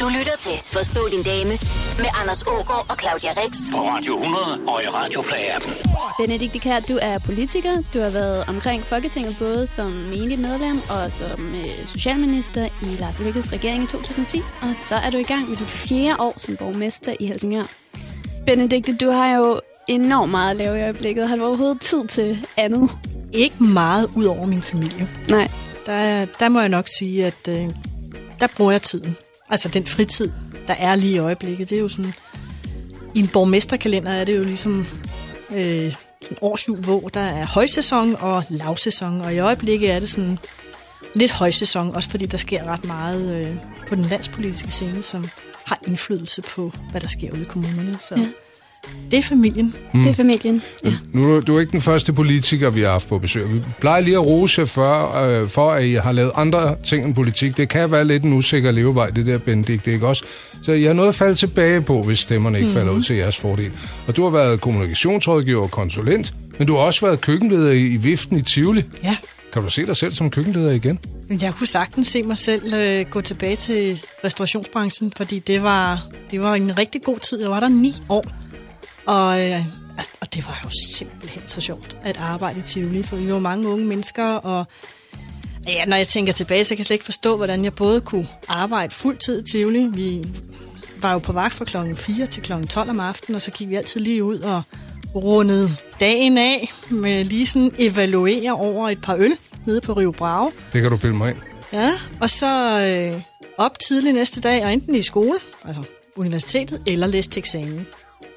Du 0.00 0.08
lytter 0.18 0.36
til 0.40 0.52
Forstå 0.64 1.00
din 1.10 1.22
dame 1.22 1.54
med 2.02 2.10
Anders 2.20 2.42
Ågaard 2.42 2.86
og 2.90 2.96
Claudia 3.00 3.30
Rex. 3.40 3.52
På 3.72 3.78
Radio 3.78 4.14
100 4.14 4.44
og 4.66 4.78
i 4.82 4.86
Radioplay-appen. 4.86 5.72
Benedikte 6.18 6.58
Kær, 6.58 6.80
du 6.80 6.98
er 7.02 7.18
politiker. 7.18 7.74
Du 7.94 7.98
har 8.00 8.10
været 8.10 8.44
omkring 8.48 8.82
Folketinget 8.82 9.36
både 9.38 9.66
som 9.66 9.90
menigt 9.90 10.40
medlem 10.40 10.80
og 10.88 11.12
som 11.12 11.54
øh, 11.54 11.86
socialminister 11.86 12.64
i 12.82 12.96
Lars 13.00 13.18
Lykkes 13.18 13.52
regering 13.52 13.82
i 13.84 13.86
2010. 13.86 14.42
Og 14.62 14.76
så 14.76 14.94
er 14.94 15.10
du 15.10 15.16
i 15.16 15.22
gang 15.22 15.48
med 15.48 15.56
dit 15.56 15.66
fjerde 15.66 16.20
år 16.20 16.34
som 16.36 16.56
borgmester 16.56 17.14
i 17.20 17.26
Helsingør. 17.26 17.64
Benedikte, 18.46 18.96
du 18.96 19.10
har 19.10 19.36
jo 19.36 19.60
enormt 19.88 20.30
meget 20.30 20.50
at 20.50 20.56
lave 20.56 20.78
i 20.78 20.82
øjeblikket. 20.82 21.28
Har 21.28 21.36
du 21.36 21.44
overhovedet 21.44 21.80
tid 21.80 22.06
til 22.08 22.46
andet? 22.56 22.90
Ikke 23.32 23.62
meget 23.62 24.10
ud 24.16 24.24
over 24.24 24.46
min 24.46 24.62
familie. 24.62 25.08
Nej. 25.28 25.48
Der, 25.86 26.26
der 26.38 26.48
må 26.48 26.60
jeg 26.60 26.68
nok 26.68 26.88
sige, 26.98 27.26
at 27.26 27.48
øh, 27.48 27.70
der 28.40 28.46
bruger 28.56 28.72
jeg 28.72 28.82
tiden. 28.82 29.16
Altså 29.50 29.68
den 29.68 29.86
fritid, 29.86 30.32
der 30.66 30.74
er 30.74 30.94
lige 30.94 31.14
i 31.14 31.18
øjeblikket. 31.18 31.70
Det 31.70 31.76
er 31.76 31.80
jo 31.80 31.88
sådan... 31.88 32.12
I 33.14 33.18
en 33.18 33.28
borgmesterkalender 33.28 34.12
er 34.12 34.24
det 34.24 34.36
jo 34.36 34.42
ligesom 34.42 34.86
øh, 35.50 35.94
en 36.30 36.36
årsjul, 36.40 36.78
hvor 36.78 37.08
der 37.08 37.20
er 37.20 37.46
højsæson 37.46 38.16
og 38.16 38.44
lavsæson. 38.48 39.20
Og 39.20 39.34
i 39.34 39.38
øjeblikket 39.38 39.90
er 39.90 39.98
det 39.98 40.08
sådan 40.08 40.38
lidt 41.14 41.30
højsæson, 41.30 41.94
også 41.94 42.10
fordi 42.10 42.26
der 42.26 42.38
sker 42.38 42.66
ret 42.66 42.84
meget 42.84 43.36
øh, 43.36 43.56
på 43.88 43.94
den 43.94 44.04
landspolitiske 44.04 44.70
scene, 44.70 45.02
som 45.02 45.28
har 45.64 45.78
indflydelse 45.86 46.42
på, 46.42 46.72
hvad 46.90 47.00
der 47.00 47.08
sker 47.08 47.32
ude 47.32 47.42
i 47.42 47.44
kommunerne. 47.44 47.98
Så 48.08 48.14
Ja 48.16 48.26
det 49.10 49.18
er 49.18 49.22
familien. 49.22 49.74
Mm. 49.94 50.02
Det 50.02 50.10
er 50.10 50.14
familien. 50.14 50.62
Ja. 50.84 50.92
Nu 51.12 51.22
er 51.22 51.26
du, 51.26 51.40
du 51.40 51.56
er 51.56 51.60
ikke 51.60 51.72
den 51.72 51.80
første 51.80 52.12
politiker, 52.12 52.70
vi 52.70 52.80
har 52.80 52.90
haft 52.90 53.08
på 53.08 53.18
besøg. 53.18 53.52
Vi 53.52 53.60
plejer 53.80 54.00
lige 54.00 54.14
at 54.14 54.26
rose 54.26 54.66
for, 54.66 55.16
øh, 55.24 55.48
for, 55.48 55.72
at 55.72 55.84
I 55.84 55.92
har 55.92 56.12
lavet 56.12 56.32
andre 56.34 56.76
ting 56.84 57.04
end 57.04 57.14
politik. 57.14 57.56
Det 57.56 57.68
kan 57.68 57.90
være 57.90 58.04
lidt 58.04 58.22
en 58.22 58.32
usikker 58.32 58.70
levevej, 58.70 59.10
det 59.10 59.26
der, 59.26 59.38
Benedikt, 59.38 59.86
ikke 59.86 60.06
også? 60.06 60.24
Så 60.62 60.72
jeg 60.72 60.88
har 60.88 60.94
noget 60.94 61.08
at 61.08 61.14
falde 61.14 61.34
tilbage 61.34 61.80
på, 61.80 62.02
hvis 62.02 62.18
stemmerne 62.18 62.58
ikke 62.58 62.66
mm-hmm. 62.66 62.78
falder 62.78 62.92
ud 62.92 63.02
til 63.02 63.16
jeres 63.16 63.36
fordel. 63.36 63.72
Og 64.06 64.16
du 64.16 64.22
har 64.22 64.30
været 64.30 64.60
kommunikationsrådgiver 64.60 65.62
og 65.62 65.70
konsulent, 65.70 66.34
men 66.58 66.66
du 66.66 66.76
har 66.76 66.80
også 66.80 67.06
været 67.06 67.20
køkkenleder 67.20 67.70
i, 67.72 67.86
i 67.86 67.96
Viften 67.96 68.36
i 68.36 68.42
Tivoli. 68.42 68.84
Ja. 69.04 69.16
Kan 69.52 69.62
du 69.62 69.70
se 69.70 69.86
dig 69.86 69.96
selv 69.96 70.12
som 70.12 70.30
køkkenleder 70.30 70.70
igen? 70.70 70.98
Men 71.28 71.42
jeg 71.42 71.54
kunne 71.54 71.66
sagtens 71.66 72.08
se 72.08 72.22
mig 72.22 72.38
selv 72.38 72.74
øh, 72.74 73.06
gå 73.10 73.20
tilbage 73.20 73.56
til 73.56 74.00
restaurationsbranchen, 74.24 75.12
fordi 75.16 75.38
det 75.38 75.62
var, 75.62 76.06
det 76.30 76.40
var 76.40 76.54
en 76.54 76.78
rigtig 76.78 77.02
god 77.02 77.18
tid. 77.18 77.40
Jeg 77.40 77.50
var 77.50 77.60
der 77.60 77.68
ni 77.68 77.92
år, 78.08 78.24
og, 79.06 79.50
øh, 79.50 79.64
altså, 79.96 80.10
og 80.20 80.34
det 80.34 80.46
var 80.46 80.60
jo 80.64 80.70
simpelthen 80.96 81.42
så 81.46 81.60
sjovt 81.60 81.96
at 82.02 82.16
arbejde 82.16 82.58
i 82.58 82.62
Tivoli, 82.62 83.02
for 83.02 83.16
vi 83.16 83.32
var 83.32 83.38
mange 83.38 83.68
unge 83.68 83.86
mennesker, 83.86 84.24
og 84.24 84.64
ja, 85.66 85.84
når 85.84 85.96
jeg 85.96 86.08
tænker 86.08 86.32
tilbage, 86.32 86.64
så 86.64 86.68
kan 86.68 86.78
jeg 86.78 86.86
slet 86.86 86.94
ikke 86.94 87.04
forstå, 87.04 87.36
hvordan 87.36 87.64
jeg 87.64 87.74
både 87.74 88.00
kunne 88.00 88.28
arbejde 88.48 88.94
fuldtid 88.94 89.42
i 89.42 89.50
Tivoli. 89.52 89.86
Vi 89.92 90.24
var 91.02 91.12
jo 91.12 91.18
på 91.18 91.32
vagt 91.32 91.54
fra 91.54 91.64
klokken 91.64 91.96
4 91.96 92.26
til 92.26 92.42
klokken 92.42 92.68
12 92.68 92.90
om 92.90 93.00
aftenen, 93.00 93.36
og 93.36 93.42
så 93.42 93.50
gik 93.50 93.68
vi 93.68 93.74
altid 93.74 94.00
lige 94.00 94.24
ud 94.24 94.38
og 94.38 94.62
rundede 95.14 95.76
dagen 96.00 96.38
af 96.38 96.72
med 96.90 97.24
lige 97.24 97.46
sådan 97.46 97.72
evaluere 97.78 98.52
over 98.52 98.88
et 98.88 99.02
par 99.02 99.16
øl 99.16 99.32
nede 99.66 99.80
på 99.80 99.92
Rio 99.92 100.10
Bravo. 100.10 100.50
Det 100.72 100.82
kan 100.82 100.90
du 100.90 100.96
bilde 100.96 101.16
mig 101.16 101.30
ind. 101.30 101.38
Ja, 101.72 101.92
og 102.20 102.30
så 102.30 102.80
øh, 102.86 103.22
op 103.58 103.78
tidlig 103.78 104.12
næste 104.12 104.40
dag, 104.40 104.64
og 104.64 104.72
enten 104.72 104.94
i 104.94 105.02
skole, 105.02 105.38
altså 105.64 105.82
universitetet, 106.16 106.82
eller 106.86 107.06
læse 107.06 107.30
til 107.30 107.40
eksamen. 107.40 107.86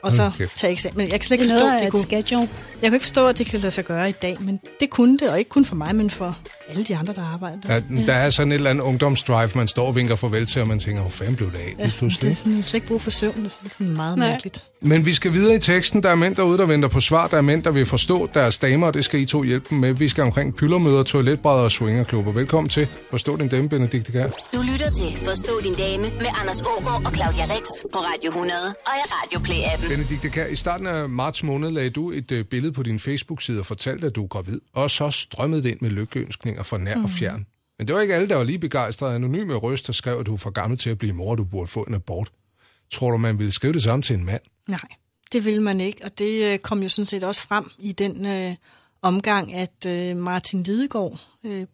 Og 0.04 0.12
så 0.12 0.32
kæft. 0.38 0.58
tage 0.58 0.74
eksamen. 0.74 0.98
Men 0.98 1.08
jeg 1.12 1.20
kan 1.20 1.24
slet 1.28 1.40
ikke 1.42 1.52
forstå, 1.52 1.68
at 1.68 1.80
det 1.80 1.86
et 1.86 1.92
kunne, 1.92 2.02
schedule. 2.02 2.50
jeg 2.82 2.90
kan 2.90 2.94
ikke 2.94 3.04
forstå, 3.04 3.28
at 3.28 3.38
det 3.38 3.46
kan 3.46 3.60
lade 3.60 3.72
sig 3.72 3.86
gøre 3.86 4.10
i 4.10 4.12
dag, 4.12 4.38
men 4.42 4.60
det 4.80 4.90
kunne 4.90 5.18
det, 5.18 5.30
og 5.30 5.40
ikke 5.40 5.50
kun 5.50 5.66
for 5.66 5.76
mig, 5.76 5.96
men 5.96 6.10
for 6.10 6.38
alle 6.70 6.84
de 6.84 6.98
andre, 6.98 7.14
der 7.14 7.24
arbejder. 7.34 7.58
der. 7.62 7.74
Ja, 7.74 8.06
der 8.06 8.14
er 8.14 8.30
sådan 8.30 8.52
et 8.52 8.56
eller 8.56 8.70
andet 8.70 8.84
ungdomsdrive, 8.84 9.50
man 9.56 9.68
står 9.68 9.88
og 9.88 9.96
vinker 9.96 10.16
farvel 10.16 10.46
til, 10.46 10.62
og 10.62 10.68
man 10.68 10.80
tænker, 10.80 11.02
hvor 11.02 11.10
fanden 11.10 11.36
blev 11.36 11.52
det 11.52 11.58
af 11.58 11.74
lige 11.78 11.94
det 12.22 12.24
er 12.32 12.36
sådan, 12.36 12.64
slet 12.64 12.74
ikke 12.74 12.88
brug 12.88 13.02
for 13.02 13.12
søvn, 13.12 13.38
det 13.38 13.46
er 13.46 13.50
sådan 13.50 13.90
meget 13.90 14.18
Nej. 14.18 14.30
mærkeligt. 14.30 14.64
Men 14.82 15.06
vi 15.06 15.14
skal 15.14 15.34
videre 15.34 15.56
i 15.56 15.60
teksten. 15.60 16.04
Der 16.04 16.10
er 16.10 16.16
mænd 16.16 16.36
derude, 16.36 16.58
der 16.58 16.66
venter 16.66 16.90
på 16.90 17.00
svar. 17.00 17.28
Der 17.28 17.38
er 17.38 17.42
mænd, 17.42 17.64
der 17.64 17.72
vil 17.72 17.86
forstå 17.86 18.30
deres 18.34 18.58
damer, 18.58 18.88
og 18.88 18.94
det 18.94 19.06
skal 19.06 19.20
I 19.20 19.26
to 19.26 19.44
hjælpe 19.44 19.66
dem 19.70 19.78
med. 19.78 19.94
Vi 19.94 20.10
skal 20.10 20.24
omkring 20.24 20.56
pyllermøder, 20.56 21.04
toiletbrædder 21.04 21.64
og 21.64 21.72
swingerklubber. 21.72 22.32
Velkommen 22.32 22.70
til 22.70 22.88
Forstå 23.12 23.38
din 23.38 23.48
dame, 23.48 23.70
Benedikte 23.70 24.12
Kær. 24.12 24.28
Du 24.54 24.62
lytter 24.72 24.90
til 24.90 25.18
Forstå 25.26 25.62
din 25.64 25.74
dame 25.74 26.04
med 26.04 26.26
Anders 26.42 26.62
Ågaard 26.62 27.06
og 27.06 27.12
Claudia 27.16 27.44
Rex 27.44 27.64
på 27.94 28.00
Radio 28.00 28.30
100 28.30 28.60
og 28.68 28.94
i 28.96 29.04
Radioplay-appen. 29.14 29.90
Benedikte 29.96 30.30
Kær, 30.30 30.46
i 30.46 30.56
starten 30.56 30.88
af 30.88 31.10
marts 31.10 31.44
måned 31.44 31.72
lagde 31.72 31.90
du 31.90 32.12
et 32.12 32.32
øh, 32.32 32.46
billede 32.46 32.74
på 32.74 32.84
din 32.84 33.00
Facebook-side 33.00 33.60
og 33.60 33.66
fortalte, 33.66 34.08
at 34.08 34.16
du 34.16 34.24
er 34.24 34.28
gravid. 34.28 34.60
Og 34.74 34.92
så 34.92 35.10
strømmede 35.12 35.64
det 35.64 35.70
ind 35.70 35.78
med 35.82 35.90
lykkeønskninger 35.90 36.53
fra 36.62 36.78
nær 36.78 37.04
og 37.04 37.10
fjern. 37.10 37.46
Men 37.78 37.88
det 37.88 37.96
var 37.96 38.02
ikke 38.02 38.16
alle, 38.16 38.30
der 38.30 38.36
var 38.36 38.44
lige 38.44 38.60
begejstrede. 38.60 39.16
Anonyme 39.16 39.56
røster 39.56 39.94
skrev, 39.94 40.20
at 40.20 40.26
du 40.26 40.34
er 40.34 40.38
for 40.38 40.50
gammel 40.50 40.80
til 40.80 40.90
at 40.90 40.98
blive 40.98 41.14
mor, 41.14 41.36
du 41.36 41.44
burde 41.44 41.68
få 41.68 41.84
en 41.84 41.94
abort. 41.94 42.32
Tror 42.92 43.12
du, 43.12 43.18
man 43.18 43.40
ville 43.40 43.52
skrive 43.52 43.74
det 43.74 43.84
samme 43.84 44.04
til 44.04 44.16
en 44.16 44.26
mand? 44.26 44.42
Nej, 44.68 44.80
det 45.32 45.46
vil 45.46 45.62
man 45.62 45.82
ikke, 45.82 46.06
og 46.06 46.18
det 46.18 46.54
øh, 46.54 46.60
kom 46.60 46.84
jo 46.84 46.90
sådan 46.90 47.06
set 47.06 47.24
også 47.24 47.42
frem 47.42 47.70
i 47.80 47.92
den 47.92 48.26
øh, 48.26 48.56
omgang, 49.02 49.54
at 49.54 49.86
øh, 49.88 50.18
Martin 50.18 50.64
Lidegaard, 50.64 51.20
øh, 51.44 51.66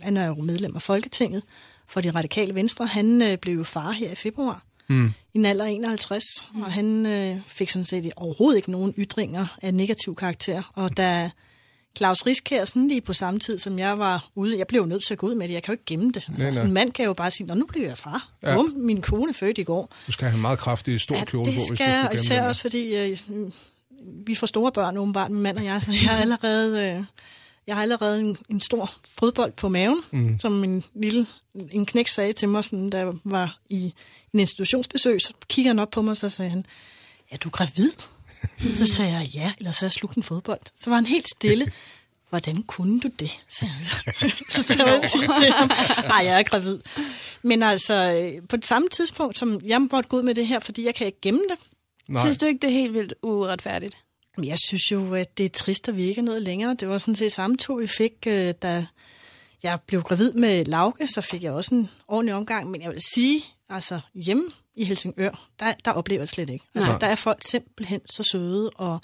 han 0.00 0.16
er 0.16 0.26
jo 0.26 0.34
medlem 0.34 0.76
af 0.76 0.82
Folketinget 0.82 1.42
for 1.88 2.00
de 2.00 2.10
radikale 2.10 2.54
venstre, 2.54 2.86
han 2.86 3.22
øh, 3.22 3.38
blev 3.38 3.54
jo 3.54 3.64
far 3.64 3.90
her 3.90 4.12
i 4.12 4.14
februar 4.14 4.62
mm. 4.88 5.12
i 5.34 5.38
en 5.38 5.46
alder 5.46 5.64
af 5.64 5.70
51, 5.70 6.24
mm. 6.54 6.62
og 6.62 6.72
han 6.72 7.06
øh, 7.06 7.36
fik 7.48 7.70
sådan 7.70 7.84
set 7.84 8.12
overhovedet 8.16 8.56
ikke 8.56 8.70
nogen 8.70 8.94
ytringer 8.98 9.58
af 9.62 9.74
negativ 9.74 10.14
karakter, 10.14 10.72
og 10.74 10.96
da 10.96 11.30
Claus 11.98 12.26
Riskær, 12.26 12.64
sådan 12.64 12.88
lige 12.88 13.00
på 13.00 13.12
samme 13.12 13.40
tid, 13.40 13.58
som 13.58 13.78
jeg 13.78 13.98
var 13.98 14.28
ude. 14.34 14.58
Jeg 14.58 14.66
blev 14.66 14.80
jo 14.80 14.86
nødt 14.86 15.04
til 15.04 15.14
at 15.14 15.18
gå 15.18 15.26
ud 15.26 15.34
med 15.34 15.48
det. 15.48 15.54
Jeg 15.54 15.62
kan 15.62 15.72
jo 15.72 15.74
ikke 15.74 15.84
gemme 15.86 16.12
det. 16.12 16.24
Altså, 16.28 16.46
Nej, 16.46 16.54
nej. 16.54 16.64
En 16.64 16.72
mand 16.72 16.92
kan 16.92 17.04
jo 17.04 17.12
bare 17.12 17.30
sige, 17.30 17.46
Nå, 17.46 17.54
nu 17.54 17.66
bliver 17.66 17.86
jeg 17.86 17.98
far. 17.98 18.28
Ja. 18.42 18.50
Ja. 18.50 18.56
Bum, 18.56 18.72
min 18.76 19.02
kone 19.02 19.34
fødte 19.34 19.60
i 19.60 19.64
går. 19.64 19.94
Du 20.06 20.12
skal 20.12 20.26
have 20.28 20.34
en 20.36 20.40
meget 20.42 20.58
kraftig, 20.58 21.00
stor 21.00 21.24
kjole 21.24 21.46
det 21.46 21.54
på, 21.54 21.58
hvis 21.60 21.68
du 21.68 21.74
skal 21.74 21.94
gemme 21.94 22.14
især 22.14 22.36
den. 22.40 22.44
også 22.44 22.60
fordi 22.60 22.96
øh, 22.96 23.18
vi 24.26 24.34
får 24.34 24.46
store 24.46 24.72
børn 24.72 24.96
åbenbart, 24.96 25.30
min 25.30 25.42
mand 25.42 25.58
og 25.58 25.64
jeg, 25.64 25.82
så 25.82 25.92
jeg 25.92 26.00
har 26.00 26.16
allerede, 26.20 26.82
øh, 26.82 27.04
jeg 27.66 27.74
har 27.76 27.82
allerede 27.82 28.20
en, 28.20 28.36
en 28.48 28.60
stor 28.60 28.92
fodbold 29.18 29.52
på 29.52 29.68
maven, 29.68 30.00
mm. 30.10 30.38
som 30.38 30.64
en 30.64 30.84
lille 30.94 31.26
en 31.70 31.86
knæk 31.86 32.08
sagde 32.08 32.32
til 32.32 32.48
mig, 32.48 32.64
sådan, 32.64 32.90
da 32.90 32.98
jeg 32.98 33.12
var 33.24 33.58
i 33.68 33.92
en 34.32 34.40
institutionsbesøg, 34.40 35.20
så 35.20 35.32
kigger 35.48 35.70
han 35.70 35.78
op 35.78 35.90
på 35.90 36.02
mig, 36.02 36.10
og 36.10 36.16
så 36.16 36.28
sagde 36.28 36.50
han, 36.50 36.66
er 37.30 37.36
du 37.36 37.48
gravid? 37.50 37.90
Så 38.72 38.86
sagde 38.86 39.12
jeg, 39.12 39.26
ja, 39.34 39.52
eller 39.58 39.72
så 39.72 39.84
jeg 39.84 39.92
slugt 39.92 40.16
en 40.16 40.22
fodbold. 40.22 40.60
Så 40.80 40.90
var 40.90 40.96
han 40.96 41.06
helt 41.06 41.28
stille. 41.28 41.72
Hvordan 42.28 42.62
kunne 42.62 43.00
du 43.00 43.08
det? 43.18 43.38
Så, 43.48 43.66
så, 44.50 44.62
så 44.62 44.84
jeg 44.86 45.00
sige 45.04 45.28
til 45.40 45.52
ham, 45.52 45.70
nej, 46.08 46.24
jeg 46.24 46.38
er 46.38 46.42
gravid. 46.42 46.78
Men 47.42 47.62
altså, 47.62 47.94
øh, 47.94 48.48
på 48.48 48.56
det 48.56 48.66
samme 48.66 48.88
tidspunkt, 48.88 49.38
som 49.38 49.60
jeg 49.64 49.80
måtte 49.80 50.08
gå 50.08 50.16
ud 50.16 50.22
med 50.22 50.34
det 50.34 50.46
her, 50.46 50.58
fordi 50.58 50.84
jeg 50.84 50.94
kan 50.94 51.06
ikke 51.06 51.20
gemme 51.20 51.40
det, 51.50 51.58
Nej. 52.08 52.22
Synes 52.22 52.38
du 52.38 52.46
ikke, 52.46 52.58
det 52.58 52.68
er 52.68 52.74
helt 52.74 52.94
vildt 52.94 53.14
uretfærdigt? 53.22 53.98
Jeg 54.42 54.58
synes 54.68 54.92
jo, 54.92 55.14
at 55.14 55.38
det 55.38 55.44
er 55.44 55.48
trist, 55.48 55.88
at 55.88 55.96
vi 55.96 56.04
ikke 56.04 56.20
er 56.20 56.24
noget 56.24 56.42
længere. 56.42 56.74
Det 56.74 56.88
var 56.88 56.98
sådan 56.98 57.14
set 57.14 57.32
samme 57.32 57.56
to, 57.56 57.74
vi 57.74 57.86
fik, 57.86 58.12
øh, 58.26 58.54
da 58.62 58.86
jeg 59.62 59.78
blev 59.86 60.02
gravid 60.02 60.32
med 60.32 60.64
Lauke, 60.64 61.06
så 61.06 61.20
fik 61.20 61.42
jeg 61.42 61.52
også 61.52 61.74
en 61.74 61.88
ordentlig 62.08 62.34
omgang. 62.34 62.70
Men 62.70 62.82
jeg 62.82 62.90
vil 62.90 63.00
sige, 63.14 63.44
altså 63.68 64.00
hjemme 64.14 64.44
i 64.78 64.84
Helsingør, 64.84 65.48
der, 65.60 65.72
der 65.84 65.90
oplever 65.90 66.20
jeg 66.20 66.26
det 66.26 66.34
slet 66.34 66.50
ikke. 66.50 66.64
Altså, 66.74 66.90
Nej. 66.90 66.98
der 66.98 67.06
er 67.06 67.14
folk 67.14 67.38
simpelthen 67.42 68.00
så 68.06 68.22
søde 68.22 68.70
og 68.70 69.00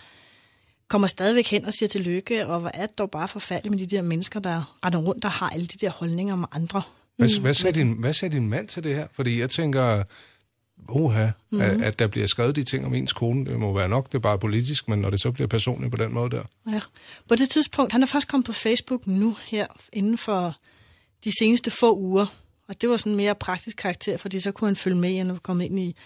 kommer 0.88 1.08
stadigvæk 1.08 1.46
hen 1.46 1.64
og 1.64 1.72
siger 1.72 1.88
tillykke, 1.88 2.46
og 2.46 2.60
hvor 2.60 2.70
er 2.74 2.86
det 2.86 2.98
dog 2.98 3.10
bare 3.10 3.28
forfærdeligt 3.28 3.70
med 3.70 3.86
de 3.86 3.96
der 3.96 4.02
mennesker, 4.02 4.40
der 4.40 4.78
render 4.84 4.98
rundt 4.98 5.24
og 5.24 5.30
har 5.30 5.48
alle 5.48 5.66
de 5.66 5.78
der 5.78 5.90
holdninger 5.90 6.32
om 6.32 6.48
andre. 6.52 6.82
Hvad, 7.16 7.40
hvad, 7.40 7.54
sagde 7.54 7.80
din, 7.80 7.92
hvad 7.92 8.12
sagde 8.12 8.34
din 8.34 8.48
mand 8.48 8.68
til 8.68 8.84
det 8.84 8.94
her? 8.94 9.06
Fordi 9.12 9.40
jeg 9.40 9.50
tænker, 9.50 10.02
uha, 10.88 11.24
mm-hmm. 11.24 11.60
at, 11.60 11.82
at 11.82 11.98
der 11.98 12.06
bliver 12.06 12.26
skrevet 12.26 12.56
de 12.56 12.64
ting 12.64 12.86
om 12.86 12.94
ens 12.94 13.12
kone, 13.12 13.44
det 13.44 13.58
må 13.58 13.72
være 13.72 13.88
nok, 13.88 14.06
det 14.06 14.14
er 14.14 14.18
bare 14.22 14.38
politisk, 14.38 14.88
men 14.88 14.98
når 14.98 15.10
det 15.10 15.20
så 15.20 15.32
bliver 15.32 15.48
personligt 15.48 15.90
på 15.90 15.96
den 15.96 16.12
måde 16.12 16.30
der. 16.30 16.42
Ja. 16.72 16.80
På 17.28 17.34
det 17.34 17.50
tidspunkt, 17.50 17.92
han 17.92 18.02
er 18.02 18.06
først 18.06 18.28
kommet 18.28 18.46
på 18.46 18.52
Facebook 18.52 19.06
nu 19.06 19.36
her, 19.44 19.66
inden 19.92 20.18
for 20.18 20.56
de 21.24 21.38
seneste 21.38 21.70
få 21.70 21.96
uger. 21.96 22.26
Og 22.68 22.80
det 22.80 22.88
var 22.88 22.96
sådan 22.96 23.16
mere 23.16 23.34
praktisk 23.34 23.76
karakter, 23.76 24.16
fordi 24.16 24.40
så 24.40 24.52
kunne 24.52 24.68
han 24.68 24.76
følge 24.76 24.96
med, 24.96 25.24
var 25.24 25.38
kommet 25.38 25.64
ind 25.64 25.78
i, 25.78 25.96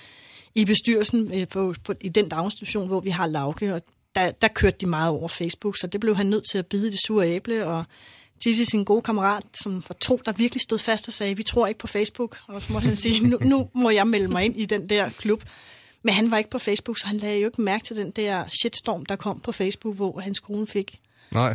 i 0.55 0.65
bestyrelsen 0.65 1.35
øh, 1.35 1.49
på, 1.49 1.75
på, 1.85 1.95
i 2.01 2.09
den 2.09 2.29
daginstitution, 2.29 2.87
hvor 2.87 3.01
vi 3.01 3.11
har 3.11 3.27
Lauke, 3.27 3.75
og 3.75 3.83
der, 4.15 4.31
der 4.31 4.49
kørte 4.49 4.77
de 4.81 4.87
meget 4.87 5.11
over 5.11 5.29
Facebook, 5.29 5.77
så 5.81 5.87
det 5.87 6.01
blev 6.01 6.17
han 6.17 6.27
nødt 6.27 6.45
til 6.51 6.59
at 6.59 6.67
bide 6.67 6.91
det 6.91 7.01
sure 7.07 7.29
æble, 7.29 7.67
og 7.67 7.85
Tisse, 8.41 8.65
sin 8.65 8.85
gode 8.85 9.03
kammerat, 9.03 9.45
som 9.55 9.85
var 9.89 9.97
to, 10.01 10.21
der 10.25 10.33
virkelig 10.33 10.63
stod 10.63 10.79
fast 10.79 11.09
og 11.09 11.13
sagde, 11.15 11.37
vi 11.37 11.43
tror 11.43 11.67
ikke 11.67 11.81
på 11.81 11.87
Facebook. 11.87 12.39
Og 12.47 12.63
så 12.63 12.73
måtte 12.73 12.87
han 12.87 12.97
sige, 12.97 13.29
nu, 13.29 13.39
nu 13.41 13.69
må 13.75 13.91
jeg 13.91 14.07
melde 14.07 14.29
mig 14.29 14.45
ind 14.45 14.57
i 14.57 14.65
den 14.65 14.89
der 14.89 15.11
klub. 15.11 15.43
Men 16.03 16.15
han 16.15 16.31
var 16.31 16.39
ikke 16.39 16.51
på 16.51 16.59
Facebook, 16.59 16.99
så 16.99 17.07
han 17.07 17.17
lagde 17.17 17.39
jo 17.39 17.47
ikke 17.47 17.63
mærke 17.63 17.85
til 17.85 17.97
den 17.97 18.11
der 18.11 18.45
shitstorm, 18.61 19.07
der 19.07 19.17
kom 19.17 19.41
på 19.41 19.53
Facebook, 19.53 19.97
hvor 19.97 20.21
hans 20.21 20.39
kone 20.39 20.67
fik 20.67 21.01
Nej. 21.31 21.55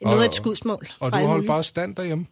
noget 0.00 0.22
af 0.22 0.26
et 0.26 0.34
skudsmål. 0.34 0.88
Og 1.00 1.12
du 1.12 1.18
holdt 1.18 1.46
bare 1.46 1.62
stand 1.62 1.96
derhjemme? 1.96 2.26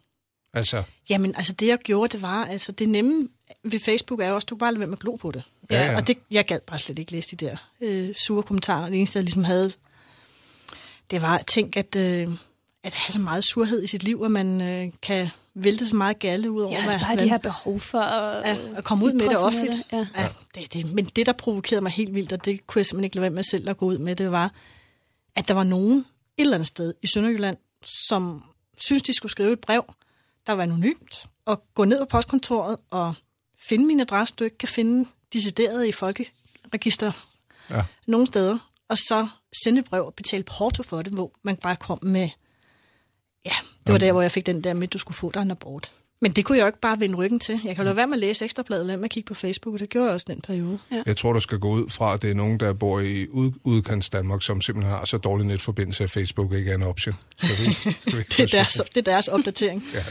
Altså, 0.56 0.82
Jamen, 1.08 1.34
altså 1.36 1.52
det 1.52 1.66
jeg 1.66 1.78
gjorde, 1.78 2.12
det 2.12 2.22
var, 2.22 2.44
altså 2.44 2.72
det 2.72 2.88
nemme 2.88 3.22
ved 3.62 3.80
Facebook 3.80 4.20
er 4.20 4.28
jo 4.28 4.34
også, 4.34 4.46
du 4.46 4.54
kan 4.54 4.58
bare 4.58 4.72
lade 4.72 4.80
være 4.80 4.88
med 4.88 4.96
at 4.96 5.00
glo 5.00 5.14
på 5.14 5.30
det. 5.30 5.42
Ja, 5.70 5.80
ja. 5.80 5.96
Og 5.96 6.06
det, 6.06 6.18
jeg 6.30 6.44
gad 6.46 6.58
bare 6.66 6.78
slet 6.78 6.98
ikke 6.98 7.12
læse 7.12 7.36
de 7.36 7.46
der 7.46 7.56
øh, 7.80 8.14
sure 8.14 8.42
kommentarer. 8.42 8.88
Det 8.88 8.98
eneste, 8.98 9.16
jeg 9.16 9.24
ligesom 9.24 9.44
havde, 9.44 9.72
det 11.10 11.22
var 11.22 11.38
at 11.38 11.46
tænke, 11.46 11.78
at, 11.78 11.96
øh, 11.96 12.28
at 12.84 12.94
have 12.94 13.12
så 13.12 13.20
meget 13.20 13.44
surhed 13.44 13.82
i 13.82 13.86
sit 13.86 14.02
liv, 14.02 14.22
at 14.24 14.30
man 14.30 14.60
øh, 14.60 14.92
kan 15.02 15.28
vælte 15.54 15.86
så 15.86 15.96
meget 15.96 16.18
galle 16.18 16.50
ud 16.50 16.62
over, 16.62 16.72
Ja, 16.72 16.82
altså 16.82 16.98
bare 16.98 17.16
de 17.16 17.28
her 17.28 17.38
behov 17.38 17.80
for 17.80 18.00
at, 18.00 18.48
ja, 18.48 18.56
at 18.76 18.84
komme 18.84 19.04
ud 19.04 19.12
med 19.12 19.28
det 19.28 19.38
offentligt. 19.38 19.76
Ja. 19.92 20.06
Ja, 20.16 20.28
det, 20.54 20.72
det, 20.72 20.92
men 20.92 21.04
det, 21.04 21.26
der 21.26 21.32
provokerede 21.32 21.82
mig 21.82 21.92
helt 21.92 22.14
vildt, 22.14 22.32
og 22.32 22.44
det 22.44 22.66
kunne 22.66 22.80
jeg 22.80 22.86
simpelthen 22.86 23.04
ikke 23.04 23.16
lade 23.16 23.22
være 23.22 23.30
med 23.30 23.42
selv 23.42 23.70
at 23.70 23.76
gå 23.76 23.86
ud 23.86 23.98
med, 23.98 24.16
det 24.16 24.30
var, 24.30 24.52
at 25.36 25.48
der 25.48 25.54
var 25.54 25.64
nogen 25.64 25.98
et 25.98 26.04
eller 26.38 26.54
andet 26.54 26.66
sted 26.66 26.94
i 27.02 27.06
Sønderjylland, 27.06 27.56
som 28.08 28.42
synes, 28.76 29.02
de 29.02 29.12
skulle 29.12 29.32
skrive 29.32 29.52
et 29.52 29.60
brev, 29.60 29.84
der 30.46 30.52
var 30.52 30.62
anonymt, 30.62 31.26
og 31.44 31.62
gå 31.74 31.84
ned 31.84 31.98
på 31.98 32.04
postkontoret 32.04 32.76
og 32.90 33.14
finde 33.68 33.86
min 33.86 34.00
adresse, 34.00 34.34
du 34.38 34.44
ikke 34.44 34.58
kan 34.58 34.68
finde 34.68 35.08
decideret 35.32 35.86
i 35.86 35.92
folkeregister 35.92 37.12
Ja. 37.70 37.84
nogle 38.06 38.26
steder, 38.26 38.58
og 38.88 38.98
så 38.98 39.28
sende 39.64 39.78
et 39.78 39.84
brev 39.84 40.06
og 40.06 40.14
betale 40.14 40.42
porto 40.42 40.82
for 40.82 41.02
det, 41.02 41.12
hvor 41.12 41.32
man 41.42 41.56
bare 41.56 41.76
kom 41.76 41.98
med, 42.02 42.28
ja, 43.44 43.54
det 43.86 43.92
var 43.92 43.98
der, 43.98 44.12
hvor 44.12 44.22
jeg 44.22 44.32
fik 44.32 44.46
den 44.46 44.64
der 44.64 44.74
med, 44.74 44.82
at 44.82 44.92
du 44.92 44.98
skulle 44.98 45.16
få 45.16 45.30
dig 45.30 45.42
en 45.42 45.50
abort. 45.50 45.92
Men 46.22 46.32
det 46.32 46.44
kunne 46.44 46.58
jeg 46.58 46.62
jo 46.62 46.66
ikke 46.66 46.80
bare 46.80 47.00
vende 47.00 47.14
ryggen 47.16 47.40
til. 47.40 47.60
Jeg 47.64 47.76
kan 47.76 47.82
jo 47.82 47.84
lade 47.84 47.96
være 47.96 48.06
med 48.06 48.14
at 48.14 48.20
læse 48.20 48.44
ekstrabladet, 48.44 48.86
lade 48.86 48.98
med 48.98 49.04
at 49.04 49.10
kigge 49.10 49.26
på 49.28 49.34
Facebook, 49.34 49.74
og 49.74 49.80
det 49.80 49.90
gjorde 49.90 50.06
jeg 50.06 50.14
også 50.14 50.26
den 50.28 50.40
periode. 50.40 50.78
Ja. 50.92 51.02
Jeg 51.06 51.16
tror, 51.16 51.32
du 51.32 51.40
skal 51.40 51.58
gå 51.58 51.68
ud 51.68 51.90
fra, 51.90 52.14
at 52.14 52.22
det 52.22 52.30
er 52.30 52.34
nogen, 52.34 52.60
der 52.60 52.72
bor 52.72 53.00
i 53.00 53.26
ud, 53.28 53.52
udkants 53.64 54.10
Danmark, 54.10 54.42
som 54.42 54.60
simpelthen 54.60 54.94
har 54.94 55.04
så 55.04 55.18
dårlig 55.18 55.46
netforbindelse, 55.46 56.04
at 56.04 56.10
Facebook 56.10 56.52
ikke 56.52 56.70
er 56.70 56.74
en 56.74 56.82
option. 56.82 57.14
Så 57.38 57.46
det, 57.58 57.76
Det, 58.36 58.40
er 58.40 58.46
deres, 58.46 58.72
det 58.72 58.96
er 58.96 59.12
deres 59.12 59.28
opdatering. 59.28 59.84
Ja. 59.94 60.04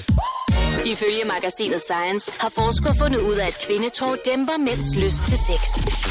Ifølge 0.85 1.25
magasinet 1.25 1.81
Science 1.81 2.31
har 2.39 2.49
forskere 2.49 2.95
fundet 2.95 3.19
ud 3.19 3.33
af, 3.35 3.47
at 3.47 3.65
kvindetår 3.67 4.15
dæmper 4.25 4.57
mænds 4.57 4.95
lyst 4.95 5.21
til 5.27 5.37
sex. 5.37 5.61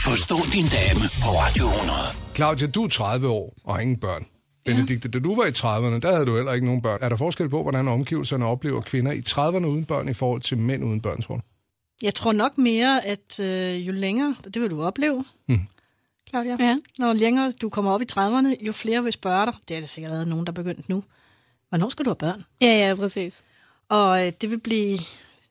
Forstå 0.04 0.36
din 0.52 0.66
dame 0.68 1.00
på 1.22 1.28
Radio 1.40 1.64
100. 1.66 1.98
Claudia, 2.34 2.66
du 2.66 2.84
er 2.84 2.88
30 2.88 3.28
år 3.28 3.54
og 3.64 3.74
har 3.74 3.80
ingen 3.80 4.00
børn. 4.00 4.26
Benedikte, 4.64 5.08
da 5.08 5.18
du 5.18 5.34
var 5.34 5.44
i 5.44 5.50
30'erne, 5.50 6.00
der 6.00 6.12
havde 6.12 6.26
du 6.26 6.36
heller 6.36 6.52
ikke 6.52 6.66
nogen 6.66 6.82
børn. 6.82 6.98
Er 7.02 7.08
der 7.08 7.16
forskel 7.16 7.48
på, 7.48 7.62
hvordan 7.62 7.88
omgivelserne 7.88 8.46
oplever 8.46 8.80
kvinder 8.80 9.12
i 9.12 9.18
30'erne 9.28 9.66
uden 9.66 9.84
børn 9.84 10.08
i 10.08 10.14
forhold 10.14 10.40
til 10.40 10.58
mænd 10.58 10.84
uden 10.84 11.00
børn, 11.00 11.22
tror 11.22 11.34
du? 11.36 11.40
Jeg 12.02 12.14
tror 12.14 12.32
nok 12.32 12.58
mere, 12.58 13.06
at 13.06 13.40
øh, 13.40 13.86
jo 13.86 13.92
længere, 13.92 14.36
det 14.44 14.62
vil 14.62 14.70
du 14.70 14.82
opleve, 14.82 15.24
Mm. 15.48 15.58
Claudia, 16.28 16.56
Ja. 16.60 16.76
når 16.98 17.12
længere 17.12 17.52
du 17.52 17.68
kommer 17.68 17.90
op 17.92 18.02
i 18.02 18.04
30'erne, 18.12 18.64
jo 18.66 18.72
flere 18.72 19.04
vil 19.04 19.12
spørge 19.12 19.46
dig, 19.46 19.54
det 19.68 19.76
er 19.76 19.80
det 19.80 19.88
sikkert 19.90 20.10
allerede 20.10 20.30
nogen, 20.30 20.46
der 20.46 20.52
er 20.52 20.54
begyndt 20.54 20.88
nu, 20.88 21.04
hvornår 21.68 21.88
skal 21.88 22.04
du 22.04 22.10
have 22.10 22.16
børn? 22.16 22.44
Ja, 22.60 22.88
ja, 22.88 22.94
præcis. 22.94 23.42
Og 23.88 24.26
øh, 24.26 24.32
det 24.40 24.50
vil 24.50 24.60
blive 24.60 24.98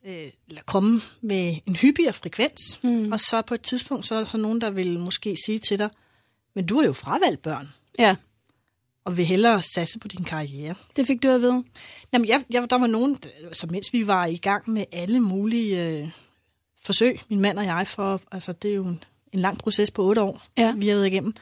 øh, 0.06 0.28
eller 0.48 0.62
komme 0.66 1.02
med 1.22 1.56
en 1.66 1.76
hyppigere 1.76 2.14
frekvens. 2.14 2.80
Mm. 2.84 3.12
Og 3.12 3.20
så 3.20 3.42
på 3.42 3.54
et 3.54 3.62
tidspunkt, 3.62 4.08
så 4.08 4.16
er 4.16 4.20
der 4.20 4.26
så 4.26 4.38
nogen, 4.38 4.62
der 4.62 4.70
vil 4.70 5.00
måske 5.00 5.36
sige 5.46 5.60
til 5.60 5.80
dig, 5.80 5.90
men 6.56 6.66
du 6.66 6.80
har 6.80 6.86
jo 6.86 6.94
fravalgt 6.94 7.42
børn, 7.42 7.70
Ja, 8.00 8.16
og 9.06 9.18
vil 9.18 9.26
hellere 9.26 9.62
satse 9.62 10.00
på 10.00 10.08
din 10.08 10.24
karriere. 10.24 10.76
det 10.96 11.08
fik 11.08 11.24
du 11.24 11.28
at 11.28 11.42
vide. 11.42 11.64
Jamen, 12.14 12.28
jeg, 12.28 12.44
jeg, 12.50 12.70
der 12.70 12.78
var 12.78 12.88
nogen, 12.88 13.18
så 13.54 13.68
mens 13.68 13.94
vi 13.94 14.08
var 14.08 14.26
i 14.26 14.36
gang 14.38 14.70
med 14.70 14.86
alle 14.92 15.20
mulige 15.20 15.88
øh, 15.90 16.10
forsøg, 16.86 17.20
min 17.30 17.40
mand 17.40 17.58
og 17.60 17.66
jeg, 17.66 17.88
for, 17.88 18.22
altså 18.32 18.52
det 18.52 18.72
er 18.72 18.76
jo 18.76 18.86
en, 18.86 19.04
en 19.34 19.40
lang 19.40 19.58
proces 19.58 19.92
på 19.92 20.04
otte 20.04 20.22
år, 20.22 20.44
Ja. 20.58 20.74
vi 20.78 20.88
har 20.88 20.96
været 20.96 21.08
igennem. 21.08 21.34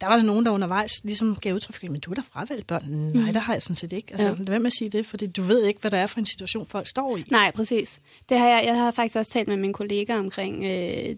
Der 0.00 0.06
var 0.06 0.16
der 0.16 0.22
nogen, 0.22 0.44
der 0.46 0.50
undervejs 0.50 1.04
ligesom 1.04 1.36
gav 1.36 1.54
udtryk 1.54 1.74
for, 1.80 1.86
men 1.90 2.00
du 2.00 2.10
har 2.10 2.14
da 2.14 2.22
fravalgt 2.32 2.66
børn. 2.66 2.84
Nej, 3.14 3.32
der 3.32 3.40
har 3.40 3.52
jeg 3.52 3.62
sådan 3.62 3.76
set 3.76 3.92
ikke. 3.92 4.12
Altså, 4.12 4.26
Ja. 4.26 4.34
Lad 4.34 4.46
være 4.46 4.58
med 4.60 4.66
at 4.66 4.72
sige 4.72 4.90
det, 4.90 5.06
fordi 5.06 5.26
du 5.26 5.42
ved 5.42 5.64
ikke, 5.64 5.80
hvad 5.80 5.90
der 5.90 5.98
er 5.98 6.06
for 6.06 6.18
en 6.20 6.26
situation, 6.26 6.66
folk 6.66 6.86
står 6.86 7.16
i. 7.16 7.24
Nej, 7.30 7.50
præcis. 7.54 8.00
Det 8.28 8.38
har 8.38 8.48
jeg, 8.48 8.64
jeg 8.64 8.76
har 8.76 8.90
faktisk 8.90 9.16
også 9.16 9.32
talt 9.32 9.48
med 9.48 9.56
min 9.56 9.72
kollega 9.72 10.18
omkring 10.18 10.64
øh, 10.64 11.16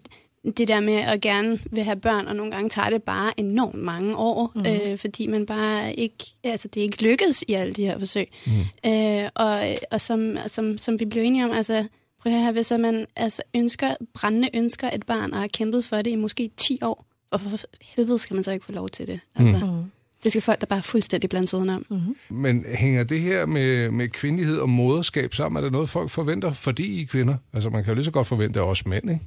det 0.57 0.67
der 0.67 0.79
med 0.79 0.93
at 0.93 1.21
gerne 1.21 1.59
vil 1.71 1.83
have 1.83 1.95
børn, 1.95 2.27
og 2.27 2.35
nogle 2.35 2.51
gange 2.51 2.69
tager 2.69 2.89
det 2.89 3.03
bare 3.03 3.39
enormt 3.39 3.75
mange 3.75 4.15
år, 4.15 4.51
mm. 4.55 4.65
øh, 4.65 4.97
fordi 4.97 5.27
man 5.27 5.45
bare 5.45 5.93
ikke, 5.93 6.25
altså 6.43 6.67
det 6.67 6.79
er 6.79 6.83
ikke 6.83 7.03
lykkedes 7.03 7.43
i 7.47 7.53
alle 7.53 7.73
de 7.73 7.85
her 7.85 7.99
forsøg. 7.99 8.27
Mm. 8.45 8.91
Øh, 8.91 9.29
og 9.35 9.77
og 9.91 10.01
som, 10.01 10.37
som, 10.47 10.77
som 10.77 10.99
vi 10.99 11.05
blev 11.05 11.23
enige 11.23 11.45
om, 11.45 11.51
altså 11.51 11.87
prøv 12.21 12.33
at 12.33 12.41
høre, 12.41 12.51
hvis 12.51 12.71
man 12.79 13.05
altså 13.15 13.41
ønsker, 13.55 13.95
brændende 14.13 14.49
ønsker 14.53 14.89
et 14.93 15.05
barn, 15.05 15.33
og 15.33 15.39
har 15.39 15.47
kæmpet 15.47 15.85
for 15.85 15.97
det 15.97 16.11
i 16.11 16.15
måske 16.15 16.51
10 16.57 16.79
år, 16.81 17.05
hvorfor 17.29 17.57
for 17.57 17.67
helvede 17.81 18.19
skal 18.19 18.33
man 18.33 18.43
så 18.43 18.51
ikke 18.51 18.65
få 18.65 18.71
lov 18.71 18.89
til 18.89 19.07
det? 19.07 19.19
Altså, 19.35 19.65
mm. 19.65 19.91
Det 20.23 20.31
skal 20.31 20.41
folk, 20.41 20.61
der 20.61 20.67
bare 20.67 20.79
er 20.79 20.83
fuldstændig 20.83 21.29
blandt 21.29 21.49
sig 21.49 21.59
udenom. 21.59 21.85
Mm. 21.89 22.35
Men 22.35 22.65
hænger 22.75 23.03
det 23.03 23.21
her 23.21 23.45
med, 23.45 23.91
med 23.91 24.09
kvindelighed 24.09 24.57
og 24.57 24.69
moderskab 24.69 25.33
sammen? 25.33 25.57
Er 25.57 25.61
det 25.61 25.71
noget, 25.71 25.89
folk 25.89 26.09
forventer, 26.09 26.53
fordi 26.53 26.99
I 26.99 27.01
er 27.01 27.05
kvinder? 27.05 27.35
Altså, 27.53 27.69
man 27.69 27.83
kan 27.83 27.91
jo 27.91 27.95
lige 27.95 28.05
så 28.05 28.11
godt 28.11 28.27
forvente 28.27 28.59
af 28.59 28.63
os 28.63 28.85
mænd, 28.85 29.09
ikke? 29.11 29.25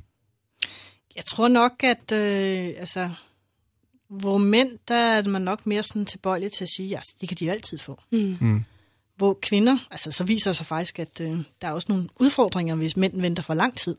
Jeg 1.16 1.24
tror 1.24 1.48
nok, 1.48 1.84
at 1.84 2.12
øh, 2.12 2.74
altså, 2.78 3.10
hvor 4.08 4.38
mænd, 4.38 4.78
der 4.88 4.94
er 4.94 5.22
man 5.28 5.42
nok 5.42 5.66
mere 5.66 5.82
sådan 5.82 6.06
tilbøjelig 6.06 6.52
til 6.52 6.64
at 6.64 6.68
sige, 6.68 6.90
at 6.90 6.96
altså, 6.96 7.14
det 7.20 7.28
kan 7.28 7.38
de 7.38 7.44
jo 7.44 7.50
altid 7.52 7.78
få. 7.78 8.00
Mm. 8.10 8.36
Mm. 8.40 8.64
Hvor 9.16 9.38
kvinder, 9.42 9.78
altså 9.90 10.10
så 10.10 10.24
viser 10.24 10.50
det 10.50 10.56
sig 10.56 10.66
faktisk, 10.66 10.98
at 10.98 11.20
øh, 11.20 11.38
der 11.62 11.68
er 11.68 11.72
også 11.72 11.86
nogle 11.88 12.08
udfordringer, 12.20 12.74
hvis 12.74 12.96
mænd 12.96 13.20
venter 13.20 13.42
for 13.42 13.54
lang 13.54 13.76
tid. 13.76 13.96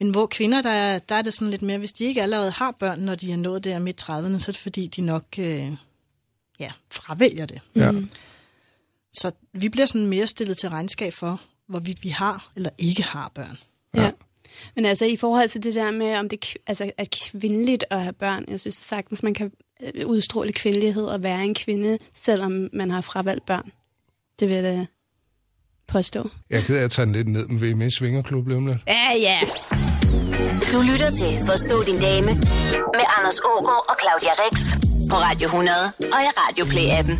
Men 0.00 0.10
hvor 0.10 0.26
kvinder, 0.26 0.62
der, 0.62 0.70
er- 0.70 0.98
der 0.98 1.14
er 1.14 1.22
det 1.22 1.34
sådan 1.34 1.50
lidt 1.50 1.62
mere, 1.62 1.78
hvis 1.78 1.92
de 1.92 2.04
ikke 2.04 2.22
allerede 2.22 2.50
har 2.50 2.70
børn, 2.70 3.00
når 3.00 3.14
de 3.14 3.32
er 3.32 3.36
nået 3.36 3.64
der 3.64 3.78
midt 3.78 4.02
30'erne, 4.02 4.38
så 4.38 4.44
er 4.50 4.52
det 4.52 4.56
fordi, 4.56 4.86
de 4.86 5.00
nok 5.02 5.24
øh, 5.38 5.72
ja, 6.60 6.70
fravælger 6.90 7.46
det. 7.46 7.60
Ja. 7.76 7.92
Så 9.12 9.30
vi 9.52 9.68
bliver 9.68 9.86
sådan 9.86 10.06
mere 10.06 10.26
stillet 10.26 10.58
til 10.58 10.68
regnskab 10.70 11.12
for, 11.12 11.40
hvorvidt 11.66 12.04
vi 12.04 12.08
har 12.08 12.52
eller 12.56 12.70
ikke 12.78 13.02
har 13.02 13.28
børn. 13.34 13.58
Ja. 13.94 14.10
Men 14.76 14.84
altså 14.84 15.04
i 15.04 15.16
forhold 15.16 15.48
til 15.48 15.62
det 15.62 15.74
der 15.74 15.90
med, 15.90 16.14
om 16.16 16.28
det 16.28 16.56
altså, 16.66 16.90
er 16.98 17.04
kvindeligt 17.24 17.84
at 17.90 18.02
have 18.02 18.12
børn, 18.12 18.44
jeg 18.48 18.60
synes 18.60 18.76
sagtens, 18.76 19.22
man 19.22 19.34
kan 19.34 19.52
øh, 19.94 20.06
udstråle 20.06 20.52
kvindelighed 20.52 21.04
og 21.04 21.22
være 21.22 21.44
en 21.44 21.54
kvinde, 21.54 21.98
selvom 22.14 22.68
man 22.72 22.90
har 22.90 23.00
fravalgt 23.00 23.46
børn. 23.46 23.72
Det 24.40 24.48
vil 24.48 24.56
jeg 24.56 24.86
påstå. 25.88 26.28
Jeg 26.50 26.58
er 26.58 26.62
ked 26.62 26.76
af 26.76 26.84
at 26.84 26.90
tage 26.90 27.06
den 27.06 27.12
lidt 27.12 27.28
ned, 27.28 27.46
men 27.46 27.60
vil 27.60 27.68
I 27.68 27.72
med 27.72 27.86
i 27.86 27.90
Svingerklub 27.98 28.46
lige 28.46 28.56
om 28.56 28.66
lidt? 28.66 28.78
Ja, 28.86 29.12
ja. 29.16 29.40
Du 30.72 30.80
lytter 30.92 31.10
til 31.10 31.46
Forstå 31.46 31.82
din 31.82 32.00
dame 32.00 32.26
med 32.96 33.04
Anders 33.18 33.38
Ågaard 33.44 33.84
og 33.88 33.96
Claudia 34.02 34.32
Rex 34.42 34.56
på 35.10 35.16
Radio 35.16 35.46
100 35.46 35.76
og 35.98 36.20
i 36.26 36.30
Radio 36.42 36.64
Play-appen. 36.64 37.16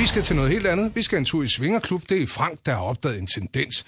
Vi 0.00 0.06
skal 0.06 0.22
til 0.22 0.36
noget 0.36 0.50
helt 0.50 0.66
andet. 0.66 0.96
Vi 0.96 1.02
skal 1.02 1.18
en 1.18 1.24
tur 1.24 1.42
i 1.42 1.48
Svingerklub. 1.48 2.02
Det 2.08 2.22
er 2.22 2.26
Frank, 2.26 2.58
der 2.66 2.72
har 2.72 2.82
opdaget 2.82 3.18
en 3.18 3.26
tendens. 3.26 3.84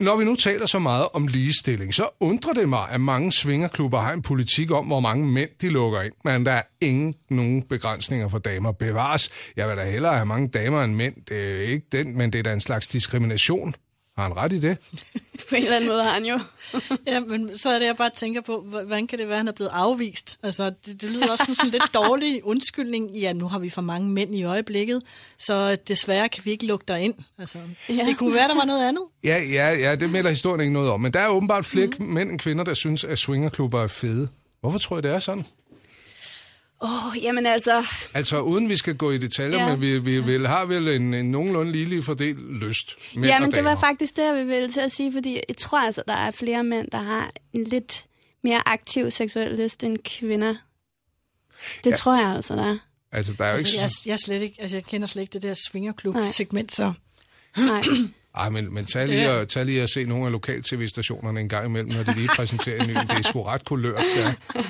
Når 0.00 0.16
vi 0.16 0.24
nu 0.24 0.34
taler 0.34 0.66
så 0.66 0.78
meget 0.78 1.08
om 1.12 1.26
ligestilling, 1.26 1.94
så 1.94 2.08
undrer 2.20 2.52
det 2.52 2.68
mig, 2.68 2.88
at 2.90 3.00
mange 3.00 3.32
svingerklubber 3.32 4.00
har 4.00 4.12
en 4.12 4.22
politik 4.22 4.70
om, 4.70 4.86
hvor 4.86 5.00
mange 5.00 5.26
mænd 5.26 5.50
de 5.60 5.68
lukker 5.68 6.02
ind. 6.02 6.12
Men 6.24 6.46
der 6.46 6.52
er 6.52 6.62
ingen 6.80 7.14
nogen 7.30 7.62
begrænsninger 7.62 8.28
for 8.28 8.38
damer 8.38 8.72
bevares. 8.72 9.30
Jeg 9.56 9.68
vil 9.68 9.76
da 9.76 9.90
hellere 9.90 10.14
have 10.14 10.26
mange 10.26 10.48
damer 10.48 10.84
end 10.84 10.94
mænd. 10.94 11.14
Det 11.28 11.38
er 11.38 11.62
ikke 11.62 11.86
den, 11.92 12.18
men 12.18 12.32
det 12.32 12.38
er 12.38 12.42
da 12.42 12.52
en 12.52 12.60
slags 12.60 12.86
diskrimination. 12.86 13.74
Har 14.16 14.22
han 14.22 14.36
ret 14.36 14.52
i 14.52 14.58
det? 14.58 14.78
På 15.48 15.54
en 15.54 15.62
eller 15.62 15.76
anden 15.76 15.90
måde 15.90 16.02
har 16.02 16.10
han 16.10 16.24
jo. 16.24 16.38
Ja, 17.06 17.20
men 17.20 17.58
så 17.58 17.70
er 17.70 17.78
det, 17.78 17.86
jeg 17.86 17.96
bare 17.96 18.10
tænker 18.10 18.40
på, 18.40 18.60
hvordan 18.60 19.06
kan 19.06 19.18
det 19.18 19.26
være, 19.26 19.34
at 19.34 19.38
han 19.38 19.48
er 19.48 19.52
blevet 19.52 19.70
afvist? 19.74 20.38
Altså, 20.42 20.72
det, 20.86 21.02
det 21.02 21.10
lyder 21.10 21.30
også 21.32 21.44
som 21.44 21.54
sådan 21.54 21.68
en 21.68 21.72
lidt 21.72 21.94
dårlig 21.94 22.44
undskyldning. 22.44 23.10
Ja, 23.16 23.32
nu 23.32 23.48
har 23.48 23.58
vi 23.58 23.70
for 23.70 23.82
mange 23.82 24.08
mænd 24.08 24.34
i 24.34 24.44
øjeblikket, 24.44 25.02
så 25.38 25.76
desværre 25.88 26.28
kan 26.28 26.44
vi 26.44 26.50
ikke 26.50 26.66
lukke 26.66 26.84
dig 26.88 27.00
ind. 27.00 27.14
Altså, 27.38 27.58
Ja. 27.88 27.94
ja. 27.94 28.04
Det 28.04 28.18
kunne 28.18 28.34
være, 28.34 28.48
der 28.48 28.54
var 28.54 28.64
noget 28.64 28.88
andet. 28.88 29.02
Ja, 29.24 29.42
ja, 29.42 29.74
ja, 29.74 29.94
det 29.94 30.10
melder 30.10 30.30
historien 30.30 30.60
ikke 30.60 30.72
noget 30.72 30.90
om. 30.90 31.00
Men 31.00 31.12
der 31.12 31.20
er 31.20 31.28
åbenbart 31.28 31.66
flere 31.66 31.86
mm. 31.98 32.06
mænd 32.06 32.30
end 32.30 32.38
kvinder, 32.38 32.64
der 32.64 32.74
synes, 32.74 33.04
at 33.04 33.18
swingerklubber 33.18 33.82
er 33.82 33.88
fede. 33.88 34.28
Hvorfor 34.60 34.78
tror 34.78 34.96
jeg, 34.96 35.02
det 35.02 35.10
er 35.10 35.18
sådan? 35.18 35.44
Åh, 36.84 37.06
oh, 37.06 37.22
jamen 37.22 37.46
altså, 37.46 37.86
Altså, 38.14 38.40
uden 38.40 38.68
vi 38.68 38.76
skal 38.76 38.96
gå 38.96 39.10
i 39.10 39.18
detaljer, 39.18 39.58
ja. 39.58 39.68
Men 39.68 39.80
vi, 39.80 39.98
vi 39.98 40.20
vil, 40.20 40.46
har 40.46 40.64
vel 40.64 40.88
en, 40.88 41.14
en 41.14 41.30
nogenlunde 41.30 41.72
ligelig 41.72 42.04
fordelt 42.04 42.62
lyst. 42.64 42.96
Mænd 43.14 43.26
jamen 43.26 43.48
og 43.48 43.54
det 43.54 43.64
var 43.64 43.76
faktisk 43.80 44.16
det, 44.16 44.22
jeg 44.22 44.46
ville 44.46 44.72
til 44.72 44.80
at 44.80 44.92
sige, 44.92 45.12
fordi 45.12 45.40
jeg 45.48 45.56
tror 45.56 45.78
altså, 45.78 46.02
der 46.06 46.14
er 46.14 46.30
flere 46.30 46.64
mænd, 46.64 46.90
der 46.90 46.98
har 46.98 47.30
en 47.52 47.64
lidt 47.64 48.04
mere 48.44 48.68
aktiv 48.68 49.10
seksuel 49.10 49.52
lyst 49.52 49.82
end 49.84 49.96
kvinder. 50.04 50.54
Det 51.84 51.90
Ja. 51.90 51.96
tror 51.96 52.16
jeg 52.20 52.34
altså, 52.36 52.54
der 52.54 52.64
er. 52.64 52.76
Altså, 53.12 53.32
der 53.38 53.44
er 53.44 53.48
jo 53.48 53.54
Altså, 53.54 53.68
ikke... 53.68 53.80
jeg, 53.80 53.88
jeg, 54.06 54.18
slet 54.18 54.42
ikke, 54.42 54.56
altså, 54.60 54.76
jeg 54.76 54.84
kender 54.84 55.06
slet 55.06 55.22
ikke 55.22 55.32
det 55.32 55.42
der 55.42 55.54
svingerklub-segment, 55.70 56.74
så 56.74 56.92
Nej. 57.56 57.82
Ej, 58.36 58.48
men, 58.48 58.74
men 58.74 58.86
tag, 58.86 59.08
lige 59.08 59.28
at, 59.28 59.48
tag 59.48 59.66
lige 59.66 59.82
at 59.82 59.90
se 59.90 60.04
nogle 60.04 60.26
af 60.26 60.32
lokal-tv-stationerne 60.32 61.40
en 61.40 61.48
gang 61.48 61.66
imellem, 61.66 61.92
når 61.92 62.02
de 62.02 62.14
lige 62.14 62.28
præsenterer 62.28 62.82
en 62.82 62.86
ny. 62.88 62.94
Det 62.94 63.10
er 63.10 63.22
sgu 63.22 63.42
ret 63.42 63.64
kulørt, 63.64 64.02
ja. 64.16 64.34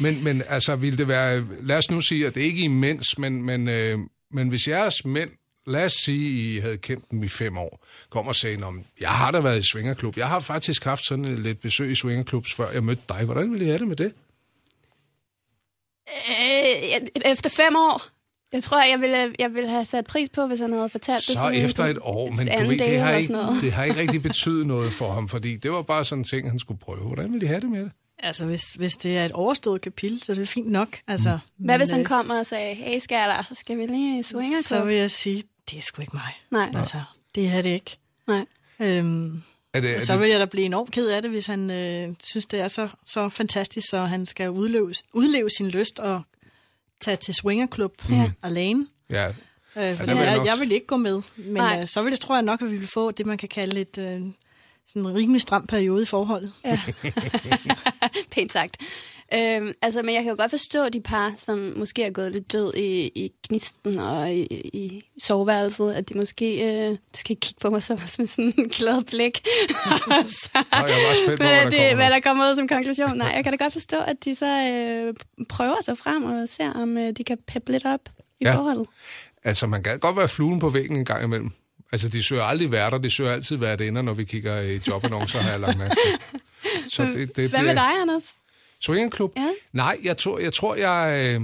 Men, 0.00 0.24
men 0.24 0.42
altså, 0.48 0.76
ville 0.76 0.98
det 0.98 1.08
være... 1.08 1.44
Lad 1.62 1.76
os 1.76 1.90
nu 1.90 2.00
sige, 2.00 2.26
at 2.26 2.34
det 2.34 2.40
ikke 2.40 2.60
er 2.60 2.64
imens, 2.64 3.18
men, 3.18 3.42
men, 3.42 3.68
øh, 3.68 3.98
men 4.30 4.48
hvis 4.48 4.68
jeres 4.68 5.04
mænd, 5.04 5.30
lad 5.66 5.84
os 5.84 5.92
sige, 5.92 6.54
I 6.54 6.58
havde 6.58 6.78
kendt 6.78 7.10
dem 7.10 7.22
i 7.22 7.28
fem 7.28 7.58
år, 7.58 7.86
kom 8.10 8.28
og 8.28 8.36
sagde, 8.36 8.62
om 8.62 8.84
jeg 9.00 9.10
har 9.10 9.30
da 9.30 9.40
været 9.40 9.58
i 9.58 9.68
Svingerklub. 9.72 10.16
Jeg 10.16 10.28
har 10.28 10.40
faktisk 10.40 10.84
haft 10.84 11.06
sådan 11.06 11.24
et 11.24 11.38
lidt 11.38 11.60
besøg 11.60 11.90
i 11.90 11.94
Svingerklubs, 11.94 12.54
før 12.54 12.70
jeg 12.70 12.84
mødte 12.84 13.02
dig. 13.08 13.24
Hvordan 13.24 13.52
ville 13.52 13.64
I 13.64 13.68
have 13.68 13.78
det 13.78 13.88
med 13.88 13.96
det? 13.96 14.12
Øh, 16.08 17.08
efter 17.24 17.50
fem 17.50 17.76
år. 17.76 18.02
Jeg 18.52 18.62
tror, 18.62 18.82
jeg 18.90 19.00
ville, 19.00 19.34
jeg 19.38 19.54
ville 19.54 19.70
have 19.70 19.84
sat 19.84 20.06
pris 20.06 20.28
på, 20.28 20.46
hvis 20.46 20.60
han 20.60 20.72
havde 20.72 20.88
fortalt 20.88 21.24
det. 21.28 21.36
Så 21.36 21.48
efter 21.48 21.84
et 21.84 21.98
år, 22.00 22.30
men 22.30 22.46
du 22.46 22.68
ved, 22.68 22.78
det 22.78 22.98
har, 22.98 23.12
ikke, 23.12 23.34
det 23.62 23.72
har 23.72 23.84
ikke 23.84 24.00
rigtig 24.00 24.22
betydet 24.28 24.66
noget 24.66 24.92
for 24.92 25.12
ham, 25.12 25.28
fordi 25.28 25.56
det 25.56 25.70
var 25.72 25.82
bare 25.82 26.04
sådan 26.04 26.20
en 26.20 26.24
ting, 26.24 26.50
han 26.50 26.58
skulle 26.58 26.80
prøve. 26.80 27.06
Hvordan 27.06 27.32
ville 27.32 27.40
de 27.40 27.46
have 27.46 27.60
det 27.60 27.70
med 27.70 27.80
det? 27.80 27.92
Altså, 28.22 28.44
hvis, 28.46 28.62
hvis 28.74 28.92
det 28.92 29.18
er 29.18 29.24
et 29.24 29.32
overstået 29.32 29.80
kapitel, 29.80 30.22
så 30.22 30.32
er 30.32 30.36
det 30.36 30.48
fint 30.48 30.70
nok. 30.70 30.98
Altså, 31.08 31.38
Hvad 31.56 31.78
hvis 31.78 31.90
han 31.90 32.00
øh, 32.00 32.06
kommer 32.06 32.38
og 32.38 32.46
sagde, 32.46 32.74
hey 32.74 32.98
skatter, 32.98 33.42
så 33.42 33.54
skal 33.54 33.78
vi 33.78 33.86
lige 33.86 34.20
i 34.20 34.22
Så 34.22 34.84
vil 34.84 34.94
jeg 34.96 35.10
sige, 35.10 35.42
det 35.70 35.78
er 35.78 35.82
sgu 35.82 36.02
ikke 36.02 36.16
mig. 36.16 36.32
Nej, 36.50 36.72
Altså, 36.78 37.02
det 37.34 37.46
er 37.46 37.62
det 37.62 37.70
ikke. 37.70 37.96
nej. 38.26 38.46
Øhm, 38.80 39.42
Er 39.74 39.80
det, 39.80 39.96
er 39.96 40.00
så 40.00 40.12
det, 40.12 40.20
vil 40.20 40.28
jeg 40.30 40.40
da 40.40 40.44
blive 40.44 40.66
enormt 40.66 40.90
ked 40.90 41.08
af 41.08 41.22
det, 41.22 41.30
hvis 41.30 41.46
han 41.46 41.70
øh, 41.70 42.08
synes, 42.24 42.46
det 42.46 42.60
er 42.60 42.68
så, 42.68 42.88
så 43.06 43.28
fantastisk, 43.28 43.86
så 43.90 43.98
han 43.98 44.26
skal 44.26 44.50
udleve, 44.50 44.94
udleve 45.12 45.50
sin 45.50 45.68
lyst 45.68 45.98
og 45.98 46.22
tage 47.00 47.16
til 47.16 47.34
swingerklub 47.34 47.92
Ja. 48.10 48.30
alene. 48.42 48.86
ja, 49.10 49.28
Øh, 49.76 49.82
vil 49.82 50.08
jeg 50.08 50.16
jeg, 50.16 50.36
nok- 50.36 50.46
jeg 50.46 50.56
vil 50.60 50.72
ikke 50.72 50.86
gå 50.86 50.96
med, 50.96 51.22
men 51.36 51.52
Nej. 51.52 51.78
øh, 51.80 51.86
så 51.86 52.02
vil 52.02 52.12
det, 52.12 52.20
tror 52.20 52.34
jeg 52.34 52.42
nok, 52.42 52.62
at 52.62 52.70
vi 52.70 52.76
vil 52.76 52.88
få 52.88 53.10
det, 53.10 53.26
man 53.26 53.38
kan 53.38 53.48
kalde 53.48 53.80
et 53.80 53.98
øh, 53.98 54.20
sådan 54.92 55.02
en 55.06 55.14
rimelig 55.14 55.40
stram 55.40 55.66
periode 55.66 56.02
i 56.02 56.06
forholdet. 56.06 56.52
Pænt 58.32 58.52
sagt. 58.52 58.76
Øhm, 59.34 59.72
altså, 59.82 60.02
men 60.02 60.14
jeg 60.14 60.22
kan 60.22 60.30
jo 60.30 60.36
godt 60.38 60.50
forstå 60.50 60.88
de 60.88 61.00
par, 61.00 61.32
som 61.36 61.72
måske 61.76 62.02
er 62.02 62.10
gået 62.10 62.32
lidt 62.32 62.52
død 62.52 62.74
i, 62.74 63.06
i 63.14 63.32
gnisten 63.48 63.98
og 63.98 64.32
i, 64.32 64.42
i 64.72 65.02
soveværelset, 65.22 65.92
at 65.92 66.08
de 66.08 66.14
måske... 66.14 66.72
Øh, 66.86 66.90
du 66.90 66.96
skal 67.14 67.32
ikke 67.32 67.40
kigge 67.40 67.60
på 67.60 67.70
mig 67.70 67.82
så 67.82 67.94
med 68.18 68.26
sådan 68.36 68.54
en 68.58 68.68
glad 68.68 69.04
blik. 69.04 69.38
så, 70.40 70.48
Nå, 70.54 70.86
jeg 70.86 70.96
var 71.08 71.14
spændt 71.24 71.40
på, 71.40 71.44
men 71.44 71.52
hvad 71.52 71.66
at 71.66 71.72
der 71.72 71.94
hvad 71.94 72.10
der 72.10 72.20
kommer 72.20 72.50
ud 72.50 72.56
som 72.56 72.68
konklusion. 72.68 73.16
Nej, 73.18 73.32
jeg 73.34 73.44
kan 73.44 73.52
da 73.58 73.64
godt 73.64 73.72
forstå, 73.72 73.96
at 73.98 74.16
de 74.24 74.34
så 74.34 74.46
øh, 74.46 75.14
prøver 75.48 75.82
sig 75.82 75.98
frem 75.98 76.24
og 76.24 76.48
ser, 76.48 76.72
om 76.72 76.98
øh, 76.98 77.12
de 77.12 77.24
kan 77.24 77.38
peppe 77.46 77.72
lidt 77.72 77.86
op 77.86 78.00
i 78.40 78.44
Ja. 78.44 78.54
forholdet. 78.56 78.86
Altså, 79.44 79.66
man 79.66 79.82
kan 79.82 79.98
godt 79.98 80.16
være 80.16 80.28
fluen 80.28 80.58
på 80.58 80.68
væggen 80.68 80.96
en 80.96 81.04
gang 81.04 81.24
imellem. 81.24 81.50
Altså, 81.92 82.08
de 82.08 82.22
søger 82.22 82.42
aldrig 82.42 82.72
værter, 82.72 82.98
de 82.98 83.10
søger 83.10 83.32
altid 83.32 83.56
værtinder, 83.56 84.02
når 84.02 84.14
vi 84.14 84.24
kigger 84.24 84.60
i 84.60 84.80
jobannoncer, 84.88 85.38
har 85.38 85.50
jeg 85.50 85.60
lagt 85.60 85.78
mærke 85.78 85.96
til. 86.04 86.40
Så 86.94 87.02
det, 87.02 87.14
det 87.14 87.36
Hvad 87.36 87.48
bliver... 87.48 87.62
med 87.62 87.74
dig, 87.74 88.00
Anders? 88.02 88.22
Swingerklub? 88.80 89.32
Ja. 89.36 89.48
Nej, 89.72 89.98
jeg 90.04 90.16
tror, 90.16 90.38
jeg, 90.38 90.52
tror, 90.52 90.74
jeg 90.74 91.34
øh, 91.34 91.40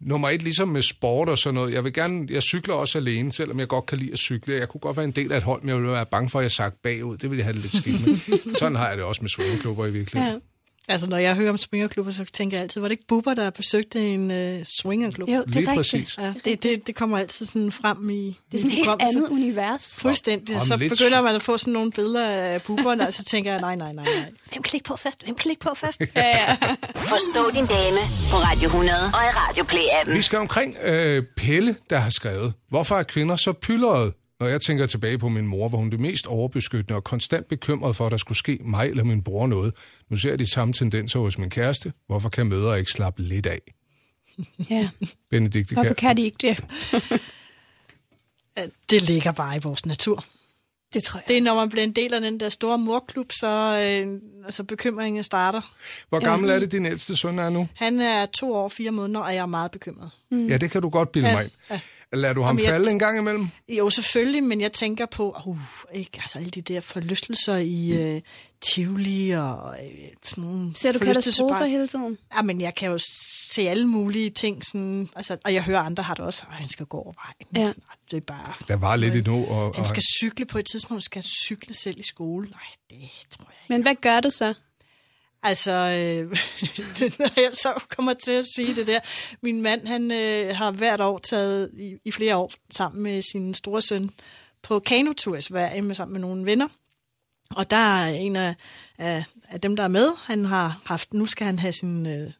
nummer 0.00 0.28
et, 0.28 0.42
ligesom 0.42 0.68
med 0.68 0.82
sport 0.82 1.28
og 1.28 1.38
sådan 1.38 1.54
noget. 1.54 1.72
Jeg 1.72 1.84
vil 1.84 1.92
gerne, 1.92 2.26
jeg 2.30 2.42
cykler 2.42 2.74
også 2.74 2.98
alene, 2.98 3.32
selvom 3.32 3.60
jeg 3.60 3.68
godt 3.68 3.86
kan 3.86 3.98
lide 3.98 4.12
at 4.12 4.18
cykle. 4.18 4.54
Jeg 4.54 4.68
kunne 4.68 4.80
godt 4.80 4.96
være 4.96 5.04
en 5.04 5.10
del 5.10 5.32
af 5.32 5.36
et 5.36 5.42
hold, 5.42 5.62
men 5.62 5.68
jeg 5.68 5.76
ville 5.76 5.92
være 5.92 6.06
bange 6.06 6.30
for, 6.30 6.38
at 6.38 6.42
jeg 6.42 6.50
sagt 6.50 6.82
bagud. 6.82 7.16
Det 7.16 7.30
ville 7.30 7.38
jeg 7.38 7.44
have 7.44 7.54
det 7.54 7.62
lidt 7.62 7.76
skidt 7.76 8.06
med. 8.06 8.54
sådan 8.58 8.76
har 8.76 8.88
jeg 8.88 8.96
det 8.96 9.04
også 9.04 9.22
med 9.22 9.30
swingerklubber 9.30 9.86
i 9.86 9.90
virkeligheden. 9.90 10.34
Ja. 10.34 10.55
Altså, 10.88 11.06
når 11.10 11.18
jeg 11.18 11.34
hører 11.34 11.50
om 11.50 11.58
swingerklubber, 11.58 12.12
så 12.12 12.24
tænker 12.32 12.56
jeg 12.56 12.62
altid, 12.62 12.80
var 12.80 12.88
det 12.88 12.92
ikke 12.92 13.06
Bubber, 13.08 13.34
der 13.34 13.50
besøgte 13.50 14.00
en 14.00 14.30
øh, 14.30 14.64
swingerklub? 14.80 15.28
Jo, 15.28 15.32
det 15.34 15.40
er 15.40 15.44
Lige 15.46 15.58
rigtigt. 15.58 15.76
præcis. 15.76 16.18
Ja, 16.18 16.34
det, 16.44 16.62
det, 16.62 16.86
det 16.86 16.94
kommer 16.94 17.18
altid 17.18 17.46
sådan 17.46 17.72
frem 17.72 18.10
i 18.10 18.38
Det 18.52 18.58
er 18.58 18.58
sådan 18.58 18.70
et 18.70 18.76
helt 18.76 18.88
andet 19.00 19.28
univers. 19.28 19.98
Fuldstændig. 20.00 20.62
Så 20.62 20.76
begynder 20.76 21.20
man 21.22 21.34
at 21.34 21.42
få 21.42 21.58
sådan 21.58 21.72
nogle 21.72 21.90
billeder 21.92 22.28
af 22.28 22.62
bubberne, 22.62 23.06
og 23.06 23.12
så 23.12 23.24
tænker 23.24 23.50
jeg, 23.52 23.60
nej, 23.60 23.74
nej, 23.76 23.92
nej, 23.92 24.04
nej. 24.04 24.30
Hvem 24.52 24.62
kan 24.62 24.70
ligge 24.72 24.84
på 24.88 24.96
først? 24.96 25.24
Hvem 25.24 25.34
kan 25.34 25.48
ligge 25.48 25.60
på 25.60 25.74
først? 25.74 26.00
Ja, 26.16 26.26
ja. 26.26 26.56
Forstå 26.94 27.50
din 27.54 27.66
dame 27.66 27.98
på 28.30 28.36
Radio 28.36 28.66
100 28.66 28.98
og 29.04 29.08
i 29.08 29.32
Radio 29.32 29.64
Play-appen. 29.64 30.12
Vi 30.16 30.22
skal 30.22 30.38
omkring 30.38 30.76
øh, 30.82 31.24
Pelle, 31.36 31.76
der 31.90 31.98
har 31.98 32.10
skrevet, 32.10 32.52
hvorfor 32.68 32.96
er 32.96 33.02
kvinder 33.02 33.36
så 33.36 33.52
pyldrede? 33.52 34.12
Når 34.40 34.46
jeg 34.46 34.60
tænker 34.60 34.86
tilbage 34.86 35.18
på 35.18 35.28
min 35.28 35.46
mor, 35.46 35.68
var 35.68 35.78
hun 35.78 35.90
det 35.90 36.00
mest 36.00 36.26
overbeskyttende 36.26 36.96
og 36.96 37.04
konstant 37.04 37.48
bekymret 37.48 37.96
for, 37.96 38.06
at 38.06 38.12
der 38.12 38.16
skulle 38.18 38.38
ske 38.38 38.58
mig 38.64 38.88
eller 38.90 39.04
min 39.04 39.22
bror 39.22 39.46
noget. 39.46 39.74
Nu 40.10 40.16
ser 40.16 40.28
jeg 40.28 40.38
de 40.38 40.50
samme 40.50 40.74
tendenser 40.74 41.18
hos 41.20 41.38
min 41.38 41.50
kæreste. 41.50 41.92
Hvorfor 42.06 42.28
kan 42.28 42.46
mødre 42.46 42.78
ikke 42.78 42.90
slappe 42.92 43.22
lidt 43.22 43.46
af? 43.46 43.60
ja. 44.70 44.88
Benedikte 45.30 45.74
Hvorfor 45.74 45.94
kan 45.94 46.16
de 46.16 46.22
ikke 46.22 46.36
det? 46.40 46.64
Det 48.90 49.02
ligger 49.02 49.32
bare 49.32 49.56
i 49.56 49.58
vores 49.62 49.86
natur. 49.86 50.24
Det 50.94 51.02
tror 51.02 51.18
jeg 51.20 51.28
Det 51.28 51.36
er, 51.38 51.42
når 51.42 51.54
man 51.54 51.68
bliver 51.68 51.84
en 51.84 51.92
del 51.92 52.14
af 52.14 52.20
den 52.20 52.40
der 52.40 52.48
store 52.48 52.78
morklub, 52.78 53.32
så 53.32 53.46
øh, 54.06 54.20
altså 54.44 54.64
bekymringen 54.64 55.24
starter. 55.24 55.74
Hvor 56.08 56.20
gammel 56.20 56.50
er 56.50 56.58
det, 56.58 56.72
din 56.72 56.86
ældste 56.86 57.16
søn 57.16 57.38
er 57.38 57.50
nu? 57.50 57.68
Han 57.74 58.00
er 58.00 58.26
to 58.26 58.54
år, 58.54 58.68
fire 58.68 58.90
måneder, 58.90 59.20
og 59.20 59.34
jeg 59.34 59.40
er 59.42 59.46
meget 59.46 59.70
bekymret. 59.70 60.10
Mm. 60.30 60.46
Ja, 60.46 60.56
det 60.56 60.70
kan 60.70 60.82
du 60.82 60.88
godt 60.88 61.12
bilde 61.12 61.28
Ja, 61.28 61.34
mig 61.34 61.44
ind. 61.44 61.52
ja. 61.70 61.80
Lader 62.12 62.34
du 62.34 62.42
ham 62.42 62.56
Jamen, 62.56 62.64
jeg- 62.64 62.72
falde 62.72 62.90
en 62.90 62.98
gang 62.98 63.18
imellem? 63.18 63.48
Jo, 63.68 63.90
selvfølgelig, 63.90 64.44
men 64.44 64.60
jeg 64.60 64.72
tænker 64.72 65.06
på, 65.06 65.36
uh, 65.46 65.58
ikke, 65.94 66.10
altså 66.22 66.38
alle 66.38 66.50
de 66.50 66.62
der 66.62 66.80
forlystelser 66.80 67.56
i 67.56 67.88
øh, 68.16 68.20
Tivoli 68.60 69.30
og 69.30 69.76
øh, 69.84 69.90
sådan 70.24 70.44
nogle 70.44 70.74
Ser 70.76 70.92
du 70.92 70.98
katastrofer 70.98 71.64
hele 71.64 71.86
tiden? 71.88 72.18
Ja, 72.36 72.42
men 72.42 72.60
jeg 72.60 72.74
kan 72.74 72.90
jo 72.90 72.98
se 73.54 73.62
alle 73.62 73.86
mulige 73.86 74.30
ting, 74.30 74.64
sådan, 74.64 75.08
altså, 75.16 75.36
og 75.44 75.54
jeg 75.54 75.62
hører 75.62 75.80
andre 75.80 76.02
har 76.02 76.14
det 76.14 76.24
også, 76.24 76.42
at 76.50 76.56
han 76.56 76.68
skal 76.68 76.86
gå 76.86 76.96
over 76.98 77.12
vejen. 77.12 77.64
Ja. 77.66 77.70
Sådan, 77.70 77.82
"Ej, 77.90 77.94
det 78.10 78.16
er 78.16 78.20
bare... 78.20 78.52
Der 78.68 78.76
var 78.76 78.96
lidt 78.96 79.16
endnu. 79.16 79.46
Og, 79.46 79.64
og, 79.66 79.74
Han 79.74 79.86
skal 79.86 80.02
cykle 80.20 80.44
på 80.46 80.58
et 80.58 80.66
tidspunkt, 80.72 81.04
skal 81.04 81.18
han 81.22 81.28
cykle 81.46 81.74
selv 81.74 82.00
i 82.00 82.02
skole. 82.02 82.48
Nej, 82.50 82.60
det 82.90 82.98
tror 83.30 83.44
jeg 83.44 83.54
ikke. 83.62 83.72
Men 83.72 83.82
hvad 83.82 83.94
gør 83.94 84.20
du 84.20 84.30
så? 84.30 84.54
Altså, 85.46 85.72
øh, 85.72 86.30
når 87.18 87.40
jeg 87.40 87.52
så 87.52 87.84
kommer 87.96 88.14
til 88.14 88.32
at 88.32 88.44
sige 88.44 88.74
det 88.74 88.86
der. 88.86 89.00
Min 89.42 89.62
mand, 89.62 89.86
han 89.86 90.10
øh, 90.10 90.56
har 90.56 90.70
hvert 90.70 91.00
år 91.00 91.18
taget 91.18 91.70
i, 91.78 91.96
i 92.04 92.10
flere 92.10 92.36
år 92.36 92.52
sammen 92.70 93.02
med 93.02 93.22
sin 93.22 93.54
store 93.54 93.82
søn 93.82 94.10
på 94.62 94.78
kanotur 94.78 95.36
i 95.36 95.40
Sverige 95.40 95.82
med, 95.82 95.94
sammen 95.94 96.12
med 96.12 96.20
nogle 96.20 96.44
venner. 96.44 96.68
Og 97.50 97.70
der 97.70 97.76
er 97.76 98.06
en 98.08 98.36
af, 98.36 98.54
af, 98.98 99.24
af 99.48 99.60
dem, 99.60 99.76
der 99.76 99.84
er 99.84 99.88
med, 99.88 100.08
han 100.24 100.44
har 100.44 100.80
haft, 100.84 101.14
nu 101.14 101.26
skal 101.26 101.46
han 101.46 101.58
have 101.58 101.72
sin 101.72 102.06
øh, 102.06 102.32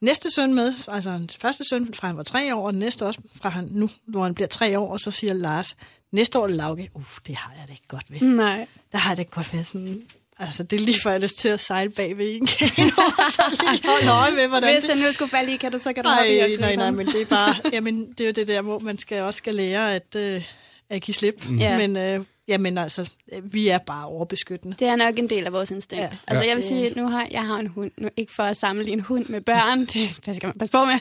næste 0.00 0.30
søn 0.34 0.54
med, 0.54 0.72
altså 0.88 1.10
hans 1.10 1.36
første 1.36 1.64
søn 1.68 1.94
fra 1.94 2.06
han 2.06 2.16
var 2.16 2.22
tre 2.22 2.54
år, 2.54 2.66
og 2.66 2.72
den 2.72 2.80
næste 2.80 3.06
også 3.06 3.20
fra 3.34 3.48
han 3.48 3.68
nu, 3.70 3.90
hvor 4.06 4.22
han 4.22 4.34
bliver 4.34 4.48
tre 4.48 4.78
år, 4.78 4.92
og 4.92 5.00
så 5.00 5.10
siger 5.10 5.32
Lars, 5.32 5.76
næste 6.12 6.38
år 6.38 6.46
Lauke, 6.46 6.90
uh, 6.94 7.04
det 7.26 7.36
har 7.36 7.52
jeg 7.58 7.64
det 7.66 7.72
ikke 7.72 7.88
godt 7.88 8.10
ved 8.10 8.20
Nej. 8.20 8.66
der 8.92 8.98
har 8.98 9.14
det 9.14 9.30
godt 9.30 9.52
været 9.52 9.66
sådan... 9.66 10.02
Altså, 10.40 10.62
det 10.62 10.80
er 10.80 10.84
lige 10.84 11.00
før, 11.02 11.10
jeg 11.10 11.20
har 11.20 11.22
lyst 11.22 11.38
til 11.38 11.48
at 11.48 11.60
sejle 11.60 11.90
bag 11.90 12.18
ved 12.18 12.34
en 12.34 12.46
kano, 12.46 12.90
og 12.96 13.32
så 13.32 13.42
lige 13.72 13.88
holde 13.88 14.10
øje 14.10 14.30
med, 14.30 14.46
hvordan 14.48 14.74
Hvis 14.74 14.88
jeg 14.88 14.96
nu 14.96 15.12
skulle 15.12 15.30
falde 15.30 15.54
i, 15.54 15.56
kan 15.56 15.72
du, 15.72 15.78
så 15.78 15.92
kan 15.92 16.04
du 16.04 16.10
hoppe 16.10 16.28
i 16.28 16.56
Nej, 16.56 16.70
og 16.70 16.76
nej, 16.76 16.90
men 16.90 17.06
det 17.06 17.20
er 17.20 17.26
bare... 17.26 17.54
Jamen, 17.74 18.08
det 18.10 18.20
er 18.20 18.24
jo 18.24 18.32
det 18.32 18.48
der, 18.48 18.62
hvor 18.62 18.78
man 18.78 18.98
skal 18.98 19.22
også 19.22 19.36
skal 19.38 19.54
lære 19.54 19.94
at, 19.94 20.16
øh, 20.16 20.44
at 20.90 21.02
give 21.02 21.14
slip. 21.14 21.48
Mm. 21.48 21.58
Ja. 21.58 21.78
Men, 21.78 21.96
øh, 21.96 22.24
jamen, 22.48 22.78
altså, 22.78 23.10
vi 23.42 23.68
er 23.68 23.78
bare 23.78 24.06
overbeskyttende. 24.06 24.76
Det 24.78 24.88
er 24.88 24.96
nok 24.96 25.18
en 25.18 25.30
del 25.30 25.46
af 25.46 25.52
vores 25.52 25.70
instinkt. 25.70 26.02
Ja. 26.02 26.08
Ja. 26.08 26.16
Altså, 26.26 26.48
jeg 26.48 26.56
vil 26.56 26.64
sige, 26.64 26.92
nu 26.96 27.08
har 27.08 27.28
jeg 27.30 27.46
har 27.46 27.56
en 27.58 27.66
hund. 27.66 27.90
Nu, 27.96 28.08
ikke 28.16 28.32
for 28.32 28.42
at 28.42 28.56
sammenligne 28.56 29.02
hund 29.02 29.26
med 29.26 29.40
børn. 29.40 29.80
Det 30.26 30.36
skal 30.36 30.46
man 30.46 30.54
passe 30.58 30.72
på 30.72 30.84
med. 30.84 30.98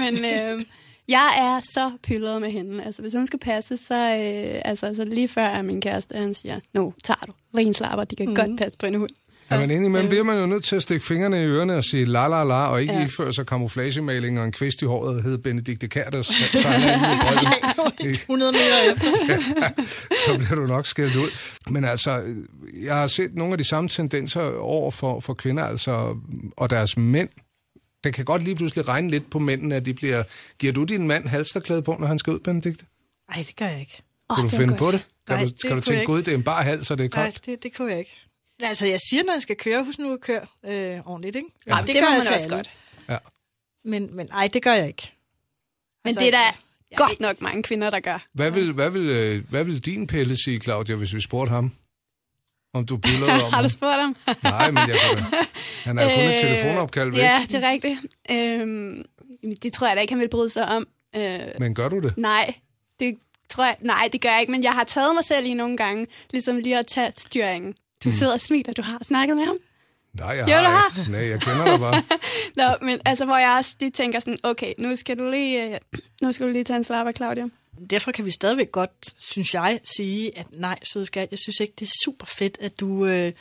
Men 0.00 0.24
øh, 0.24 0.64
jeg 1.08 1.30
er 1.38 1.60
så 1.60 1.90
pyldret 2.02 2.40
med 2.40 2.50
hende. 2.50 2.84
Altså, 2.84 3.02
hvis 3.02 3.14
hun 3.14 3.26
skal 3.26 3.38
passe, 3.38 3.76
så, 3.76 3.94
øh, 3.94 4.62
altså, 4.64 4.94
så 4.94 5.04
lige 5.04 5.28
før 5.28 5.46
er 5.46 5.62
min 5.62 5.80
kæreste, 5.80 6.16
han 6.16 6.34
siger, 6.34 6.60
nu 6.74 6.94
tager 7.04 7.24
du 7.26 7.32
renslapper, 7.56 8.04
de 8.04 8.16
kan 8.16 8.28
mm. 8.28 8.34
godt 8.34 8.58
passe 8.58 8.78
på 8.78 8.86
en 8.86 8.94
hund. 8.94 9.10
Ja, 9.50 9.58
men 9.60 9.70
indimellem 9.70 10.08
bliver 10.08 10.24
man 10.24 10.38
jo 10.38 10.46
nødt 10.46 10.64
til 10.64 10.76
at 10.76 10.82
stikke 10.82 11.06
fingrene 11.06 11.42
i 11.42 11.46
ørerne 11.46 11.76
og 11.76 11.84
sige 11.84 12.04
la 12.04 12.28
la 12.28 12.44
la, 12.44 12.66
og 12.66 12.80
ikke 12.80 12.94
ja. 12.94 13.04
Iføre 13.04 13.32
sig 13.32 13.46
kamuflagemaling 13.46 14.38
og 14.38 14.44
en 14.44 14.52
kvist 14.52 14.82
i 14.82 14.84
håret, 14.84 15.22
hed 15.22 15.38
Benedikte 15.38 15.88
Kær, 15.88 16.10
der 16.10 16.22
så, 16.22 16.32
så, 16.32 16.58
så, 16.58 16.88
100 18.00 18.52
meter 18.52 18.92
efter. 18.92 19.06
så 20.26 20.38
bliver 20.38 20.54
du 20.54 20.66
nok 20.66 20.86
skældt 20.86 21.16
ud. 21.16 21.28
Men 21.70 21.84
altså, 21.84 22.22
jeg 22.84 22.94
har 22.94 23.06
set 23.06 23.34
nogle 23.34 23.52
af 23.52 23.58
de 23.58 23.64
samme 23.64 23.88
tendenser 23.88 24.58
over 24.58 24.90
for, 24.90 25.20
for 25.20 25.34
kvinder, 25.34 25.64
altså, 25.64 26.16
og 26.56 26.70
deres 26.70 26.96
mænd. 26.96 27.28
Det 28.04 28.14
kan 28.14 28.24
godt 28.24 28.42
lige 28.44 28.56
pludselig 28.56 28.88
regne 28.88 29.10
lidt 29.10 29.30
på 29.30 29.38
mændene, 29.38 29.76
at 29.76 29.84
de 29.86 29.94
bliver... 29.94 30.22
Giver 30.58 30.72
du 30.72 30.84
din 30.84 31.06
mand 31.06 31.28
halsterklæde 31.28 31.82
på, 31.82 31.96
når 32.00 32.06
han 32.06 32.18
skal 32.18 32.32
ud, 32.32 32.38
Benedikte? 32.40 32.86
Nej, 33.30 33.42
det 33.46 33.56
gør 33.56 33.66
jeg 33.66 33.80
ikke. 33.80 34.02
Oh, 34.28 34.36
Kan 34.36 34.44
du 34.44 34.56
finde 34.56 34.76
på 34.76 34.90
det? 34.92 35.06
Kan 35.26 35.36
Nej, 35.36 35.44
du, 35.44 35.50
det 35.50 35.60
skal 35.60 35.70
du 35.70 35.74
kunne 35.74 35.82
tænke, 35.82 36.04
gud, 36.06 36.18
det 36.22 36.28
er 36.28 36.34
en 36.34 36.42
bar 36.42 36.62
hals, 36.62 36.86
så 36.86 36.94
det 36.94 37.04
er 37.04 37.16
Nej, 37.16 37.24
koldt? 37.24 37.46
det, 37.46 37.62
det 37.62 37.76
kunne 37.76 37.90
jeg 37.90 37.98
ikke. 37.98 38.16
Altså, 38.62 38.86
jeg 38.86 39.00
siger, 39.10 39.22
når 39.24 39.32
jeg 39.32 39.42
skal 39.42 39.56
køre, 39.56 39.84
husk 39.84 39.98
nu 39.98 40.12
at 40.12 40.20
køre 40.20 40.40
øh, 40.64 41.00
ordentligt, 41.06 41.36
ikke? 41.36 41.48
Ja, 41.66 41.74
det, 41.86 41.86
det 41.86 41.96
må 41.96 42.00
gør 42.00 42.10
man 42.10 42.20
til 42.26 42.34
også 42.34 42.44
alle. 42.44 42.56
godt. 42.56 42.70
Ja. 43.08 43.16
Men, 43.84 44.16
men 44.16 44.28
ej, 44.32 44.46
det 44.52 44.62
gør 44.62 44.72
jeg 44.74 44.86
ikke. 44.86 45.12
Men 46.04 46.08
Altså, 46.08 46.20
det 46.20 46.26
er 46.26 46.30
der 46.30 46.38
jeg- 46.90 46.98
godt 46.98 47.20
nok 47.20 47.40
mange 47.40 47.62
kvinder, 47.62 47.90
der 47.90 48.00
gør. 48.00 48.26
Hvad 48.32 48.50
vil, 48.50 48.72
hvad, 48.72 48.90
vil, 48.90 49.02
øh, 49.08 49.50
hvad 49.50 49.64
vil 49.64 49.86
din 49.86 50.06
Pelle 50.06 50.36
sige, 50.44 50.60
Claudia, 50.60 50.94
hvis 50.94 51.14
vi 51.14 51.20
spurgte 51.20 51.50
ham? 51.50 51.72
Om 52.74 52.86
du 52.86 52.96
bilder 52.96 53.24
om 53.34 53.40
Har 53.40 53.48
ham? 53.50 53.62
du 53.64 53.68
spurgt 53.68 54.00
ham? 54.00 54.16
Nej, 54.42 54.70
men 54.70 54.78
jeg 54.78 54.98
kan 55.08 55.16
da. 55.18 55.24
Han 55.84 55.98
er 55.98 56.02
jo 56.02 56.08
kun 56.16 56.24
et 56.24 56.36
telefonopkald 56.40 57.10
væk. 57.10 57.20
Ja, 57.22 57.42
det 57.50 57.64
er 57.64 57.70
rigtigt. 57.70 57.98
Øhm, 58.30 59.04
det 59.62 59.72
tror 59.72 59.86
jeg 59.86 59.96
da 59.96 60.00
ikke, 60.00 60.12
han 60.12 60.20
vil 60.20 60.28
bryde 60.28 60.50
sig 60.50 60.68
om. 60.68 60.86
Øh, 61.16 61.38
Men 61.58 61.74
gør 61.74 61.88
du 61.88 62.00
det? 62.00 62.14
nej, 62.16 62.54
det 63.00 63.14
tror 63.48 63.64
jeg, 63.64 63.76
nej, 63.80 64.08
det 64.12 64.20
gør 64.20 64.28
jeg 64.30 64.40
ikke, 64.40 64.50
men 64.52 64.62
jeg 64.62 64.72
har 64.72 64.84
taget 64.84 65.14
mig 65.14 65.24
selv 65.24 65.46
i 65.46 65.54
nogle 65.54 65.76
gange, 65.76 66.06
ligesom 66.30 66.58
lige 66.58 66.78
at 66.78 66.86
tage 66.86 67.12
styringen. 67.16 67.74
Du 68.04 68.12
sidder 68.12 68.32
og 68.32 68.40
smiler, 68.40 68.72
du 68.72 68.82
har 68.82 68.98
snakket 69.02 69.36
med 69.36 69.44
ham. 69.44 69.56
Nej, 70.14 70.28
jeg 70.28 70.48
Jo, 70.48 70.64
du 70.64 70.70
har 70.70 70.98
ikke. 70.98 71.12
Nej, 71.12 71.28
jeg 71.28 71.40
kender 71.40 71.64
dig 71.64 71.80
bare. 71.80 72.02
Nå, 72.80 72.86
men 72.86 73.00
altså, 73.04 73.24
hvor 73.24 73.36
jeg 73.36 73.50
også 73.58 73.74
lige 73.80 73.90
tænker 73.90 74.20
sådan, 74.20 74.38
okay, 74.42 74.72
nu 74.78 74.96
skal 74.96 75.18
du 75.18 75.30
lige, 75.30 75.74
øh, 75.74 75.78
nu 76.22 76.32
skal 76.32 76.46
du 76.46 76.52
lige 76.52 76.64
tage 76.64 76.76
en 76.76 76.84
slapper, 76.84 77.12
Claudia. 77.12 77.44
Derfor 77.90 78.12
kan 78.12 78.24
vi 78.24 78.30
stadigvæk 78.30 78.72
godt, 78.72 78.90
synes 79.18 79.54
jeg, 79.54 79.80
sige, 79.96 80.38
at 80.38 80.46
nej, 80.52 80.78
søde 80.82 81.04
skat, 81.04 81.28
jeg 81.30 81.38
synes 81.38 81.60
ikke, 81.60 81.74
det 81.78 81.86
er 81.86 81.92
super 82.04 82.26
fedt, 82.26 82.58
at 82.60 82.80
du 82.80 83.06
øh, 83.06 83.32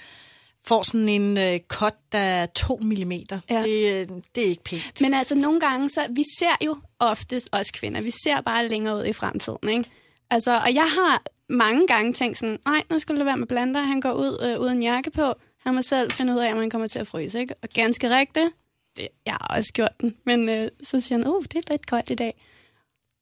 får 0.65 0.83
sådan 0.83 1.09
en 1.09 1.37
øh, 1.37 1.59
cut, 1.67 1.95
der 2.11 2.19
er 2.19 2.45
2 2.45 2.79
mm. 2.81 3.11
Ja. 3.11 3.61
Det, 3.63 3.93
øh, 3.93 4.07
det 4.35 4.43
er 4.43 4.47
ikke 4.47 4.63
pænt. 4.63 5.01
Men 5.01 5.13
altså, 5.13 5.35
nogle 5.35 5.59
gange, 5.59 5.89
så 5.89 6.07
vi 6.09 6.23
ser 6.39 6.65
jo 6.65 6.77
oftest 6.99 7.49
os 7.51 7.71
kvinder, 7.71 8.01
vi 8.01 8.11
ser 8.11 8.41
bare 8.41 8.67
længere 8.67 8.97
ud 8.97 9.05
i 9.05 9.13
fremtiden, 9.13 9.69
ikke? 9.69 9.89
Altså, 10.29 10.59
og 10.59 10.73
jeg 10.73 10.83
har 10.83 11.23
mange 11.49 11.87
gange 11.87 12.13
tænkt 12.13 12.37
sådan, 12.37 12.59
nej, 12.65 12.83
nu 12.89 12.99
skal 12.99 13.19
du 13.19 13.23
være 13.23 13.37
med 13.37 13.47
blander, 13.47 13.81
han 13.81 14.01
går 14.01 14.13
ud 14.13 14.39
øh, 14.43 14.59
uden 14.59 14.83
jakke 14.83 15.11
på, 15.11 15.33
han 15.57 15.75
må 15.75 15.81
selv 15.81 16.11
finde 16.11 16.33
ud 16.33 16.39
af, 16.39 16.51
om 16.51 16.57
han 16.57 16.69
kommer 16.69 16.87
til 16.87 16.99
at 16.99 17.07
fryse, 17.07 17.39
ikke? 17.39 17.55
Og 17.61 17.69
ganske 17.69 18.17
rigtigt, 18.17 18.49
det, 18.97 19.07
jeg 19.25 19.33
har 19.33 19.55
også 19.57 19.73
gjort 19.73 20.01
den, 20.01 20.15
men 20.25 20.49
øh, 20.49 20.67
så 20.83 21.01
siger 21.01 21.17
han, 21.17 21.27
uh, 21.27 21.43
det 21.43 21.55
er 21.55 21.71
lidt 21.71 21.87
koldt 21.87 22.09
i 22.09 22.15
dag. 22.15 22.35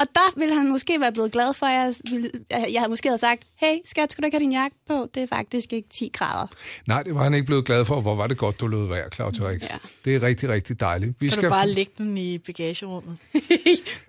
Og 0.01 0.07
der 0.15 0.39
ville 0.39 0.55
han 0.55 0.69
måske 0.69 0.99
være 0.99 1.11
blevet 1.11 1.31
glad 1.31 1.53
for, 1.53 1.65
at 1.65 1.73
jeg, 1.73 1.93
ville, 2.11 2.31
jeg 2.49 2.81
havde 2.81 2.89
måske 2.89 3.09
havde 3.09 3.17
sagt, 3.17 3.43
hey 3.55 3.77
skat, 3.85 4.11
skulle 4.11 4.23
du 4.23 4.25
ikke 4.27 4.35
have 4.35 4.43
din 4.43 4.51
jakke 4.51 4.75
på? 4.87 5.09
Det 5.15 5.23
er 5.23 5.27
faktisk 5.27 5.73
ikke 5.73 5.89
10 5.89 6.09
grader. 6.13 6.47
Nej, 6.87 7.03
det 7.03 7.15
var 7.15 7.23
han 7.23 7.33
ikke 7.33 7.45
blevet 7.45 7.65
glad 7.65 7.85
for. 7.85 8.01
Hvor 8.01 8.15
var 8.15 8.27
det 8.27 8.37
godt, 8.37 8.59
du 8.59 8.67
lød 8.67 8.87
være, 8.87 9.09
Claudia 9.13 9.49
Rix. 9.49 9.61
Ja. 9.61 9.77
Det 10.05 10.15
er 10.15 10.21
rigtig, 10.21 10.49
rigtig 10.49 10.79
dejligt. 10.79 11.21
Vi 11.21 11.29
Kan 11.29 11.43
du 11.43 11.49
bare 11.49 11.69
lægge 11.69 11.91
den 11.97 12.17
i 12.17 12.37
bagagerummet? 12.37 13.17
Det 13.33 13.41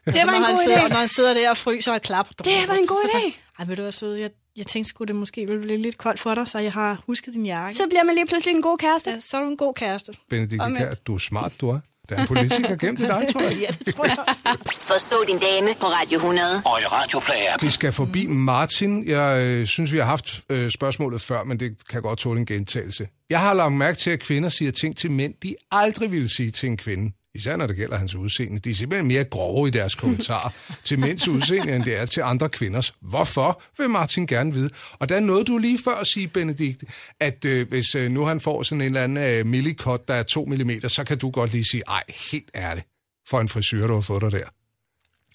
var 0.04 0.32
en 0.32 0.42
god 0.42 0.64
sidder, 0.64 0.78
idé. 0.78 0.88
Når 0.88 0.96
han 0.96 1.08
sidder 1.08 1.34
der 1.34 1.50
og 1.50 1.56
fryser 1.56 1.92
og 1.92 2.02
klapper. 2.02 2.34
Det 2.34 2.52
var 2.68 2.74
en 2.74 2.86
god 2.86 3.10
idé. 3.14 3.36
Ej, 3.58 3.64
ved 3.64 3.76
du 3.76 3.82
hvad, 3.82 3.92
søde? 3.92 4.22
Jeg, 4.22 4.30
jeg 4.56 4.66
tænkte 4.66 4.88
sgu, 4.88 5.04
det 5.04 5.16
måske 5.16 5.46
ville 5.46 5.62
blive 5.62 5.78
lidt 5.78 5.98
koldt 5.98 6.20
for 6.20 6.34
dig, 6.34 6.48
så 6.48 6.58
jeg 6.58 6.72
har 6.72 7.02
husket 7.06 7.34
din 7.34 7.46
jakke. 7.46 7.76
Så 7.76 7.86
bliver 7.90 8.02
man 8.02 8.14
lige 8.14 8.26
pludselig 8.26 8.54
en 8.54 8.62
god 8.62 8.78
kæreste. 8.78 9.10
Ja, 9.10 9.20
så 9.20 9.36
er 9.36 9.40
du 9.40 9.48
en 9.48 9.56
god 9.56 9.74
kæreste. 9.74 10.12
Benedikte 10.30 10.96
du 11.06 11.14
er 11.14 11.18
smart, 11.18 11.52
du 11.60 11.68
er. 11.68 11.80
Der 12.12 12.18
er 12.18 12.22
en 12.22 12.28
politiker 12.28 12.76
gemt 12.76 13.00
i 13.00 13.02
dig, 13.02 13.26
tror 13.32 13.40
jeg. 13.40 13.58
Ja, 13.66 13.66
det 13.84 13.94
tror 13.94 14.04
jeg 14.04 14.16
også. 14.28 14.42
Forstå 14.80 15.16
din 15.28 15.38
dame 15.38 15.68
på 15.80 15.86
Radio 15.86 16.16
100. 16.16 16.62
Og 16.64 16.80
i 16.80 16.84
Radioplay 16.84 17.36
Vi 17.60 17.70
skal 17.70 17.92
forbi 17.92 18.26
Martin. 18.26 19.08
Jeg 19.08 19.42
øh, 19.42 19.66
synes, 19.66 19.92
vi 19.92 19.98
har 19.98 20.04
haft 20.04 20.40
øh, 20.50 20.70
spørgsmålet 20.70 21.20
før, 21.20 21.44
men 21.44 21.60
det 21.60 21.88
kan 21.90 22.02
godt 22.02 22.18
tåle 22.18 22.40
en 22.40 22.46
gentagelse. 22.46 23.08
Jeg 23.30 23.40
har 23.40 23.54
lagt 23.54 23.72
mærke 23.72 23.98
til, 23.98 24.10
at 24.10 24.20
kvinder 24.20 24.48
siger 24.48 24.72
ting 24.72 24.96
til 24.96 25.10
mænd, 25.10 25.34
de 25.42 25.54
aldrig 25.70 26.10
ville 26.10 26.28
sige 26.28 26.50
til 26.50 26.68
en 26.68 26.76
kvinde. 26.76 27.12
Især 27.34 27.56
når 27.56 27.66
det 27.66 27.76
gælder 27.76 27.96
hans 27.96 28.14
udseende. 28.14 28.58
De 28.58 28.70
er 28.70 28.74
simpelthen 28.74 29.08
mere 29.08 29.24
grove 29.24 29.68
i 29.68 29.70
deres 29.70 29.94
kommentarer 29.94 30.50
til 30.84 30.98
mænds 30.98 31.28
udseende, 31.28 31.76
end 31.76 31.84
det 31.84 31.98
er 31.98 32.06
til 32.06 32.20
andre 32.20 32.48
kvinders. 32.48 32.94
Hvorfor, 33.00 33.62
vil 33.78 33.90
Martin 33.90 34.26
gerne 34.26 34.54
vide. 34.54 34.70
Og 34.98 35.08
der 35.08 35.20
nåede 35.20 35.44
du 35.44 35.58
lige 35.58 35.78
før 35.84 35.94
at 35.94 36.06
sige, 36.06 36.28
Benedikte, 36.28 36.86
at 37.20 37.44
øh, 37.44 37.68
hvis 37.68 37.94
øh, 37.94 38.10
nu 38.10 38.24
han 38.24 38.40
får 38.40 38.62
sådan 38.62 38.80
en 38.80 38.86
eller 38.86 39.04
anden 39.04 39.24
øh, 39.24 39.46
millikot, 39.46 40.08
der 40.08 40.14
er 40.14 40.22
2 40.22 40.44
mm, 40.44 40.80
så 40.88 41.04
kan 41.04 41.18
du 41.18 41.30
godt 41.30 41.52
lige 41.52 41.64
sige, 41.64 41.82
ej, 41.88 42.02
helt 42.32 42.50
ærligt, 42.54 42.86
for 43.28 43.40
en 43.40 43.48
frisyr, 43.48 43.86
du 43.86 43.94
har 43.94 44.00
fået 44.00 44.22
dig 44.22 44.32
der. 44.32 44.46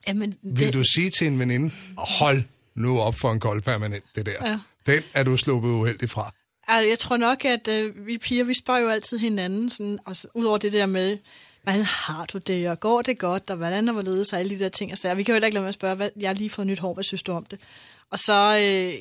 Jamen, 0.07 0.33
Vil 0.41 0.73
du 0.73 0.83
sige 0.95 1.09
til 1.09 1.27
en 1.27 1.39
veninde, 1.39 1.71
hold 1.97 2.43
nu 2.75 2.99
op 2.99 3.15
for 3.15 3.31
en 3.31 3.39
kold 3.39 3.61
permanent, 3.61 4.03
det 4.15 4.25
der. 4.25 4.49
Ja. 4.49 4.59
Den 4.85 5.03
er 5.13 5.23
du 5.23 5.37
sluppet 5.37 5.69
uheldig 5.69 6.09
fra. 6.09 6.33
Altså, 6.67 6.87
jeg 6.89 6.99
tror 6.99 7.17
nok, 7.17 7.45
at 7.45 7.67
øh, 7.67 8.07
vi 8.07 8.17
piger, 8.17 8.43
vi 8.43 8.53
spørger 8.53 8.81
jo 8.81 8.89
altid 8.89 9.17
hinanden, 9.17 9.69
sådan, 9.69 9.99
og 10.05 10.15
udover 10.33 10.57
det 10.57 10.73
der 10.73 10.85
med, 10.85 11.17
hvordan 11.67 11.85
har 11.85 12.25
du 12.25 12.37
det, 12.37 12.69
og 12.69 12.79
går 12.79 13.01
det 13.01 13.17
godt, 13.17 13.49
og 13.49 13.55
hvordan 13.57 13.87
er 13.89 13.93
hvorledes, 13.93 14.33
og 14.33 14.39
alle 14.39 14.55
de 14.55 14.59
der 14.59 14.69
ting. 14.69 14.91
Og 14.91 14.97
så, 14.97 15.13
vi 15.13 15.23
kan 15.23 15.31
jo 15.31 15.35
heller 15.35 15.47
ikke 15.47 15.55
lade 15.55 15.61
med 15.63 15.67
at 15.67 15.73
spørge, 15.73 15.95
hvad, 15.95 16.09
jeg 16.19 16.29
har 16.29 16.33
lige 16.33 16.49
fået 16.49 16.67
nyt 16.67 16.79
hår, 16.79 16.93
hvad 16.93 17.03
synes 17.03 17.23
du 17.23 17.31
om 17.31 17.45
det? 17.45 17.59
Og 18.11 18.19
så, 18.19 18.57
øh, 18.57 18.93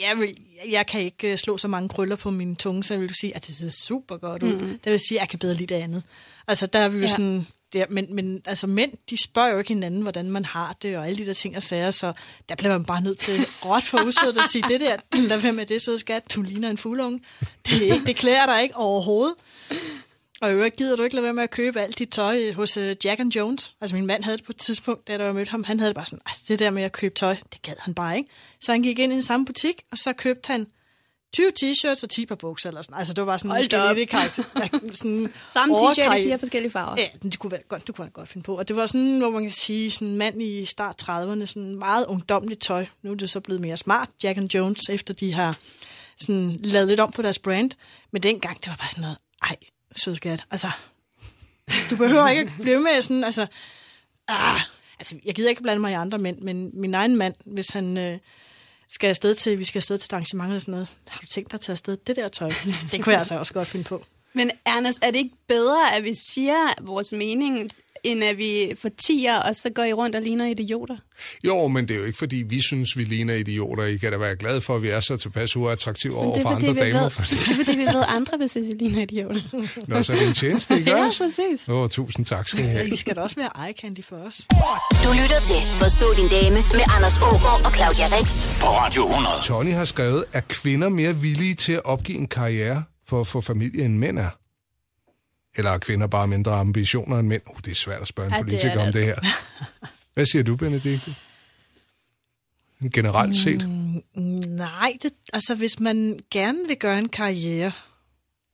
jeg, 0.00 0.18
vil, 0.18 0.36
jeg 0.68 0.86
kan 0.86 1.00
ikke 1.00 1.32
øh, 1.32 1.38
slå 1.38 1.58
så 1.58 1.68
mange 1.68 1.88
krøller 1.88 2.16
på 2.16 2.30
min 2.30 2.56
tunge, 2.56 2.84
så 2.84 2.94
jeg 2.94 3.00
vil 3.00 3.08
du 3.08 3.14
sige, 3.14 3.36
at 3.36 3.46
det 3.46 3.56
ser 3.56 3.68
super 3.68 4.16
godt 4.16 4.42
ud. 4.42 4.52
Mm. 4.56 4.78
Det 4.84 4.90
vil 4.92 4.98
sige, 4.98 5.18
at 5.18 5.20
jeg 5.20 5.28
kan 5.28 5.38
bedre 5.38 5.54
lide 5.54 5.74
det 5.74 5.80
andet. 5.80 6.02
Altså, 6.48 6.66
der 6.66 6.78
er 6.78 6.88
vi 6.88 6.96
jo 6.98 7.02
Ja. 7.02 7.08
sådan... 7.08 7.46
Der, 7.72 7.84
men, 7.88 8.14
men 8.14 8.42
altså 8.46 8.66
mænd, 8.66 8.92
de 9.10 9.22
spørger 9.22 9.50
jo 9.52 9.58
ikke 9.58 9.68
hinanden, 9.68 10.02
hvordan 10.02 10.30
man 10.30 10.44
har 10.44 10.76
det, 10.82 10.96
og 10.96 11.06
alle 11.06 11.18
de 11.18 11.26
der 11.26 11.32
ting 11.32 11.56
og 11.56 11.62
sager, 11.62 11.90
så 11.90 12.12
der 12.48 12.54
bliver 12.54 12.72
man 12.72 12.84
bare 12.84 13.00
nødt 13.02 13.18
til 13.18 13.46
råt 13.64 13.82
for 13.82 13.98
usødet 14.06 14.36
at 14.36 14.44
sige, 14.52 14.64
det 14.68 14.80
der, 14.80 14.96
lad 15.28 15.38
være 15.38 15.52
med 15.52 15.66
det, 15.66 15.82
søde 15.82 15.98
skat, 15.98 16.34
du 16.34 16.42
ligner 16.42 16.70
en 16.70 16.78
fuglunge. 16.78 17.20
Det, 17.68 17.76
er 17.88 17.94
ikke, 17.94 18.06
det 18.06 18.16
klæder 18.16 18.46
dig 18.46 18.62
ikke 18.62 18.76
overhovedet. 18.76 19.34
Og 20.40 20.50
i 20.50 20.52
øvrigt 20.52 20.76
gider 20.76 20.96
du 20.96 21.02
ikke 21.02 21.16
lade 21.16 21.24
være 21.24 21.34
med 21.34 21.42
at 21.42 21.50
købe 21.50 21.80
alt 21.80 21.98
dit 21.98 22.08
tøj 22.08 22.52
hos 22.52 22.76
uh, 22.76 22.82
Jack 23.04 23.20
and 23.20 23.32
Jones. 23.36 23.72
Altså 23.80 23.96
min 23.96 24.06
mand 24.06 24.24
havde 24.24 24.36
det 24.36 24.44
på 24.44 24.52
et 24.52 24.56
tidspunkt, 24.56 25.08
da 25.08 25.12
jeg 25.12 25.34
mødte 25.34 25.50
ham, 25.50 25.64
han 25.64 25.78
havde 25.78 25.88
det 25.88 25.94
bare 25.94 26.06
sådan, 26.06 26.22
altså 26.26 26.42
det 26.48 26.58
der 26.58 26.70
med 26.70 26.82
at 26.82 26.92
købe 26.92 27.14
tøj, 27.14 27.36
det 27.52 27.62
gad 27.62 27.74
han 27.78 27.94
bare 27.94 28.16
ikke. 28.16 28.30
Så 28.60 28.72
han 28.72 28.82
gik 28.82 28.98
ind 28.98 29.12
i 29.12 29.14
den 29.14 29.22
samme 29.22 29.46
butik, 29.46 29.82
og 29.90 29.98
så 29.98 30.12
købte 30.12 30.46
han 30.46 30.66
20 31.34 31.52
t-shirts 31.60 32.02
og 32.02 32.10
10 32.10 32.26
par 32.26 32.34
bukser 32.34 32.68
eller 32.68 32.82
sådan. 32.82 32.98
Altså 32.98 33.14
det 33.14 33.20
var 33.20 33.26
bare 33.26 33.38
sådan, 33.38 33.50
Hold 33.50 33.60
måske 33.60 34.00
lidt 34.00 34.10
karakter. 34.10 34.42
sådan 34.94 35.32
Samme 35.52 35.74
t-shirt 35.74 36.16
i 36.16 36.22
fire 36.22 36.38
forskellige 36.38 36.70
farver. 36.70 36.94
Ja, 36.98 37.08
det 37.22 37.38
kunne, 37.38 37.52
være, 37.52 37.60
godt, 37.68 37.86
det 37.86 37.94
kunne 37.94 38.04
han 38.04 38.12
godt 38.12 38.28
finde 38.28 38.44
på. 38.44 38.58
Og 38.58 38.68
det 38.68 38.76
var 38.76 38.86
sådan, 38.86 39.18
hvor 39.18 39.30
man 39.30 39.42
kan 39.42 39.50
sige, 39.50 39.90
sådan 39.90 40.08
en 40.08 40.16
mand 40.16 40.42
i 40.42 40.64
start 40.64 41.02
30'erne, 41.02 41.46
sådan 41.46 41.76
meget 41.76 42.06
ungdomligt 42.06 42.62
tøj. 42.62 42.86
Nu 43.02 43.10
er 43.10 43.14
det 43.14 43.30
så 43.30 43.40
blevet 43.40 43.60
mere 43.60 43.76
smart, 43.76 44.08
Jack 44.22 44.38
and 44.38 44.54
Jones, 44.54 44.88
efter 44.88 45.14
de 45.14 45.32
har 45.32 45.56
sådan 46.18 46.58
lavet 46.62 46.88
lidt 46.88 47.00
om 47.00 47.12
på 47.12 47.22
deres 47.22 47.38
brand. 47.38 47.70
Men 48.12 48.22
dengang, 48.22 48.56
det 48.56 48.68
var 48.68 48.76
bare 48.76 48.88
sådan 48.88 49.02
noget, 49.02 49.18
ej, 49.42 49.56
sød 49.96 50.14
skat, 50.14 50.44
altså, 50.50 50.68
du 51.90 51.96
behøver 51.96 52.28
ikke 52.28 52.42
at 52.42 52.62
blive 52.62 52.80
med 52.80 53.02
sådan, 53.02 53.24
altså, 53.24 53.46
ah, 54.28 54.60
altså, 54.98 55.16
jeg 55.24 55.34
gider 55.34 55.50
ikke 55.50 55.62
blande 55.62 55.80
mig 55.80 55.90
i 55.90 55.94
andre 55.94 56.18
mænd, 56.18 56.40
men 56.40 56.70
min 56.72 56.94
egen 56.94 57.16
mand, 57.16 57.34
hvis 57.44 57.68
han 57.68 57.96
øh, 57.96 58.18
skal 58.88 59.08
afsted 59.08 59.34
til, 59.34 59.58
vi 59.58 59.64
skal 59.64 59.78
afsted 59.78 59.98
til 59.98 60.08
et 60.08 60.12
arrangement 60.12 60.48
eller 60.48 60.60
sådan 60.60 60.72
noget, 60.72 60.88
har 61.08 61.20
du 61.20 61.26
tænkt 61.26 61.50
dig 61.50 61.56
at 61.56 61.60
tage 61.60 61.74
afsted 61.74 61.96
det 61.96 62.16
der 62.16 62.28
tøj? 62.28 62.48
Det 62.92 63.04
kunne 63.04 63.12
jeg 63.12 63.18
altså 63.18 63.38
også 63.38 63.54
godt 63.54 63.68
finde 63.68 63.84
på. 63.84 64.04
Men 64.32 64.50
Ernest, 64.66 64.98
er 65.02 65.10
det 65.10 65.18
ikke 65.18 65.36
bedre, 65.48 65.94
at 65.94 66.04
vi 66.04 66.14
siger 66.14 66.82
vores 66.82 67.12
mening, 67.12 67.70
end 68.04 68.24
at 68.24 68.38
vi 68.38 68.72
fortiger, 68.82 69.36
og 69.36 69.56
så 69.56 69.70
går 69.74 69.84
I 69.84 69.92
rundt 69.92 70.16
og 70.16 70.22
ligner 70.22 70.46
idioter? 70.46 70.96
Jo, 71.44 71.68
men 71.68 71.88
det 71.88 71.94
er 71.94 71.98
jo 71.98 72.04
ikke, 72.04 72.18
fordi 72.18 72.36
vi 72.36 72.62
synes, 72.62 72.96
vi 72.96 73.02
ligner 73.04 73.34
idioter. 73.34 73.84
I 73.84 73.96
kan 73.96 74.12
da 74.12 74.18
være 74.18 74.36
glade 74.36 74.60
for, 74.60 74.76
at 74.76 74.82
vi 74.82 74.88
er 74.88 75.00
så 75.00 75.16
tilpas 75.16 75.56
uattraktive 75.56 76.16
over 76.16 76.42
for 76.42 76.48
andre 76.48 76.66
damer. 76.74 77.02
ved, 77.02 77.10
For 77.10 77.22
det 77.30 77.50
er 77.50 77.54
fordi, 77.56 77.76
vi 77.76 77.84
ved, 77.84 78.04
andre 78.08 78.38
vil 78.38 78.48
synes, 78.48 78.68
I 78.68 78.72
ligner 78.76 79.02
idioter. 79.02 79.40
Nå, 79.88 80.02
så 80.02 80.12
er 80.12 80.16
det 80.16 80.28
en 80.28 80.34
tjeneste, 80.34 80.78
ikke 80.78 80.90
ja, 80.96 81.04
præcis. 81.18 81.68
Åh, 81.68 81.88
tusind 81.88 82.26
tak 82.26 82.48
skal 82.48 82.64
I 82.64 82.68
have. 82.68 82.88
I 82.88 82.96
skal 82.96 83.16
da 83.16 83.20
også 83.20 83.36
være 83.36 83.66
eye 83.68 83.74
candy 83.80 84.04
for 84.04 84.16
os. 84.16 84.46
Du 85.04 85.10
lytter 85.22 85.40
til 85.44 85.56
Forstå 85.80 86.06
din 86.16 86.28
dame 86.28 86.56
med 86.72 86.84
Anders 86.96 87.16
Ågaard 87.18 87.60
og 87.66 87.74
Claudia 87.74 88.06
Rex. 88.18 88.46
på 88.60 88.66
Radio 88.66 89.02
100. 89.06 89.34
Tony 89.42 89.72
har 89.72 89.84
skrevet, 89.84 90.24
er 90.32 90.40
kvinder 90.40 90.88
mere 90.88 91.16
villige 91.16 91.54
til 91.54 91.72
at 91.72 91.84
opgive 91.84 92.18
en 92.18 92.26
karriere 92.28 92.84
for 93.08 93.20
at 93.20 93.26
få 93.26 93.40
familie, 93.40 93.84
end 93.84 93.98
mænd 93.98 94.18
er? 94.18 94.43
Eller 95.56 95.70
er 95.70 95.78
kvinder 95.78 96.06
bare 96.06 96.26
mindre 96.28 96.52
ambitioner 96.54 97.18
end 97.18 97.28
mænd? 97.28 97.42
Uh, 97.50 97.56
det 97.64 97.70
er 97.70 97.74
svært 97.74 98.02
at 98.02 98.08
spørge 98.08 98.26
en 98.26 98.32
Ja, 98.32 98.38
det 98.38 98.42
er 98.42 98.44
politiker 98.44 98.72
det 98.74 98.86
om 98.86 98.92
det 98.92 99.04
her. 99.04 99.14
Hvad 100.14 100.26
siger 100.26 100.42
du, 100.42 100.56
Benedikte? 100.56 101.14
Generelt 102.94 103.36
set. 103.36 103.68
Nej, 104.46 104.96
det, 105.02 105.12
altså 105.32 105.54
hvis 105.54 105.80
man 105.80 106.18
gerne 106.30 106.58
vil 106.68 106.76
gøre 106.76 106.98
en 106.98 107.08
karriere, 107.08 107.72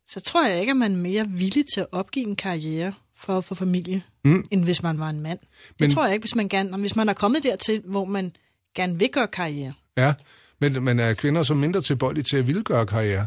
så 0.07 0.21
tror 0.21 0.47
jeg 0.47 0.61
ikke, 0.61 0.71
at 0.71 0.77
man 0.77 0.93
er 0.93 0.97
mere 0.97 1.27
villig 1.29 1.65
til 1.75 1.81
at 1.81 1.87
opgive 1.93 2.27
en 2.27 2.37
karriere 2.37 2.93
for 3.17 3.39
at 3.39 3.45
få 3.45 3.55
familie, 3.55 4.03
mm. 4.25 4.45
end 4.51 4.65
hvis 4.65 4.83
man 4.83 4.99
var 4.99 5.11
en 5.11 5.21
mand. 5.21 5.39
Det 5.39 5.49
Men- 5.51 5.75
Men, 5.81 5.91
tror 5.91 6.05
jeg 6.05 6.15
ikke, 6.15 6.23
hvis 6.23 6.35
man, 6.35 6.49
gerne, 6.49 6.77
hvis 6.77 6.97
man 6.97 7.09
er 7.09 7.13
kommet 7.13 7.43
dertil, 7.43 7.83
hvor 7.85 8.05
man 8.05 8.33
gerne 8.75 8.99
vil 8.99 9.09
gøre 9.13 9.29
karriere. 9.29 9.73
Ja, 9.97 10.15
men, 10.59 10.85
men 10.85 10.99
er 10.99 11.15
kvinder 11.15 11.43
så 11.43 11.55
mindre 11.55 11.81
tilbøjelige 11.81 12.25
til 12.25 12.37
at 12.37 12.47
ville 12.47 12.63
gøre 12.63 12.87
karriere? 12.87 13.27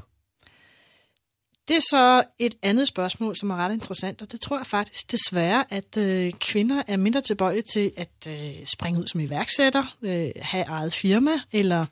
Det 1.68 1.76
er 1.76 1.80
så 1.80 2.24
et 2.40 2.56
andet 2.62 2.88
spørgsmål, 2.88 3.36
som 3.36 3.50
er 3.50 3.56
ret 3.56 3.74
interessant, 3.74 4.22
og 4.22 4.32
det 4.32 4.42
tror 4.42 4.58
jeg 4.58 4.66
faktisk 4.66 5.12
desværre, 5.12 5.74
at 5.74 5.98
øh, 5.98 6.32
kvinder 6.32 6.84
er 6.88 6.98
mindre 6.98 7.22
tilbøjelige 7.22 7.64
til 7.74 7.92
at 7.98 8.28
øh, 8.28 8.66
springe 8.66 9.00
ud 9.00 9.08
som 9.08 9.20
iværksætter, 9.20 9.98
øh, 10.02 10.30
have 10.42 10.66
eget 10.66 10.94
firma, 10.94 11.32
eller 11.52 11.86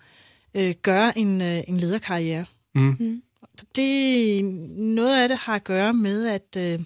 øh, 0.54 0.76
gøre 0.82 1.18
en, 1.18 1.42
øh, 1.42 1.64
en 1.68 1.78
lederkarriere. 1.78 2.46
Mm. 2.76 3.22
Det, 3.76 4.46
noget 4.78 5.22
af 5.24 5.30
det 5.30 5.38
har 5.38 5.56
at 5.56 5.64
gøre 5.64 5.94
med, 5.94 6.28
at 6.28 6.56
øh, 6.58 6.80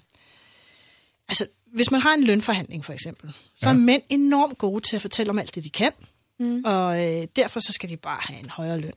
altså, 1.28 1.48
hvis 1.74 1.92
man 1.92 2.02
har 2.02 2.14
en 2.14 2.24
lønforhandling 2.24 2.86
for 2.86 2.94
eksempel, 2.94 3.34
så 3.56 3.70
Ja. 3.70 3.76
er 3.76 3.80
mænd 3.80 4.02
enormt 4.10 4.58
gode 4.58 4.82
til 4.82 4.96
at 4.96 5.02
fortælle 5.02 5.30
om 5.30 5.40
alt 5.40 5.56
det, 5.56 5.64
de 5.64 5.70
kan, 5.70 5.92
mm. 6.40 6.62
og 6.66 7.06
øh, 7.06 7.28
derfor 7.36 7.60
så 7.60 7.74
skal 7.74 7.90
de 7.90 7.98
bare 7.98 8.20
have 8.22 8.40
en 8.40 8.50
højere 8.50 8.78
løn. 8.80 8.94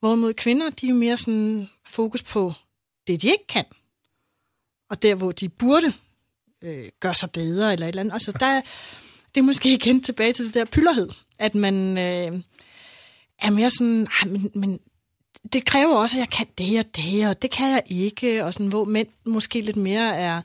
Hvorimod 0.00 0.32
kvinder, 0.34 0.70
de 0.70 0.88
er 0.88 0.92
mere 0.94 1.16
sådan 1.16 1.68
fokus 1.88 2.22
på 2.22 2.52
det, 3.06 3.22
de 3.22 3.26
ikke 3.26 3.46
kan, 3.48 3.64
og 4.90 5.02
der, 5.02 5.14
hvor 5.14 5.32
de 5.32 5.48
burde 5.48 5.92
øh, 6.62 6.88
gøre 7.00 7.14
sig 7.14 7.30
bedre 7.30 7.72
eller 7.72 7.86
et 7.86 7.88
eller 7.88 8.00
andet. 8.00 8.12
Altså, 8.12 8.32
der, 8.32 8.60
det 9.34 9.40
er 9.40 9.44
måske 9.44 9.74
igen 9.74 10.02
tilbage 10.02 10.32
til 10.32 10.44
det 10.46 10.54
der 10.54 10.64
pylderhed, 10.64 11.08
at 11.38 11.54
man 11.54 11.98
øh, 11.98 12.40
er 13.38 13.50
mere 13.50 13.70
sådan, 13.70 14.06
"Ej, 14.22 14.28
men, 14.28 14.50
men 14.54 14.80
det 15.52 15.64
kræver 15.64 15.96
også, 15.96 16.16
at 16.16 16.20
jeg 16.20 16.28
kan 16.30 16.46
det 16.58 16.78
og 16.78 16.96
det, 16.96 17.28
og 17.28 17.42
det 17.42 17.50
kan 17.50 17.70
jeg 17.70 17.82
ikke, 17.86 18.44
og 18.44 18.54
sådan, 18.54 18.66
hvor 18.66 18.84
mænd 18.84 19.08
måske 19.24 19.60
lidt 19.60 19.76
mere 19.76 20.16
er, 20.16 20.42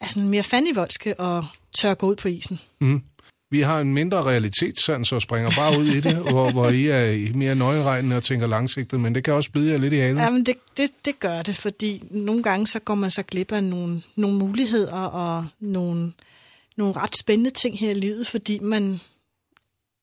er 0.00 0.06
sådan 0.06 0.28
mere 0.28 0.42
fandenivoldske 0.42 1.20
og 1.20 1.46
tør 1.78 1.94
gå 1.94 2.06
ud 2.06 2.16
på 2.16 2.28
isen. 2.28 2.58
Mhm. 2.80 3.02
Vi 3.54 3.60
har 3.60 3.80
en 3.80 3.94
mindre 3.94 4.22
realitetssans 4.22 5.12
og 5.12 5.22
springer 5.22 5.50
bare 5.56 5.78
ud 5.78 5.86
i 5.86 6.00
det, 6.00 6.16
hvor, 6.16 6.50
hvor 6.50 6.68
I 6.68 6.86
er 6.86 7.32
mere 7.34 7.54
nøjeregnende 7.54 8.16
og 8.16 8.22
tænker 8.22 8.46
langsigtet, 8.46 9.00
men 9.00 9.14
det 9.14 9.24
kan 9.24 9.34
også 9.34 9.50
bide 9.50 9.70
jer 9.72 9.78
lidt 9.78 9.92
i 9.92 9.96
halen. 9.96 10.18
Ja, 10.18 10.30
men 10.30 10.46
det, 10.46 10.56
det, 10.76 10.90
det 11.04 11.20
gør 11.20 11.42
det, 11.42 11.56
fordi 11.56 12.02
nogle 12.10 12.42
gange 12.42 12.66
så 12.66 12.78
går 12.78 12.94
man 12.94 13.10
så 13.10 13.22
glip 13.22 13.52
af 13.52 13.64
nogle, 13.64 14.02
nogle 14.16 14.38
muligheder 14.38 15.00
og 15.00 15.46
nogle, 15.60 16.12
nogle 16.76 16.94
ret 16.96 17.16
spændende 17.16 17.50
ting 17.50 17.78
her 17.78 17.90
i 17.90 17.94
livet, 17.94 18.26
fordi 18.26 18.58
man 18.58 19.00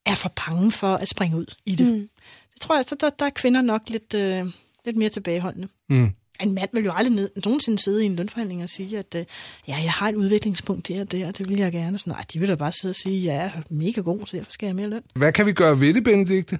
er 0.06 0.16
for 0.16 0.34
bange 0.46 0.72
for 0.72 0.94
at 0.94 1.10
springe 1.10 1.38
ud 1.38 1.56
i 1.66 1.76
det. 1.76 1.88
Mm. 1.88 2.10
Det 2.54 2.62
tror 2.62 2.76
jeg, 2.76 2.86
så 2.86 2.96
der, 3.00 3.10
der 3.10 3.26
er 3.26 3.30
kvinder 3.30 3.62
nok 3.62 3.82
lidt, 3.88 4.14
øh, 4.14 4.46
lidt 4.86 4.98
mere 4.98 5.10
tilbageholdende. 5.10 5.68
Mm. 5.90 6.10
En 6.42 6.54
mand 6.54 6.70
vil 6.74 6.86
jo 6.86 6.92
aldrig 6.96 7.16
ned, 7.16 7.30
nogensinde 7.46 7.80
sidde 7.80 8.04
i 8.04 8.06
en 8.06 8.16
lønforhandling 8.16 8.64
og 8.64 8.70
sige, 8.70 9.00
at 9.00 9.16
øh, 9.16 9.26
ja, 9.68 9.78
jeg 9.84 9.92
har 9.92 10.10
et 10.10 10.16
udviklingspunkt 10.16 10.88
der 10.88 11.02
og 11.02 11.12
der, 11.12 11.32
det 11.32 11.50
vil 11.50 11.58
jeg 11.58 11.72
gerne. 11.72 12.00
Sådan, 12.00 12.14
nej, 12.14 12.24
de 12.34 12.40
vil 12.40 12.50
da 12.50 12.56
bare 12.56 12.72
sidde 12.72 12.92
og 12.92 12.96
sige, 12.96 13.20
ja, 13.20 13.34
jeg 13.34 13.46
er 13.46 13.62
mega 13.70 14.02
god, 14.02 14.26
så 14.26 14.38
derfor 14.38 14.52
skal 14.52 14.66
jeg 14.66 14.70
have 14.70 14.76
mere 14.76 14.90
løn. 14.90 15.04
Hvad 15.16 15.32
kan 15.32 15.46
vi 15.46 15.54
gøre 15.54 15.80
ved 15.80 15.94
det, 15.94 16.04
Benedikte? 16.04 16.60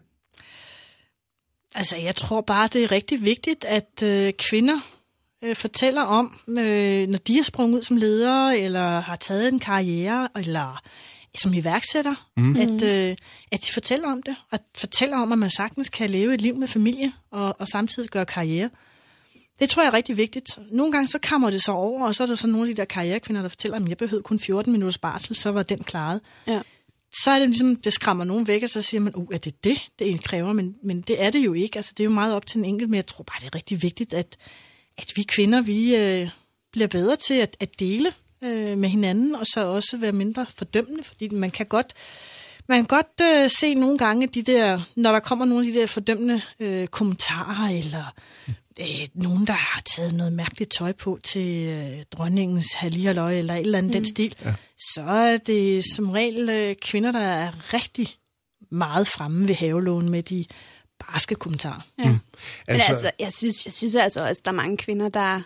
Altså, 1.76 1.98
jeg 1.98 2.16
tror 2.16 2.42
bare, 2.42 2.70
det 2.74 2.84
er 2.84 2.92
rigtig 2.92 3.26
vigtigt, 3.26 3.66
at 3.66 4.04
øh, 4.04 4.34
kvinder 4.34 4.80
øh, 5.44 5.56
fortæller 5.56 6.02
om, 6.02 6.40
øh, 6.48 7.08
når 7.08 7.18
de 7.18 7.40
er 7.40 7.44
sprunget 7.44 7.78
ud 7.78 7.84
som 7.84 7.98
ledere, 7.98 8.58
eller 8.58 9.00
har 9.00 9.16
taget 9.16 9.54
en 9.54 9.60
karriere, 9.60 10.28
eller 10.36 10.82
som 11.36 11.54
iværksætter, 11.54 12.30
mm. 12.38 12.56
at, 12.56 12.84
øh, 12.84 13.16
at 13.52 13.62
de 13.68 13.74
fortæller 13.74 14.12
om 14.12 14.24
det, 14.24 14.36
og 14.52 14.60
fortæller 14.76 15.18
om, 15.18 15.32
at 15.32 15.38
man 15.38 15.50
sagtens 15.50 15.90
kan 15.90 16.10
leve 16.10 16.34
et 16.34 16.42
liv 16.42 16.56
med 16.56 16.68
familie 16.68 17.12
og, 17.32 17.56
og 17.60 17.68
samtidig 17.68 18.10
gøre 18.10 18.26
karriere. 18.26 18.70
Det 19.62 19.70
tror 19.70 19.84
jeg 19.84 19.88
er 19.88 19.94
rigtig 19.94 20.18
vigtigt. 20.18 20.60
Nogle 20.72 20.92
gange 20.92 21.08
så 21.08 21.20
kommer 21.30 21.50
det 21.50 21.64
så 21.64 21.72
over, 21.72 22.08
og 22.08 22.16
så 22.16 22.24
er 22.24 22.28
der 22.28 22.36
så 22.36 22.48
nogle 22.48 22.70
af 22.70 22.76
de 22.76 22.82
der 22.82 22.86
karrierekvinder, 22.86 23.42
der 23.42 23.50
fortæller, 23.50 23.80
at 23.80 23.90
jeg 23.90 23.98
behøvede 23.98 24.24
kun 24.24 24.40
14 24.40 24.72
minutters 24.72 24.98
barsel, 24.98 25.36
så 25.36 25.52
var 25.52 25.64
den 25.64 25.84
klaret. 25.84 26.22
Ja. 26.48 26.62
Så 27.24 27.32
er 27.32 27.40
det 27.40 27.48
ligesom, 27.48 27.76
det 27.76 27.94
skræmmer 27.94 28.24
nogen 28.24 28.48
væk, 28.48 28.64
og 28.64 28.70
så 28.70 28.82
siger 28.82 29.02
man, 29.02 29.16
uh, 29.16 29.28
er 29.34 29.38
det 29.38 29.64
det, 29.64 29.90
det 30.00 30.24
kræver? 30.24 30.54
Men, 30.54 30.76
men 30.84 31.02
det 31.02 31.24
er 31.24 31.30
det 31.30 31.40
jo 31.40 31.54
ikke. 31.54 31.78
Altså, 31.78 31.94
det 31.98 32.04
er 32.04 32.06
jo 32.06 32.12
meget 32.12 32.36
op 32.36 32.46
til 32.46 32.58
en 32.58 32.66
enkelt, 32.66 32.90
men 32.90 32.96
jeg 32.96 33.08
tror 33.08 33.24
bare, 33.24 33.40
det 33.40 33.48
er 33.48 33.56
rigtig 33.56 33.82
vigtigt, 33.82 34.14
at, 34.14 34.38
at 34.98 35.08
vi 35.16 35.24
kvinder, 35.24 35.62
vi 35.62 35.96
øh, 35.96 36.30
bliver 36.72 36.88
bedre 36.88 37.16
til 37.16 37.34
at, 37.34 37.58
at 37.60 37.80
dele 37.80 38.14
øh, 38.44 38.78
med 38.78 38.90
hinanden, 38.90 39.36
og 39.36 39.46
så 39.46 39.66
også 39.66 39.98
være 39.98 40.12
mindre 40.12 40.46
fordømmende, 40.56 41.04
fordi 41.04 41.30
man 41.30 41.52
kan 41.52 41.66
godt, 41.66 41.94
man 42.72 42.86
kan 42.86 42.98
godt 42.98 43.22
øh, 43.22 43.50
se 43.50 43.74
nogle 43.74 43.98
gange 43.98 44.28
de 44.28 44.42
der, 44.44 44.82
når 44.96 45.12
der 45.12 45.20
kommer 45.20 45.46
nogle 45.46 45.68
af 45.68 45.74
de 45.74 45.80
der 45.80 45.88
fordømmende 45.88 46.42
øh, 46.60 46.88
kommentarer, 46.88 47.70
eller 47.78 48.14
øh, 48.80 49.08
nogen, 49.14 49.48
der 49.48 49.54
har 49.54 49.82
taget 49.82 50.14
noget 50.14 50.34
mærkeligt 50.34 50.72
tøj 50.72 50.92
på 50.92 51.20
til 51.24 51.68
øh, 51.68 52.04
dronningens 52.12 52.74
halvligerløg, 52.74 53.40
eller 53.40 53.54
et 53.54 53.60
eller 53.60 53.78
andet 53.78 53.90
mm. 53.90 53.94
den 53.94 54.06
stil, 54.06 54.36
ja. 54.46 54.54
så 54.78 55.04
er 55.04 55.38
det 55.38 55.84
som 55.96 56.10
regel 56.10 56.50
øh, 56.50 56.76
kvinder, 56.76 57.12
der 57.12 57.20
er 57.20 57.74
rigtig 57.74 58.16
meget 58.72 59.08
fremme 59.08 59.48
ved 59.48 59.56
havelån 59.56 60.10
med 60.10 60.24
de 60.24 60.46
barske 61.00 61.36
kommentarer. 61.36 61.88
Ja. 62.00 62.10
Mm. 62.10 62.20
Altså, 62.68 62.88
Men 62.88 62.96
altså, 62.96 63.12
jeg 63.20 63.34
synes, 63.34 63.66
jeg 63.66 63.74
synes 63.74 63.96
altså 63.96 64.22
også, 64.22 64.42
at 64.42 64.46
der 64.46 64.52
er 64.52 64.56
mange 64.56 64.78
kvinder, 64.78 65.10
der 65.10 65.42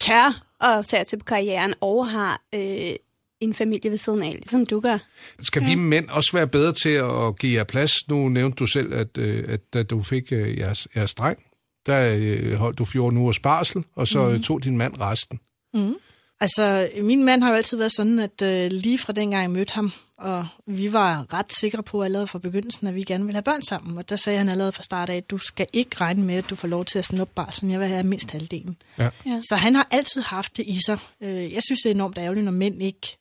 tør 0.00 0.46
at 0.60 0.86
tage 0.86 1.04
til 1.04 1.20
karrieren 1.20 1.74
og 1.80 2.08
har 2.08 2.42
øh, 2.54 2.94
en 3.40 3.54
familie 3.54 3.90
ved 3.90 3.98
siden 3.98 4.22
af, 4.22 4.32
ligesom 4.32 4.66
du 4.66 4.80
gør. 4.80 4.98
Skal 5.42 5.62
ja. 5.62 5.68
vi 5.68 5.74
mænd 5.74 6.08
også 6.08 6.30
være 6.32 6.48
bedre 6.48 6.72
til 6.72 6.88
at 6.88 7.38
give 7.38 7.58
jer 7.58 7.64
plads? 7.64 8.08
Nu 8.08 8.28
nævnte 8.28 8.56
du 8.56 8.66
selv, 8.66 8.92
at, 8.94 9.18
øh, 9.18 9.44
at 9.48 9.74
da 9.74 9.82
du 9.82 10.02
fik 10.02 10.32
øh, 10.32 10.58
jeres, 10.58 10.88
jeres 10.96 11.14
dreng, 11.14 11.38
der 11.86 12.16
øh, 12.18 12.52
holdt 12.52 12.78
du 12.78 12.84
14 12.84 13.18
ugers 13.18 13.38
barsel, 13.38 13.84
og 13.94 14.08
så 14.08 14.28
mm. 14.28 14.42
tog 14.42 14.64
din 14.64 14.76
mand 14.76 15.00
resten. 15.00 15.40
Mm. 15.74 15.94
Altså, 16.40 16.88
min 17.02 17.24
mand 17.24 17.42
har 17.42 17.50
jo 17.50 17.56
altid 17.56 17.76
været 17.78 17.92
sådan, 17.92 18.18
at 18.18 18.42
øh, 18.42 18.70
lige 18.70 18.98
fra 18.98 19.12
dengang 19.12 19.42
jeg 19.42 19.50
mødte 19.50 19.72
ham, 19.72 19.92
og 20.18 20.46
vi 20.66 20.92
var 20.92 21.32
ret 21.32 21.52
sikre 21.52 21.82
på 21.82 22.02
allerede 22.02 22.26
fra 22.26 22.38
begyndelsen, 22.38 22.86
at 22.86 22.94
vi 22.94 23.02
gerne 23.02 23.24
ville 23.24 23.36
have 23.36 23.42
børn 23.42 23.62
sammen. 23.62 23.98
Og 23.98 24.08
der 24.08 24.16
sagde 24.16 24.38
han 24.38 24.48
allerede 24.48 24.72
fra 24.72 24.82
start 24.82 25.10
af, 25.10 25.16
at 25.16 25.30
du 25.30 25.38
skal 25.38 25.66
ikke 25.72 25.96
regne 26.00 26.22
med, 26.22 26.34
at 26.34 26.50
du 26.50 26.54
får 26.54 26.68
lov 26.68 26.84
til 26.84 26.98
at 26.98 27.04
snuppe 27.04 27.32
barselen. 27.34 27.70
Jeg 27.70 27.80
vil 27.80 27.88
have 27.88 28.02
mindst 28.02 28.30
halvdelen. 28.30 28.76
Ja. 28.98 29.08
Ja. 29.26 29.40
Så 29.48 29.56
han 29.56 29.74
har 29.74 29.88
altid 29.90 30.22
haft 30.22 30.56
det 30.56 30.64
i 30.66 30.78
sig. 30.86 30.98
Øh, 31.20 31.52
jeg 31.52 31.62
synes, 31.62 31.80
det 31.82 31.90
er 31.90 31.94
enormt 31.94 32.18
ærgerligt, 32.18 32.44
når 32.44 32.52
mænd 32.52 32.82
ikke 32.82 33.16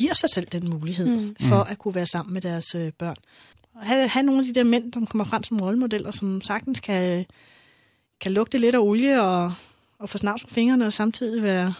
giver 0.00 0.14
sig 0.14 0.28
selv 0.34 0.46
den 0.52 0.70
mulighed 0.70 1.06
mm. 1.06 1.36
for 1.48 1.64
mm. 1.64 1.70
at 1.70 1.78
kunne 1.78 1.94
være 1.94 2.06
sammen 2.06 2.34
med 2.34 2.42
deres 2.42 2.74
øh, 2.74 2.92
børn. 2.98 3.16
Have, 3.82 4.08
have 4.08 4.22
nogle 4.22 4.40
af 4.40 4.44
de 4.46 4.54
der 4.54 4.64
mænd, 4.64 4.92
som 4.92 5.06
kommer 5.06 5.24
frem 5.24 5.42
som 5.42 5.60
rollemodeller, 5.60 6.10
som 6.10 6.40
sagtens 6.40 6.80
kan, 6.80 7.26
kan 8.20 8.32
lugte 8.32 8.58
lidt 8.58 8.74
af 8.74 8.78
olie 8.78 9.22
og, 9.22 9.52
og 9.98 10.10
få 10.10 10.18
snavs 10.18 10.44
på 10.44 10.54
fingrene, 10.54 10.86
og 10.86 10.92
samtidig 10.92 11.42
være, 11.42 11.74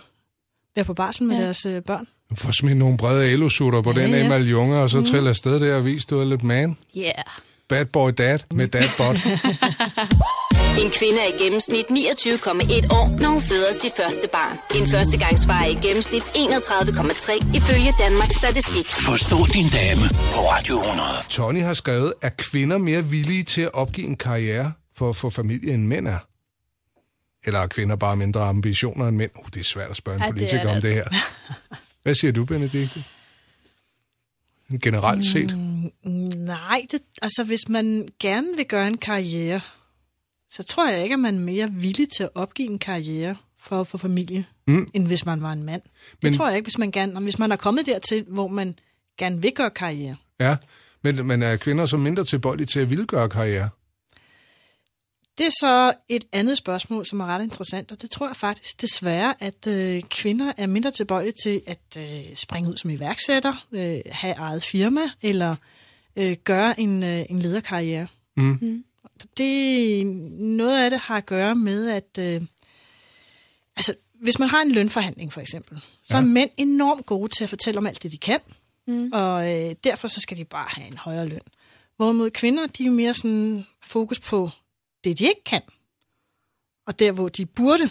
være 0.76 0.85
på 0.85 0.94
barsel 0.94 1.26
med 1.26 1.37
ja. 1.37 1.42
deres 1.42 1.66
øh, 1.66 1.83
børn. 1.83 2.06
Få 2.35 2.52
smidt 2.52 2.76
nogle 2.76 2.96
brede 2.96 3.30
elosutter 3.30 3.83
på 3.83 3.92
ja, 3.96 4.02
den 4.02 4.11
ja. 4.11 4.38
junger, 4.38 4.78
og 4.78 4.90
så 4.90 4.98
mm. 4.98 5.04
trille 5.04 5.28
afsted 5.28 5.61
der 5.61 5.76
og 5.76 5.85
vise, 5.85 6.06
du 6.06 6.20
er 6.20 6.24
lidt 6.24 6.42
man. 6.42 6.76
Yeah. 6.98 7.24
Bad 7.68 7.85
boy 7.85 8.11
dad 8.18 8.38
med 8.50 8.68
dad 8.68 8.88
bot. 8.98 9.16
En 10.78 10.90
kvinde 10.90 11.18
er 11.20 11.28
i 11.35 11.42
gennemsnit 11.42 11.85
29,1 11.85 12.94
år, 12.98 13.18
når 13.20 13.28
hun 13.28 13.42
føder 13.42 13.72
sit 13.72 13.92
første 13.96 14.28
barn. 14.33 14.56
En 14.76 14.90
førstegangsfar 14.90 15.62
er 15.62 15.66
i 15.66 15.74
gennemsnit 15.74 16.22
31,3 16.22 17.56
ifølge 17.56 17.92
Danmarks 17.98 18.35
Statistik. 18.35 18.87
Forstå 18.87 19.37
din 19.54 19.68
dame 19.78 20.06
på 20.35 20.40
Radio 20.52 20.74
100. 20.74 21.09
Tony 21.28 21.62
har 21.62 21.72
skrevet, 21.72 22.12
at 22.22 22.37
kvinder 22.37 22.78
mere 22.78 23.04
villige 23.04 23.44
til 23.44 23.62
at 23.62 23.74
opgive 23.74 24.06
en 24.06 24.16
karriere 24.16 24.72
for 24.96 25.09
at 25.09 25.16
få 25.16 25.30
familie 25.30 25.74
end 25.74 25.87
mænd 25.87 26.09
er? 26.09 26.18
Eller 27.44 27.61
er 27.61 27.66
kvinder 27.66 27.96
bare 27.96 28.16
mindre 28.16 28.40
ambitioner 28.42 29.09
end 29.09 29.16
mænd? 29.16 29.30
Uh, 29.38 29.46
det 29.54 29.61
er 29.61 29.64
svært 29.64 29.90
at 29.90 29.96
spørge 29.96 30.16
en 30.16 30.22
ja, 30.22 30.30
politiker 30.30 30.62
det 30.62 30.70
om 30.70 30.83
det 30.83 30.94
her. 30.94 31.04
Altså. 31.04 31.20
Hvad 32.02 32.14
siger 32.14 32.33
du, 32.33 32.44
Benedikte? 32.44 33.04
Generelt 34.83 35.24
set? 35.24 35.56
Mm, 35.56 36.11
nej, 36.37 36.87
det, 36.90 37.00
altså 37.22 37.44
hvis 37.44 37.68
man 37.68 38.09
gerne 38.20 38.56
vil 38.56 38.66
gøre 38.66 38.87
en 38.87 38.98
karriere, 38.98 39.61
så 40.50 40.62
tror 40.62 40.88
jeg 40.88 41.02
ikke, 41.02 41.12
at 41.12 41.18
man 41.18 41.34
er 41.34 41.38
mere 41.38 41.70
villig 41.72 42.08
til 42.08 42.22
at 42.22 42.30
opgive 42.34 42.68
en 42.68 42.78
karriere 42.78 43.36
for 43.58 43.80
at 43.80 43.86
få 43.86 43.98
familie, 43.98 44.44
mm. 44.66 44.88
end 44.94 45.06
hvis 45.06 45.26
man 45.26 45.42
var 45.42 45.52
en 45.52 45.62
mand. 45.62 45.82
Men, 46.22 46.32
det 46.32 46.38
tror 46.38 46.48
jeg 46.48 46.56
ikke, 46.56 46.66
hvis 46.66 46.78
man, 46.78 46.90
gerne, 46.90 47.20
hvis 47.20 47.38
man 47.38 47.52
er 47.52 47.56
kommet 47.56 47.86
dertil, 47.86 48.24
hvor 48.28 48.48
man 48.48 48.78
gerne 49.18 49.42
vil 49.42 49.52
gøre 49.54 49.70
karriere. 49.70 50.16
Ja, 50.40 50.56
men, 51.02 51.26
men 51.26 51.42
er 51.42 51.56
kvinder 51.56 51.86
så 51.86 51.96
mindre 51.96 52.24
tilbøjelige 52.24 52.66
til 52.66 52.80
at 52.80 52.90
ville 52.90 53.06
gøre 53.06 53.28
karriere? 53.28 53.68
Det 55.38 55.46
er 55.46 55.50
så 55.60 55.92
et 56.08 56.24
andet 56.32 56.58
spørgsmål, 56.58 57.06
som 57.06 57.20
er 57.20 57.26
ret 57.26 57.42
interessant, 57.42 57.92
og 57.92 58.02
det 58.02 58.10
tror 58.10 58.26
jeg 58.26 58.36
faktisk 58.36 58.80
desværre, 58.80 59.34
at 59.42 59.66
øh, 59.66 60.02
kvinder 60.02 60.52
er 60.56 60.66
mindre 60.66 60.90
tilbøjelige 60.90 61.34
til 61.42 61.62
at 61.66 61.96
øh, 61.98 62.36
springe 62.36 62.70
ud 62.70 62.76
som 62.76 62.90
iværksætter, 62.90 63.66
øh, 63.72 64.00
have 64.06 64.34
eget 64.34 64.62
firma 64.62 65.00
eller 65.22 65.56
øh, 66.16 66.36
gøre 66.44 66.80
en, 66.80 67.02
øh, 67.02 67.22
en 67.30 67.38
lederkarriere. 67.38 68.06
Mm. 68.36 68.58
Mm. 68.60 68.84
Det, 69.37 70.06
noget 70.40 70.85
af 70.85 70.90
det 70.90 70.98
har 70.98 71.16
at 71.16 71.26
gøre 71.26 71.54
med, 71.54 71.90
at 71.90 72.18
øh, 72.18 72.42
altså, 73.76 73.94
hvis 74.20 74.38
man 74.38 74.48
har 74.48 74.62
en 74.62 74.72
lønforhandling 74.72 75.33
for 75.33 75.40
eksempel, 75.40 75.80
så 76.04 76.16
ja. 76.16 76.22
er 76.22 76.26
mænd 76.26 76.50
enormt 76.56 77.06
gode 77.06 77.28
til 77.28 77.44
at 77.44 77.50
fortælle 77.50 77.78
om 77.78 77.87
alt 77.87 78.02
det, 78.02 78.12
de 78.12 78.18
kan, 78.18 78.40
mm. 78.87 79.11
og 79.12 79.52
øh, 79.52 79.74
derfor 79.85 80.09
så 80.09 80.20
skal 80.20 80.37
de 80.37 80.44
bare 80.44 80.66
have 80.68 80.87
en 80.87 80.98
højere 80.98 81.26
løn. 81.26 81.40
Hvorimod 81.96 82.30
kvinder, 82.30 82.66
de 82.66 82.87
er 82.87 82.90
mere 82.90 83.14
sådan 83.14 83.64
fokus 83.87 84.20
på 84.20 84.50
det, 85.04 85.18
de 85.18 85.24
ikke 85.24 85.44
kan. 85.44 85.62
Og 86.87 86.98
der, 86.98 87.12
hvor 87.12 87.28
de 87.28 87.46
burde 87.46 87.90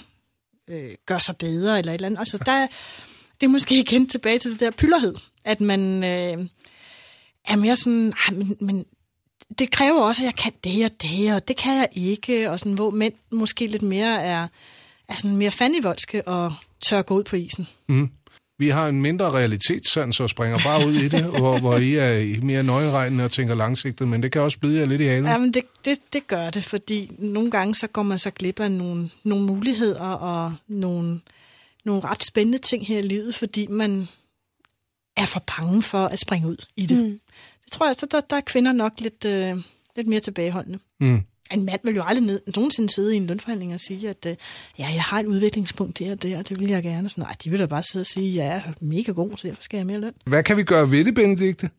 øh, 0.67 0.95
gøre 1.05 1.21
sig 1.21 1.37
bedre, 1.37 1.79
eller 1.79 1.91
et 1.91 1.93
eller 1.93 2.05
andet. 2.05 2.19
Altså, 2.19 2.37
der, 2.37 2.67
det 3.41 3.45
er 3.47 3.51
måske 3.51 3.79
igen 3.79 4.09
tilbage 4.09 4.39
til 4.39 4.51
det 4.51 4.59
der 4.59 4.71
pylderhed, 4.71 5.15
at 5.45 5.61
man 5.61 6.03
øh, 6.03 6.47
er 7.45 7.55
mere 7.55 7.75
sådan, 7.75 8.13
men, 8.31 8.57
men 8.61 8.85
det 9.59 9.71
kræver 9.71 10.01
også, 10.01 10.21
at 10.21 10.25
jeg 10.25 10.35
kan 10.35 10.53
det 10.63 10.85
og 10.85 10.91
det, 11.01 11.33
og 11.33 11.47
det 11.47 11.57
kan 11.57 11.77
jeg 11.77 11.87
ikke, 11.93 12.51
og 12.51 12.59
sådan, 12.59 12.73
hvor 12.73 12.89
mænd 12.89 13.13
måske 13.31 13.67
lidt 13.67 13.81
mere 13.81 14.23
er, 14.23 14.47
er 15.07 15.15
sådan 15.15 15.37
mere 15.37 15.51
fandenivoldske 15.51 16.27
og 16.27 16.53
tør 16.81 17.01
gå 17.01 17.15
ud 17.15 17.23
på 17.23 17.35
isen. 17.35 17.67
Mm. 17.87 18.09
Vi 18.57 18.69
har 18.69 18.87
en 18.87 19.01
mindre 19.01 19.31
realitetssans 19.31 20.19
og 20.19 20.29
springer 20.29 20.59
bare 20.65 20.87
ud 20.87 20.93
i 20.93 21.07
det, 21.07 21.23
hvor, 21.39 21.59
hvor 21.59 21.77
I 21.77 21.95
er 21.95 22.41
mere 22.41 22.63
nøjeregnende 22.63 23.23
og 23.23 23.31
tænker 23.31 23.55
langsigtet, 23.55 24.07
men 24.07 24.23
det 24.23 24.31
kan 24.31 24.41
også 24.41 24.59
blive 24.59 24.79
jer 24.79 24.85
lidt 24.85 25.01
i 25.01 25.05
halen. 25.05 25.25
Jamen, 25.25 25.53
det, 25.53 25.63
det, 25.85 25.97
det 26.13 26.27
gør 26.27 26.49
det, 26.49 26.63
fordi 26.63 27.11
nogle 27.19 27.51
gange 27.51 27.75
så 27.75 27.87
går 27.87 28.03
man 28.03 28.19
så 28.19 28.31
glip 28.31 28.59
af 28.59 28.71
nogle, 28.71 29.09
nogle 29.23 29.45
muligheder 29.45 30.03
og 30.03 30.53
nogle, 30.67 31.19
nogle 31.85 32.01
ret 32.01 32.23
spændende 32.23 32.57
ting 32.57 32.87
her 32.87 32.99
i 32.99 33.01
livet, 33.01 33.35
fordi 33.35 33.67
man 33.67 34.07
er 35.17 35.25
for 35.25 35.43
bange 35.57 35.83
for 35.83 36.05
at 36.05 36.19
springe 36.19 36.47
ud 36.47 36.65
i 36.75 36.85
det. 36.85 36.97
Mm. 36.97 37.19
Det 37.69 37.77
tror 37.77 37.85
jeg, 37.85 37.95
så 37.95 38.05
der, 38.11 38.19
der 38.19 38.35
er 38.35 38.41
kvinder 38.41 38.71
nok 38.71 38.93
lidt, 38.97 39.25
øh, 39.25 39.57
lidt 39.95 40.07
mere 40.07 40.19
tilbageholdende. 40.19 40.79
Mm 40.99 41.23
en 41.51 41.65
mand 41.65 41.79
vil 41.83 41.95
jo 41.95 42.03
aldrig 42.05 42.25
ned, 42.25 42.41
nogensinde 42.55 42.93
sidde 42.93 43.13
i 43.13 43.17
en 43.17 43.27
lønforhandling 43.27 43.73
og 43.73 43.79
sige, 43.79 44.09
at 44.09 44.25
øh, 44.25 44.35
ja, 44.79 44.87
jeg 44.93 45.03
har 45.03 45.19
et 45.19 45.25
udviklingspunkt 45.25 45.99
der 45.99 46.11
og 46.11 46.23
der, 46.23 46.37
og 46.37 46.49
det 46.49 46.59
vil 46.59 46.69
jeg 46.69 46.83
gerne. 46.83 47.09
Så, 47.09 47.15
nej, 47.17 47.35
de 47.43 47.49
vil 47.49 47.59
da 47.59 47.65
bare 47.65 47.83
sidde 47.83 48.03
og 48.03 48.05
sige, 48.05 48.31
ja, 48.31 48.45
jeg 48.45 48.63
er 48.67 48.73
mega 48.81 49.11
god, 49.11 49.37
så 49.37 49.47
derfor 49.47 49.63
skal 49.63 49.77
jeg 49.77 49.81
have 49.81 49.87
mere 49.87 49.99
løn. 49.99 50.13
Hvad 50.25 50.43
kan 50.43 50.57
vi 50.57 50.63
gøre 50.63 50.91
ved 50.91 51.05
det, 51.05 51.15
Benedikte? 51.15 51.69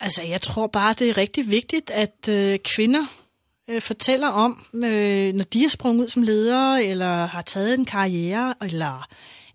Altså, 0.00 0.22
jeg 0.22 0.40
tror 0.40 0.66
bare, 0.66 0.94
det 0.98 1.08
er 1.08 1.16
rigtig 1.16 1.50
vigtigt, 1.50 1.90
at 1.90 2.28
øh, 2.28 2.58
kvinder 2.74 3.06
øh, 3.70 3.82
fortæller 3.82 4.28
om, 4.28 4.66
øh, 4.74 5.32
når 5.34 5.44
de 5.44 5.64
er 5.64 5.68
sprunget 5.68 6.04
ud 6.04 6.08
som 6.08 6.22
ledere, 6.22 6.84
eller 6.84 7.26
har 7.26 7.42
taget 7.42 7.78
en 7.78 7.84
karriere, 7.84 8.54
eller 8.62 9.08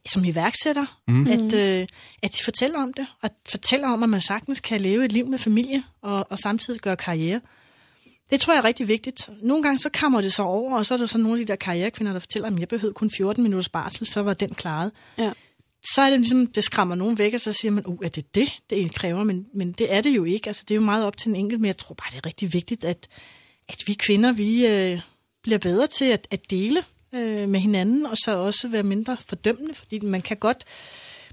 som 0.06 0.26
iværksætter, 0.26 1.00
mm. 1.08 1.28
at, 1.28 1.54
øh, 1.54 1.88
at 2.24 2.32
de 2.32 2.44
fortæller 2.44 2.80
om 2.80 2.94
det, 2.94 3.08
og 3.22 3.30
fortæller 3.50 3.88
om, 3.88 4.04
at 4.04 4.10
man 4.10 4.22
sagtens 4.22 4.60
kan 4.60 4.82
leve 4.82 5.06
et 5.06 5.12
liv 5.12 5.28
med 5.28 5.38
familie, 5.38 5.84
og, 6.02 6.28
og 6.30 6.40
samtidig 6.40 6.82
gøre 6.82 6.96
karriere. 6.96 7.42
Det 8.32 8.40
tror 8.40 8.54
jeg 8.54 8.60
er 8.60 8.64
rigtig 8.64 8.88
vigtigt. 8.88 9.30
Nogle 9.42 9.64
gange 9.64 9.78
så 9.78 9.90
kommer 9.94 10.22
det 10.22 10.34
så 10.34 10.44
over, 10.44 10.78
og 10.78 10.86
så 10.86 10.94
er 10.94 10.98
der 10.98 11.06
så 11.06 11.18
nogle 11.18 11.40
af 11.40 11.46
de 11.46 11.52
der 11.52 11.56
karrierekvinder, 11.56 12.14
der 12.14 12.20
fortæller, 12.20 12.48
at 12.52 12.60
jeg 12.60 12.68
behøvede 12.68 12.94
kun 12.94 13.12
14 13.12 13.44
minutters 13.44 13.70
barsel, 13.70 14.08
så 14.08 14.22
var 14.22 14.34
den 14.34 14.50
klaret. 14.54 14.92
Ja. 15.18 15.34
Så 15.84 16.02
er 16.02 16.10
det 16.10 16.20
ligesom, 16.20 16.48
det 16.48 16.64
skræmmer 16.64 16.96
nogen 16.96 17.18
væk, 17.18 17.34
og 17.34 17.40
så 17.40 17.54
siger 17.54 17.72
man, 17.72 17.86
uh, 17.86 17.98
er 18.04 18.10
det 18.10 18.36
det, 18.36 18.50
det 18.70 18.96
kræver? 18.96 19.24
Men, 19.24 19.46
men 19.54 19.72
det 19.72 19.94
er 19.94 20.02
det 20.02 20.10
jo 20.10 20.24
ikke. 20.24 20.48
Altså, 20.48 20.64
det 20.68 20.74
er 20.74 20.76
jo 20.76 20.82
meget 20.82 21.06
op 21.06 21.18
til 21.18 21.30
en 21.30 21.36
enkelt, 21.36 21.62
men 21.62 21.68
jeg 21.68 21.78
tror 21.78 21.94
bare, 21.94 22.12
det 22.12 22.18
er 22.18 22.26
rigtig 22.26 22.54
vigtigt, 22.54 22.84
at, 22.84 23.08
at 23.70 23.78
vi 23.88 23.94
kvinder, 23.94 24.32
vi 24.32 24.68
øh, 24.68 25.00
bliver 25.44 25.58
bedre 25.58 25.88
til 25.88 26.06
at, 26.06 26.28
at 26.32 26.50
dele 26.50 26.84
øh, 27.16 27.50
med 27.50 27.60
hinanden, 27.60 28.06
og 28.06 28.18
så 28.18 28.38
også 28.38 28.68
være 28.68 28.84
mindre 28.84 29.18
fordømmende, 29.28 29.74
fordi 29.74 30.00
man 30.00 30.22
kan 30.22 30.38
godt 30.38 30.66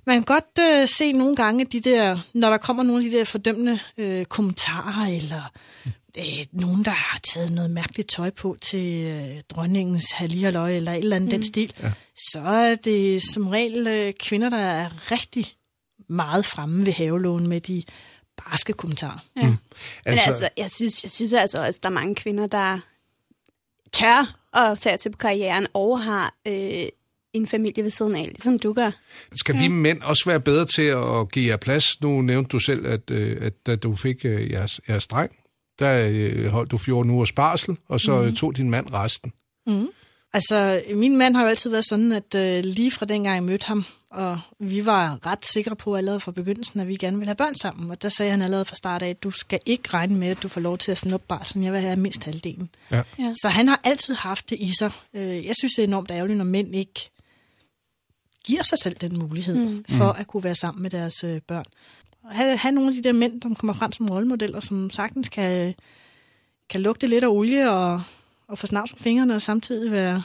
man 0.07 0.17
kan 0.17 0.25
godt 0.25 0.59
øh, 0.61 0.89
se 0.89 1.13
nogle 1.13 1.37
gange 1.37 1.65
de 1.65 1.81
der, 1.81 2.19
når 2.35 2.51
der 2.51 2.57
kommer 2.57 2.83
nogle 2.83 3.05
af 3.05 3.11
de 3.11 3.17
der 3.17 3.25
fordømmende 3.25 3.79
øh, 3.99 4.25
kommentarer, 4.25 5.07
eller 5.17 5.53
øh, 6.19 6.47
nogen, 6.53 6.85
der 6.85 6.91
har 6.91 7.19
taget 7.19 7.53
noget 7.53 7.71
mærkeligt 7.71 8.09
tøj 8.09 8.31
på 8.31 8.57
til 8.63 9.05
øh, 9.05 9.43
dronningens 9.55 10.11
halvligerløg, 10.11 10.77
eller 10.77 10.93
et 10.93 10.99
eller 10.99 11.17
andet 11.17 11.27
mm. 11.27 11.31
den 11.31 11.43
stil, 11.43 11.73
ja. 11.83 11.93
så 12.17 12.41
er 12.41 12.75
det 12.75 13.23
som 13.23 13.49
regel 13.49 13.87
øh, 13.87 14.13
kvinder, 14.13 14.49
der 14.49 14.59
er 14.59 15.11
rigtig 15.13 15.47
meget 16.09 16.47
fremme 16.47 16.87
ved 16.87 16.93
havelån 16.93 17.47
med 17.47 17.61
de 17.61 17.83
barske 18.37 18.73
kommentarer. 18.73 19.25
Ja. 19.37 19.47
Mm. 19.47 19.57
Altså, 20.07 20.31
Men 20.31 20.35
altså, 20.35 20.49
jeg 20.57 20.71
synes, 20.71 21.05
jeg 21.05 21.11
synes 21.11 21.33
altså 21.33 21.59
også, 21.59 21.79
at 21.79 21.83
der 21.83 21.89
er 21.89 21.93
mange 21.93 22.15
kvinder, 22.15 22.47
der 22.47 22.79
tør 23.97 24.39
at 24.53 24.79
sætte 24.79 24.99
til 24.99 25.11
på 25.11 25.19
karrieren 25.19 25.67
og 25.75 26.01
har 26.01 26.35
øh, 26.49 26.89
en 27.33 27.47
familie 27.47 27.83
ved 27.83 27.91
siden 27.91 28.15
af, 28.15 28.25
ligesom 28.25 28.59
du 28.59 28.73
gør. 28.73 28.91
Skal 29.35 29.55
vi 29.55 29.63
ja. 29.63 29.69
mænd 29.69 30.03
også 30.03 30.23
være 30.27 30.41
bedre 30.41 30.65
til 30.65 30.83
at 30.83 31.33
give 31.33 31.51
jer 31.51 31.57
plads? 31.57 32.01
Nu 32.01 32.21
nævnte 32.21 32.49
du 32.49 32.59
selv, 32.59 32.87
at, 32.87 33.11
øh, 33.11 33.37
at 33.41 33.67
da 33.67 33.77
du 33.77 33.95
fik 33.95 34.25
øh, 34.25 34.51
jeres, 34.51 34.81
jeres 34.89 35.07
dreng, 35.07 35.31
der 35.79 36.09
øh, 36.13 36.47
holdt 36.47 36.71
du 36.71 36.79
14 36.79 37.11
uger 37.11 37.25
sparsel, 37.25 37.77
og 37.89 38.01
så 38.01 38.23
mm. 38.23 38.35
tog 38.35 38.57
din 38.57 38.71
mand 38.71 38.93
resten. 38.93 39.33
Mm. 39.67 39.89
Altså, 40.37 40.83
min 40.95 41.17
mand 41.17 41.37
har 41.37 41.43
jo 41.43 41.49
altid 41.49 41.71
været 41.71 41.85
sådan, 41.85 42.13
at 42.13 42.35
øh, 42.35 42.65
lige 42.65 42.91
fra 42.91 43.07
dengang 43.07 43.35
jeg 43.35 43.43
mødte 43.43 43.67
ham, 43.67 43.85
og 44.11 44.41
vi 44.61 44.87
var 44.87 45.27
ret 45.27 45.47
sikre 45.47 45.77
på 45.77 45.97
allerede 45.97 46.21
fra 46.21 46.33
begyndelsen, 46.33 46.81
at 46.81 46.89
vi 46.89 46.97
gerne 46.97 47.17
ville 47.17 47.29
have 47.29 47.37
børn 47.37 47.55
sammen. 47.55 47.91
Og 47.91 48.03
der 48.03 48.09
sagde 48.09 48.31
han 48.31 48.43
allerede 48.43 48.65
fra 48.65 48.77
start 48.77 49.03
af, 49.03 49.09
at 49.09 49.23
du 49.23 49.31
skal 49.31 49.59
ikke 49.67 49.89
regne 49.89 50.17
med, 50.17 50.29
at 50.29 50.43
du 50.43 50.49
får 50.49 50.61
lov 50.61 50.79
til 50.79 50.93
at 50.93 50.99
snuppe 50.99 51.27
barselen. 51.29 51.65
Jeg 51.65 51.73
vil 51.73 51.81
have 51.81 51.97
mindst 51.97 52.25
halvdelen. 52.25 52.69
Ja. 52.91 53.03
Ja. 53.19 53.33
Så 53.43 53.49
han 53.49 53.69
har 53.69 53.81
altid 53.85 54.15
haft 54.15 54.51
det 54.51 54.57
i 54.61 54.71
sig. 54.79 54.91
Øh, 55.15 55.47
jeg 55.47 55.55
synes, 55.59 55.73
det 55.73 55.83
er 55.83 55.87
enormt 55.87 56.11
ærgerligt, 56.11 56.37
når 56.37 56.45
mænd 56.45 56.75
ikke 56.75 57.11
giver 58.45 58.63
sig 58.63 58.79
selv 58.79 58.97
den 58.97 59.19
mulighed 59.19 59.57
mm. 59.57 59.85
for 59.89 60.09
at 60.09 60.27
kunne 60.27 60.45
være 60.45 60.55
sammen 60.55 60.83
med 60.83 60.91
deres 60.91 61.25
øh, 61.25 61.41
børn. 61.41 61.65
Have, 62.31 62.57
have 62.57 62.73
nogle 62.73 62.89
af 62.89 62.95
de 62.95 63.03
der 63.03 63.13
mænd, 63.13 63.43
som 63.43 63.55
kommer 63.55 63.75
frem 63.75 63.93
som 63.93 64.07
rollemodeller, 64.07 64.61
som 64.61 64.91
sagtens 64.91 65.29
kan, 65.29 65.75
kan 66.71 66.81
lugte 66.81 67.07
lidt 67.07 67.25
af 67.25 67.29
olie 67.29 67.71
og, 67.71 68.03
og 68.49 68.59
få 68.59 68.67
snavs 68.67 68.93
på 68.93 68.99
fingrene, 69.03 69.35
og 69.35 69.43
samtidig 69.43 69.93
være, 69.93 70.23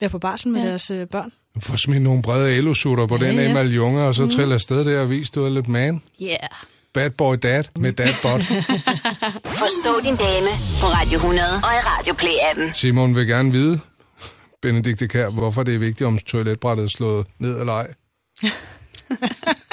være 0.00 0.10
på 0.10 0.18
barsel 0.18 0.50
med 0.50 0.60
ja. 0.62 0.68
deres 0.68 0.90
øh, 0.90 1.06
børn. 1.06 1.32
Få 1.60 1.76
smidt 1.76 2.02
nogle 2.02 2.22
brede 2.22 2.54
elosutter 2.54 3.06
på 3.06 3.18
ja, 3.20 3.28
den 3.28 3.56
ja. 3.56 3.62
Junge, 3.62 4.02
og 4.02 4.14
så 4.14 4.22
mm. 4.22 4.30
trille 4.30 4.54
afsted 4.54 4.84
der 4.84 5.00
og 5.00 5.10
vise, 5.10 5.32
du 5.32 5.44
er 5.44 5.48
lidt 5.48 5.68
man. 5.68 6.02
Yeah. 6.22 6.38
Bad 6.94 7.10
boy 7.10 7.36
dad 7.42 7.64
med 7.76 7.92
dad 7.92 8.14
bot. 8.22 8.40
Forstå 9.62 10.00
din 10.04 10.16
dame 10.16 10.48
på 10.80 10.86
Radio 10.86 11.16
100 11.16 11.48
og 11.48 11.60
i 11.60 11.80
Radio 11.86 12.14
Play-appen. 12.14 12.72
Simon 12.72 13.14
vil 13.14 13.26
gerne 13.26 13.52
vide, 13.52 13.80
Benedikte 14.62 15.08
Kær, 15.08 15.28
hvorfor 15.28 15.62
det 15.62 15.74
er 15.74 15.78
vigtigt, 15.78 16.06
om 16.06 16.18
toiletbrættet 16.18 16.84
er 16.84 16.88
slået 16.88 17.26
ned 17.38 17.60
eller 17.60 17.72
ej. 17.72 17.94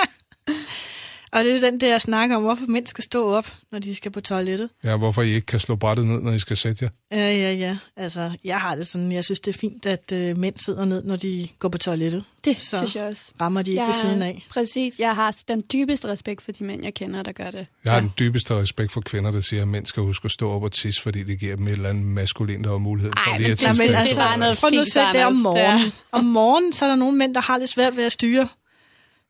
Og 1.32 1.44
det 1.44 1.56
er 1.56 1.70
den 1.70 1.80
der 1.80 1.98
snak 1.98 2.32
om, 2.32 2.42
hvorfor 2.42 2.66
mænd 2.68 2.88
skal 2.88 3.04
stå 3.04 3.34
op, 3.34 3.54
når 3.72 3.80
de 3.80 3.96
skal 3.96 4.12
på 4.12 4.22
toilettet. 4.22 4.70
Ja, 4.84 4.98
hvorfor 4.98 5.22
I 5.22 5.34
ikke 5.34 5.46
kan 5.46 5.60
slå 5.60 5.76
brættet 5.76 6.06
ned, 6.06 6.22
når 6.22 6.32
I 6.32 6.40
skal 6.40 6.58
sætte 6.58 6.84
jer. 6.84 6.90
Ja, 7.12 7.36
ja, 7.36 7.54
ja. 7.54 7.78
Altså, 7.98 8.32
jeg 8.44 8.60
har 8.60 8.76
det 8.76 8.88
sådan, 8.88 9.12
jeg 9.12 9.24
synes, 9.26 9.40
det 9.40 9.56
er 9.56 9.60
fint, 9.60 9.86
at 9.86 10.12
øh, 10.14 10.38
mænd 10.38 10.56
sidder 10.58 10.86
ned, 10.86 11.04
når 11.04 11.16
de 11.16 11.48
går 11.60 11.70
på 11.70 11.78
toilettet. 11.78 12.24
Det 12.46 12.62
så 12.62 12.78
synes 12.78 12.96
jeg 12.96 13.04
også. 13.04 13.24
rammer 13.42 13.62
de 13.62 13.72
ikke 13.72 13.82
jeg, 13.82 13.88
ved 13.88 13.94
siden 13.94 14.22
af. 14.22 14.46
Præcis. 14.50 15.00
Jeg 15.00 15.16
har 15.16 15.36
den 15.48 15.64
dybeste 15.74 16.08
respekt 16.08 16.42
for 16.42 16.52
de 16.52 16.64
mænd, 16.64 16.84
jeg 16.84 16.94
kender, 16.94 17.24
der 17.24 17.32
gør 17.32 17.52
det. 17.52 17.68
Jeg 17.84 17.92
har 17.92 18.00
ja. 18.00 18.02
den 18.02 18.12
dybeste 18.20 18.62
respekt 18.62 18.92
for 18.92 19.02
kvinder, 19.02 19.32
der 19.32 19.42
siger, 19.42 19.62
at 19.62 19.68
mænd 19.68 19.86
skal 19.86 20.04
huske 20.04 20.26
at 20.26 20.32
stå 20.32 20.52
op 20.52 20.64
og 20.64 20.72
tisse, 20.72 21.02
fordi 21.02 21.24
det 21.24 21.40
giver 21.40 21.56
dem 21.56 21.68
et 21.68 21.72
eller 21.72 21.90
andet 21.90 22.06
maskulin, 22.06 22.64
der 22.64 22.70
har 22.70 22.78
mulighed 22.78 23.12
for 23.18 23.32
Ej, 23.32 23.38
lige 23.38 23.52
at 23.52 23.58
tisse. 23.58 23.88
Men 23.88 23.96
altså, 23.96 24.22
det 24.22 24.28
er 24.34 24.38
noget 24.38 24.58
prøv 24.58 24.70
nu 24.70 24.82
at 24.82 25.14
det 25.14 25.26
om 25.26 25.36
morgenen. 25.36 25.92
Om 26.12 26.26
morgenen, 26.26 26.74
så 26.74 26.86
er 26.86 26.90
der 26.90 26.96
nogle 26.96 27.18
mænd, 27.18 27.36
der 27.36 27.42
har 27.42 27.58
lidt 27.58 27.70
svært 27.70 27.98
ved 27.98 28.04
at 28.04 28.12
styre 28.12 28.48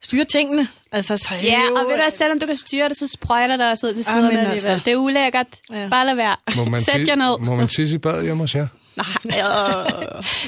styre 0.03 0.25
tingene. 0.25 0.67
Altså, 0.91 1.17
så 1.17 1.35
ja, 1.43 1.62
og 1.62 1.85
ved 1.85 1.95
du 1.95 2.01
hvad, 2.01 2.12
selvom 2.15 2.39
du 2.39 2.45
kan 2.45 2.55
styre 2.55 2.89
det, 2.89 2.97
så 2.97 3.07
sprøjter 3.07 3.57
der 3.57 3.69
også 3.69 3.88
ud 3.88 3.93
til 3.93 4.03
siderne 4.03 4.27
alligevel. 4.27 4.51
Altså. 4.51 4.79
Det 4.85 4.93
er 4.93 4.97
ulækkert. 4.97 5.47
Ja. 5.71 5.88
Bare 5.89 6.05
lad 6.05 6.15
være. 6.15 6.35
Må 6.55 6.65
man 6.65 6.81
Sæt 6.91 7.07
jer 7.07 7.15
ned. 7.15 7.39
Må 7.39 7.55
man 7.55 7.67
tisse 7.67 7.95
i 7.95 7.97
bad 7.97 8.23
hjemme 8.23 8.43
hos 8.43 8.55
jer? 8.55 8.67
Nej, 8.95 9.41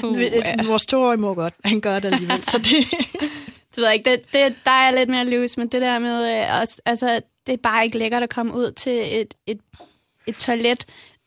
uh, 0.02 0.60
uh, 0.60 0.68
Vores 0.68 0.86
toårige 0.86 1.20
må 1.20 1.34
godt. 1.34 1.54
Han 1.64 1.80
gør 1.80 1.98
det 1.98 2.12
alligevel. 2.12 2.44
så 2.44 2.58
det... 2.58 2.86
Du 3.76 3.80
ved 3.80 3.92
ikke, 3.92 4.10
det, 4.10 4.20
det, 4.32 4.54
der 4.64 4.70
er 4.70 4.90
lidt 4.90 5.08
mere 5.08 5.24
løs, 5.24 5.56
men 5.56 5.68
det 5.68 5.80
der 5.80 5.98
med, 5.98 6.38
øh, 6.38 6.60
også, 6.60 6.80
altså, 6.86 7.20
det 7.46 7.52
er 7.52 7.56
bare 7.62 7.84
ikke 7.84 7.98
lækkert 7.98 8.22
at 8.22 8.30
komme 8.30 8.54
ud 8.54 8.72
til 8.72 9.20
et, 9.20 9.34
et, 9.46 9.58
et 10.26 10.34
toilet, 10.34 10.84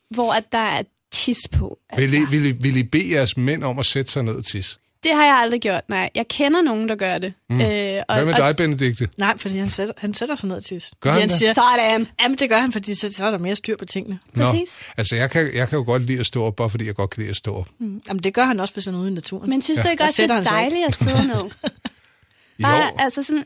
hvor 0.10 0.34
at 0.34 0.52
der 0.52 0.58
er 0.58 0.84
tis 1.12 1.38
på. 1.52 1.80
Altså. 1.90 2.18
Vil, 2.18 2.22
I, 2.22 2.26
vil, 2.32 2.46
I, 2.46 2.52
vil 2.52 2.78
I 2.78 2.84
bede 2.84 3.12
jeres 3.12 3.38
mænd 3.38 3.64
om 3.64 3.80
at 3.80 3.86
sætte 3.86 4.12
sig 4.12 4.24
ned 4.24 4.36
og 4.36 4.46
tisse? 4.46 4.78
Det 5.06 5.16
har 5.16 5.26
jeg 5.26 5.36
aldrig 5.36 5.62
gjort, 5.62 5.90
nej. 5.90 6.10
Jeg 6.16 6.28
kender 6.28 6.62
nogen, 6.62 6.90
der 6.90 6.96
gør 6.96 7.18
det. 7.18 7.34
Mm. 7.50 7.62
Øh, 7.62 8.04
og, 8.08 8.16
Hvad 8.16 8.26
med 8.26 8.34
dig, 8.34 8.56
Benedikte? 8.56 9.10
Nej, 9.18 9.38
fordi 9.38 9.58
han 9.58 9.70
sætter, 9.70 9.94
han 9.98 10.14
sætter 10.14 10.36
sig 10.36 10.50
ned 10.50 10.62
til. 10.62 10.84
Gør 11.00 11.12
han, 11.12 11.20
han 11.20 11.30
siger, 11.30 11.54
Sådan. 11.54 12.08
Jamen, 12.22 12.38
det 12.38 12.50
gør 12.50 12.58
han, 12.58 12.72
fordi 12.72 12.96
så, 12.96 13.14
så 13.14 13.26
er 13.26 13.32
der 13.32 13.38
mere 13.38 13.56
styr 13.56 13.78
på 13.78 13.86
tingene. 13.86 14.20
Nå. 14.34 14.46
Præcis. 14.46 14.70
Altså, 14.98 15.16
jeg 15.16 15.32
kan, 15.32 15.56
jeg 15.56 15.70
kan 15.70 15.78
jo 15.78 15.84
godt 15.84 16.04
lide 16.04 16.20
at 16.20 16.26
stå 16.26 16.44
op, 16.44 16.56
bare 16.56 16.70
fordi 16.70 16.86
jeg 16.86 16.96
godt 16.96 17.10
kan 17.10 17.22
lide 17.22 17.30
at 17.30 17.36
stå 17.36 17.56
op. 17.56 17.68
Mm. 17.80 18.02
Jamen, 18.08 18.24
det 18.24 18.34
gør 18.34 18.46
han 18.46 18.60
også, 18.60 18.74
hvis 18.74 18.86
han 18.86 18.94
er 18.96 19.00
ude 19.00 19.12
i 19.12 19.14
naturen. 19.14 19.50
Men 19.50 19.62
synes 19.62 19.78
ja. 19.78 19.84
du 19.84 19.90
ikke 19.90 20.04
også, 20.04 20.22
det 20.22 20.32
er 20.32 20.44
dejligt 20.44 20.86
at 20.88 20.96
sidde 20.96 21.28
ned? 21.28 21.36
bare, 22.62 22.78
jo. 22.78 22.92
altså 22.98 23.24
sådan, 23.24 23.44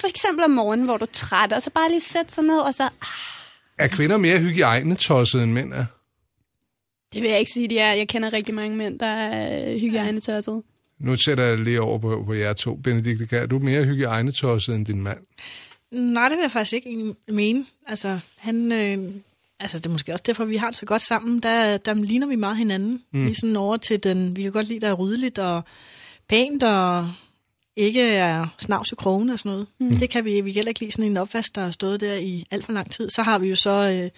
for 0.00 0.08
eksempel 0.08 0.44
om 0.44 0.50
morgenen, 0.50 0.84
hvor 0.84 0.96
du 0.96 1.04
er 1.04 1.10
træt, 1.12 1.52
og 1.52 1.62
så 1.62 1.70
bare 1.70 1.88
lige 1.90 2.00
sætte 2.00 2.32
sig 2.32 2.44
ned, 2.44 2.58
og 2.58 2.74
så... 2.74 2.82
Ah. 2.82 2.88
Er 3.78 3.88
kvinder 3.88 4.16
mere 4.16 4.38
hygiejnetosset, 4.38 5.42
end 5.42 5.52
mænd 5.52 5.72
er? 5.72 5.84
Det 7.12 7.22
vil 7.22 7.30
jeg 7.30 7.38
ikke 7.38 7.52
sige, 7.52 7.68
de 7.68 7.78
er. 7.78 7.92
Jeg 7.92 8.08
kender 8.08 8.32
rigtig 8.32 8.54
mange 8.54 8.76
mænd, 8.76 8.98
der 8.98 9.06
er 9.06 9.78
hygiejnetosset. 9.78 10.62
Nu 11.02 11.16
sætter 11.16 11.44
jeg 11.44 11.58
lige 11.58 11.80
over 11.80 11.98
på, 11.98 12.22
på 12.26 12.32
jer 12.32 12.52
to. 12.52 12.74
Benedikte, 12.74 13.36
er 13.36 13.46
du 13.46 13.58
mere 13.58 13.84
hygiejnetosset 13.84 14.74
end 14.74 14.86
din 14.86 15.02
mand? 15.02 15.18
Nej, 15.90 16.28
det 16.28 16.36
vil 16.36 16.42
jeg 16.42 16.50
faktisk 16.50 16.72
ikke 16.72 17.14
mene. 17.28 17.66
Altså, 17.86 18.18
han, 18.36 18.72
øh, 18.72 19.14
altså, 19.60 19.78
det 19.78 19.86
er 19.86 19.90
måske 19.90 20.12
også 20.12 20.24
derfor, 20.26 20.44
vi 20.44 20.56
har 20.56 20.66
det 20.66 20.76
så 20.76 20.86
godt 20.86 21.02
sammen. 21.02 21.40
Der, 21.40 21.76
der 21.76 21.94
ligner 21.94 22.26
vi 22.26 22.36
meget 22.36 22.56
hinanden. 22.56 23.02
Mm. 23.12 23.24
Lige 23.24 23.34
sådan 23.34 23.56
over 23.56 23.76
til 23.76 24.02
den, 24.02 24.36
vi 24.36 24.42
kan 24.42 24.52
godt 24.52 24.68
lide, 24.68 24.80
der 24.80 24.88
er 24.88 24.94
ryddeligt 24.94 25.38
og 25.38 25.62
pænt 26.28 26.62
og 26.62 27.12
ikke 27.76 28.02
er 28.02 28.46
snavs 28.58 28.92
i 28.92 28.94
krogen 28.94 29.30
og 29.30 29.38
sådan 29.38 29.52
noget. 29.52 29.66
Mm. 29.78 29.96
Det 29.96 30.10
kan 30.10 30.24
vi, 30.24 30.40
vi 30.40 30.52
kan 30.52 30.68
ikke 30.68 30.80
lide 30.80 30.92
sådan 30.92 31.10
en 31.10 31.16
opvask, 31.16 31.54
der 31.54 31.64
har 31.64 31.70
stået 31.70 32.00
der 32.00 32.14
i 32.14 32.46
alt 32.50 32.64
for 32.64 32.72
lang 32.72 32.90
tid. 32.90 33.10
Så 33.10 33.22
har 33.22 33.38
vi 33.38 33.48
jo 33.48 33.56
så 33.56 33.70
øh, 33.70 34.10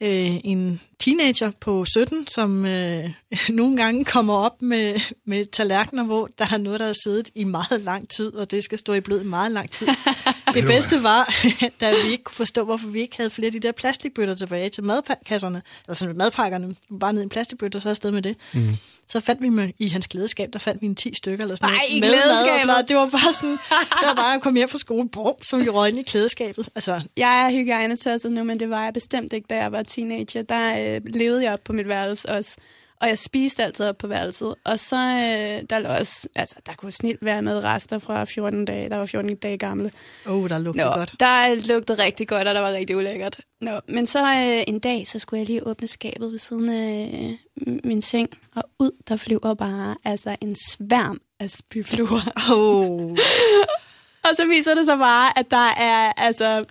øh, 0.00 0.40
en 0.44 0.80
teenager 1.04 1.50
på 1.60 1.84
17, 1.84 2.26
som 2.26 2.66
øh, 2.66 3.10
nogle 3.48 3.76
gange 3.76 4.04
kommer 4.04 4.34
op 4.34 4.62
med, 4.62 5.00
med 5.26 5.44
tallerkener, 5.44 6.04
hvor 6.04 6.28
der 6.38 6.46
er 6.52 6.56
noget, 6.56 6.80
der 6.80 6.86
har 6.86 6.96
siddet 7.04 7.30
i 7.34 7.44
meget 7.44 7.80
lang 7.80 8.08
tid, 8.08 8.34
og 8.34 8.50
det 8.50 8.64
skal 8.64 8.78
stå 8.78 8.92
i 8.92 9.00
blød 9.00 9.20
i 9.20 9.24
meget 9.24 9.52
lang 9.52 9.70
tid. 9.70 9.86
det 10.54 10.64
bedste 10.66 11.02
var, 11.02 11.34
da 11.80 11.90
vi 11.90 12.12
ikke 12.12 12.24
kunne 12.24 12.34
forstå, 12.34 12.64
hvorfor 12.64 12.88
vi 12.88 13.00
ikke 13.00 13.16
havde 13.16 13.30
flere 13.30 13.46
af 13.46 13.52
de 13.52 13.60
der 13.60 13.72
plastikbøtter 13.72 14.34
tilbage 14.34 14.68
til 14.68 14.84
madkasserne, 14.84 15.62
altså 15.88 16.12
madpakkerne, 16.16 16.74
bare 17.00 17.12
ned 17.12 17.22
i 17.22 17.24
en 17.24 17.28
plastikbøtte, 17.28 17.76
og 17.76 17.82
så 17.82 17.88
afsted 17.88 18.10
med 18.10 18.22
det. 18.22 18.36
Mm. 18.52 18.76
Så 19.08 19.20
fandt 19.20 19.42
vi 19.42 19.48
med, 19.48 19.70
i 19.78 19.88
hans 19.88 20.06
klædeskab, 20.06 20.52
der 20.52 20.58
fandt 20.58 20.82
vi 20.82 20.86
en 20.86 20.94
10 20.94 21.14
stykker 21.14 21.44
eller 21.44 21.56
sådan 21.56 21.72
Nej, 21.72 21.80
noget. 21.90 22.00
Nej, 22.00 22.10
i 22.10 22.12
klædeskabet? 22.12 22.88
Det 22.88 22.96
var 22.96 23.06
bare 23.06 23.32
sådan, 23.32 23.50
det 24.00 24.06
var 24.06 24.14
bare 24.14 24.34
at 24.34 24.42
komme 24.42 24.58
hjem 24.58 24.68
fra 24.68 24.78
skole, 24.78 25.08
brum, 25.08 25.34
som 25.42 25.64
vi 25.64 25.68
røg 25.68 25.88
ind 25.88 25.98
i 25.98 26.02
klædeskabet. 26.02 26.68
Altså. 26.74 27.00
Jeg 27.16 27.46
er 27.46 27.50
hygiejnetørset 27.50 28.32
nu, 28.32 28.44
men 28.44 28.60
det 28.60 28.70
var 28.70 28.84
jeg 28.84 28.92
bestemt 28.92 29.32
ikke, 29.32 29.46
da 29.50 29.56
jeg 29.56 29.72
var 29.72 29.82
teenager. 29.82 30.42
Der 30.42 30.93
øh, 30.94 31.00
levede 31.14 31.44
jeg 31.44 31.52
op 31.52 31.64
på 31.64 31.72
mit 31.72 31.88
værelse 31.88 32.28
også. 32.28 32.56
Og 33.00 33.08
jeg 33.08 33.18
spiste 33.18 33.64
altid 33.64 33.86
op 33.86 33.98
på 33.98 34.06
værelset. 34.06 34.54
Og 34.64 34.78
så, 34.78 34.96
øh, 34.96 35.66
der 35.70 35.78
lå 35.78 35.88
også, 35.88 36.28
altså, 36.36 36.56
der 36.66 36.72
kunne 36.74 36.92
snilt 36.92 37.24
være 37.24 37.42
med 37.42 37.64
rester 37.64 37.98
fra 37.98 38.24
14 38.24 38.64
dage. 38.64 38.88
Der 38.88 38.96
var 38.96 39.06
14 39.06 39.36
dage 39.36 39.58
gamle. 39.58 39.92
Åh, 40.26 40.34
oh, 40.34 40.48
der 40.48 40.58
lugtede 40.58 40.86
Nå, 40.86 40.92
godt. 40.92 41.14
Der 41.20 41.54
lugtede 41.68 42.02
rigtig 42.02 42.28
godt, 42.28 42.48
og 42.48 42.54
der 42.54 42.60
var 42.60 42.72
rigtig 42.72 42.96
ulækkert. 42.96 43.40
Nå, 43.60 43.80
men 43.88 44.06
så 44.06 44.18
øh, 44.18 44.64
en 44.66 44.78
dag, 44.78 45.06
så 45.06 45.18
skulle 45.18 45.40
jeg 45.40 45.46
lige 45.46 45.66
åbne 45.66 45.86
skabet 45.86 46.30
ved 46.30 46.38
siden 46.38 46.68
af 46.68 47.38
øh, 47.66 47.78
min 47.84 48.02
seng. 48.02 48.28
Og 48.56 48.62
ud, 48.78 48.90
der 49.08 49.16
flyver 49.16 49.54
bare 49.54 49.96
altså 50.04 50.36
en 50.40 50.56
sværm 50.56 51.20
af 51.40 51.50
spyfluer. 51.50 52.32
Oh. 52.50 53.10
og 54.26 54.36
så 54.36 54.46
viser 54.48 54.74
det 54.74 54.86
sig 54.86 54.98
bare, 54.98 55.38
at 55.38 55.50
der 55.50 55.70
er 55.76 56.12
altså 56.16 56.64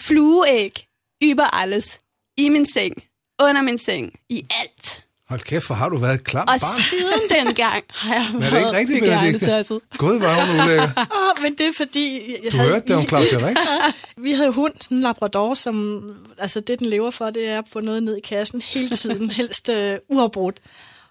flueæg 0.00 0.86
über 1.24 1.44
alles 1.52 2.00
i 2.36 2.48
min 2.48 2.66
seng 2.66 2.94
under 3.42 3.62
min 3.62 3.78
seng, 3.78 4.12
i 4.28 4.46
alt. 4.50 5.04
Hold 5.32 5.40
kæft, 5.40 5.64
for 5.64 5.74
har 5.74 5.88
du 5.88 5.96
været 5.96 6.24
klam 6.24 6.48
Og 6.48 6.60
barn? 6.60 6.82
siden 6.82 7.46
dengang 7.46 7.84
har 7.90 8.14
jeg 8.14 8.26
været 8.34 8.58
ikke 8.58 8.72
rigtigt, 8.72 9.04
Benedikte? 9.04 9.80
Gud, 9.98 10.18
var 10.18 10.46
hun 10.46 10.60
ulækker. 10.60 11.06
oh, 11.16 11.42
men 11.42 11.54
det 11.54 11.66
er 11.66 11.72
fordi... 11.76 12.32
Jeg 12.44 12.52
du 12.52 12.56
havde, 12.56 12.70
hørte 12.70 12.86
det 12.88 12.96
om 12.96 13.06
Claudia 13.06 13.48
Rix? 13.48 13.56
vi 14.24 14.32
havde 14.32 14.50
hund, 14.50 14.72
sådan 14.80 14.96
en 14.96 15.02
labrador, 15.02 15.54
som... 15.54 16.08
Altså, 16.38 16.60
det 16.60 16.78
den 16.78 16.86
lever 16.86 17.10
for, 17.10 17.30
det 17.30 17.48
er 17.48 17.58
at 17.58 17.64
få 17.72 17.80
noget 17.80 18.02
ned 18.02 18.16
i 18.16 18.20
kassen 18.20 18.62
hele 18.62 18.96
tiden, 18.96 19.30
helst 19.40 19.68
uh, 19.68 20.16
uafbrudt. 20.16 20.60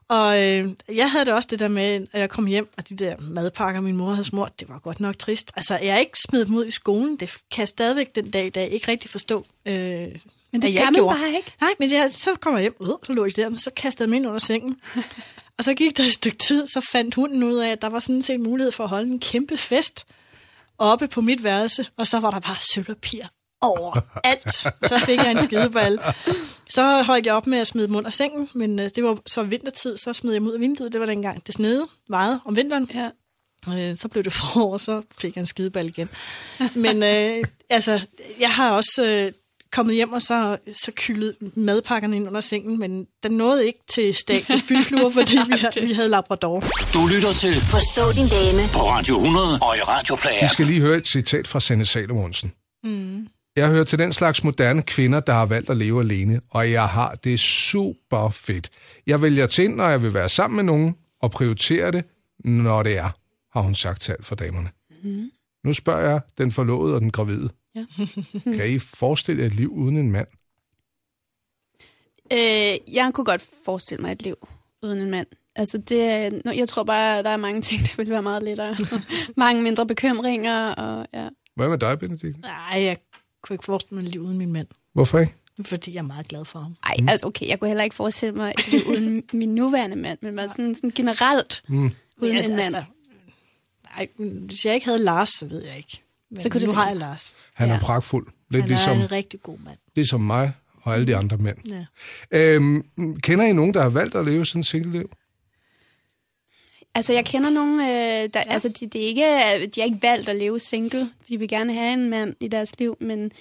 Og 0.08 0.44
øh, 0.44 0.70
jeg 0.90 1.12
havde 1.12 1.26
det 1.26 1.34
også 1.34 1.48
det 1.52 1.60
der 1.60 1.68
med, 1.68 2.08
at 2.12 2.20
jeg 2.20 2.30
kom 2.30 2.46
hjem, 2.46 2.70
og 2.78 2.90
de 2.90 2.96
der 2.96 3.16
madpakker, 3.20 3.82
min 3.82 3.98
mor 3.98 4.10
havde 4.10 4.26
smurt, 4.26 4.60
det 4.60 4.70
var 4.70 4.80
godt 4.80 5.00
nok 5.00 5.18
trist. 5.18 5.52
Altså, 5.56 5.78
jeg 5.82 5.88
er 5.88 5.98
ikke 5.98 6.20
smidt 6.20 6.48
dem 6.48 6.56
ud 6.56 6.66
i 6.66 6.72
skolen. 6.72 7.16
Det 7.16 7.38
kan 7.52 7.60
jeg 7.60 7.68
stadigvæk 7.68 8.16
den 8.16 8.32
dag, 8.32 8.52
da 8.56 8.60
jeg 8.60 8.70
ikke 8.70 8.92
rigtig 8.92 9.10
forstå, 9.10 9.46
øh, 9.66 10.08
men 10.52 10.62
det 10.62 10.78
kan 10.78 10.94
man 10.94 11.04
bare 11.04 11.34
ikke. 11.36 11.54
Nej, 11.62 11.74
men 11.80 11.92
jeg, 11.92 12.12
så 12.14 12.36
kommer 12.36 12.60
jeg 12.60 12.64
hjem, 12.64 12.76
øh, 12.82 12.88
så 13.04 13.14
lå 13.14 13.26
jeg 13.26 13.36
der, 13.36 13.46
og 13.48 13.58
så 13.58 13.72
kastede 13.76 14.04
jeg 14.04 14.10
mig 14.10 14.18
ind 14.18 14.28
under 14.28 14.40
sengen. 14.40 14.82
og 15.58 15.64
så 15.64 15.74
gik 15.74 15.98
der 15.98 16.04
et 16.04 16.14
stykke 16.14 16.38
tid, 16.38 16.68
så 16.68 16.82
fandt 16.92 17.16
hunden 17.16 17.44
ud 17.44 17.56
af, 17.56 17.70
at 17.70 17.82
der 17.82 17.90
var 17.90 18.00
sådan 18.00 18.22
set 18.22 18.40
mulighed 18.40 18.72
for 18.72 18.84
at 18.84 18.90
holde 18.90 19.12
en 19.12 19.20
kæmpe 19.20 19.58
fest 19.58 20.06
oppe 20.78 21.08
på 21.08 21.22
mit 21.22 21.44
værelse, 21.44 21.86
og 21.98 22.08
så 22.08 22.20
var 22.20 22.32
der 22.32 22.40
bare 22.40 22.56
sølvpapir 22.74 23.24
over 23.62 24.00
alt. 24.24 24.54
Så 24.90 25.02
fik 25.06 25.18
jeg 25.18 25.32
en 25.32 25.40
skideball. 25.40 26.00
Så 26.70 27.04
holdt 27.04 27.26
jeg 27.26 27.34
op 27.34 27.48
med 27.48 27.58
at 27.58 27.68
smide 27.68 27.88
dem 27.88 27.96
under 27.96 28.10
sengen, 28.10 28.50
men 28.54 28.80
øh, 28.80 28.90
det 28.96 29.04
var 29.04 29.20
så 29.26 29.44
vintertid, 29.44 29.98
så 29.98 30.14
smed 30.14 30.32
jeg 30.32 30.40
dem 30.40 30.48
ud 30.48 30.54
af 30.54 30.60
vinduet. 30.60 30.94
Det 30.94 31.02
var 31.02 31.06
dengang, 31.06 31.48
det 31.48 31.56
snede 31.56 31.88
meget 32.10 32.40
om 32.46 32.56
vinteren. 32.56 32.90
Ja. 32.94 33.10
Øh, 33.68 33.98
så 33.98 34.08
blev 34.08 34.24
det 34.24 34.34
forår, 34.34 34.78
så 34.78 35.02
fik 35.18 35.36
jeg 35.36 35.42
en 35.42 35.46
skideball 35.46 35.88
igen. 35.88 36.10
Men 36.76 37.04
øh, 37.04 37.44
altså, 37.70 38.02
jeg 38.40 38.52
har 38.52 38.72
også 38.72 39.06
øh, 39.06 39.34
kommet 39.72 39.96
hjem 39.96 40.14
og 40.14 40.22
så, 40.22 40.58
så 40.74 40.92
kyldet 40.96 41.36
madpakkerne 41.56 42.16
ind 42.16 42.28
under 42.28 42.42
sengen, 42.42 42.80
men 42.80 43.08
den 43.24 43.32
nåede 43.32 43.68
ikke 43.68 43.80
til 43.90 44.16
stag 44.16 44.46
til 44.50 44.60
spyfluer, 44.60 45.10
fordi 45.20 45.38
vi, 45.48 45.58
havde, 45.58 45.88
vi 45.88 45.94
havde 45.94 46.10
labrador. 46.10 46.64
Du 46.94 47.08
lytter 47.16 47.34
til 47.34 47.54
Forstå 47.62 48.12
din 48.22 48.28
dame 48.28 48.62
på 48.74 48.80
Radio 48.90 49.16
100 49.16 49.60
og 49.62 49.76
i 49.78 49.82
Radioplayer. 49.88 50.42
Vi 50.42 50.48
skal 50.48 50.66
lige 50.66 50.82
høre 50.82 50.98
et 50.98 51.08
citat 51.08 51.48
fra 51.48 51.60
Sanne 51.60 51.86
Salomonsen. 51.86 52.52
Mm. 52.84 53.28
Jeg 53.56 53.68
hører 53.68 53.84
til 53.84 54.00
den 54.00 54.14
slags 54.14 54.44
moderne 54.44 54.82
kvinder, 54.82 55.20
der 55.20 55.34
har 55.34 55.46
valgt 55.46 55.70
at 55.70 55.78
leve 55.78 56.02
alene, 56.02 56.42
og 56.50 56.72
jeg 56.72 56.88
har 56.88 57.16
det 57.24 57.40
super 57.40 58.30
fedt. 58.30 58.70
Jeg 59.08 59.22
vælger 59.22 59.48
til, 59.48 59.72
når 59.72 59.90
jeg 59.90 60.04
vil 60.04 60.14
være 60.14 60.30
sammen 60.30 60.56
med 60.56 60.64
nogen, 60.64 60.96
og 61.22 61.32
prioriterer 61.32 61.92
det, 61.92 62.06
når 62.46 62.84
det 62.84 62.98
er, 62.98 63.10
har 63.54 63.62
hun 63.62 63.76
sagt 63.76 64.02
til 64.02 64.12
alt 64.12 64.26
for 64.26 64.36
damerne. 64.36 64.70
Mm. 65.04 65.32
Nu 65.66 65.74
spørger 65.74 66.10
jeg 66.10 66.22
den 66.38 66.52
forlovede 66.52 66.96
og 66.96 67.02
den 67.02 67.12
gravide. 67.12 67.50
Ja. 67.76 67.86
kan 68.56 68.70
I 68.70 68.80
forestille 68.80 69.42
jer 69.42 69.48
et 69.48 69.54
liv 69.54 69.72
uden 69.74 69.98
en 69.98 70.12
mand? 70.12 70.28
Øh, 72.34 72.94
jeg 72.96 73.12
kunne 73.14 73.26
godt 73.26 73.42
forestille 73.66 74.02
mig 74.02 74.12
et 74.12 74.22
liv 74.22 74.36
uden 74.84 75.00
en 75.00 75.10
mand. 75.12 75.28
Altså 75.56 75.78
det, 75.78 76.04
er- 76.04 76.52
jeg 76.54 76.68
tror 76.68 76.84
bare, 76.84 77.24
der 77.24 77.30
er 77.30 77.38
mange 77.38 77.62
ting, 77.68 77.82
der 77.82 77.94
ville 77.98 78.12
være 78.12 78.22
meget 78.22 78.44
lettere. 78.44 78.76
mange 79.38 79.64
mindre 79.64 79.88
bekymringer, 79.88 80.70
og 80.70 81.08
ja. 81.14 81.30
Hvad 81.56 81.70
med 81.70 81.78
dig, 81.78 82.00
Benedikt? 82.00 82.40
Nej, 82.42 82.82
jeg 82.84 82.98
kunne 83.42 83.54
ikke 83.54 83.66
forestille 83.66 83.96
mig 84.02 84.06
et 84.08 84.12
liv 84.12 84.22
uden 84.22 84.38
min 84.38 84.54
mand, 84.54 84.68
Hvorfor 84.94 85.20
ikke? 85.20 85.34
fordi 85.66 85.94
jeg 85.94 86.00
er 86.00 86.04
meget 86.04 86.28
glad 86.28 86.46
for 86.46 86.60
ham. 86.60 86.76
Ej, 86.84 86.96
mm. 87.00 87.10
altså 87.10 87.26
okay, 87.28 87.48
jeg 87.48 87.60
kunne 87.60 87.68
heller 87.68 87.84
ikke 87.84 87.96
forestille 87.96 88.36
mig 88.36 88.54
et 88.60 88.72
liv 88.72 88.82
uden 88.88 89.24
min 89.34 89.56
nuværende 89.56 89.96
mand, 89.96 90.20
men 90.22 90.36
bare 90.36 90.50
sådan, 90.50 90.76
sådan 90.76 90.92
generelt 90.96 91.64
mm. 91.68 91.76
uden 91.78 91.92
Men 92.18 92.30
en 92.32 92.36
mand. 92.50 92.52
altså, 92.54 92.84
nej, 93.96 94.08
hvis 94.18 94.66
jeg 94.66 94.74
ikke 94.74 94.86
havde 94.86 95.00
Lars, 95.04 95.30
så 95.30 95.46
ved 95.46 95.66
jeg 95.66 95.78
ikke. 95.78 96.04
Men 96.32 96.40
Så 96.42 96.50
kunne 96.50 96.60
det 96.62 96.68
nu 96.68 96.74
være 96.74 96.82
har 96.84 96.90
jeg 96.90 96.98
Lars. 97.00 97.36
Han 97.54 97.70
er 97.70 97.74
Ja. 97.74 97.80
pragtfuld. 97.80 98.28
Lidt 98.50 98.62
Han 98.62 98.70
ligesom, 98.70 98.98
er 99.00 99.04
en 99.04 99.12
rigtig 99.12 99.42
god 99.42 99.58
mand. 99.66 99.78
ligesom 99.96 100.22
mig 100.22 100.52
og 100.82 100.94
alle 100.94 101.08
de 101.08 101.16
andre 101.16 101.38
mænd. 101.38 101.58
Ja. 101.68 101.86
Øhm, 102.32 102.84
kender 103.20 103.46
I 103.46 103.54
nogen, 103.54 103.74
der 103.74 103.82
har 103.82 103.90
valgt 103.90 104.16
at 104.16 104.26
leve 104.26 104.46
sådan 104.46 104.60
et 104.60 104.66
single-liv? 104.66 105.12
Altså, 106.96 107.14
jeg 107.14 107.26
kender 107.26 107.50
nogen, 107.50 107.80
øh, 107.80 107.86
der, 107.86 108.30
ja. 108.36 108.42
altså, 108.54 108.70
de, 108.70 108.88
det 108.88 109.04
er 109.04 109.08
ikke, 109.08 109.66
de 109.68 109.82
har 109.82 109.86
ikke 109.86 110.00
valgt 110.02 110.30
at 110.30 110.36
leve 110.36 110.60
single. 110.60 111.10
De 111.30 111.38
vil 111.40 111.48
gerne 111.48 111.74
have 111.74 111.94
en 111.94 112.10
mand 112.10 112.36
i 112.40 112.48
deres 112.48 112.80
liv, 112.80 112.98
men 113.00 113.32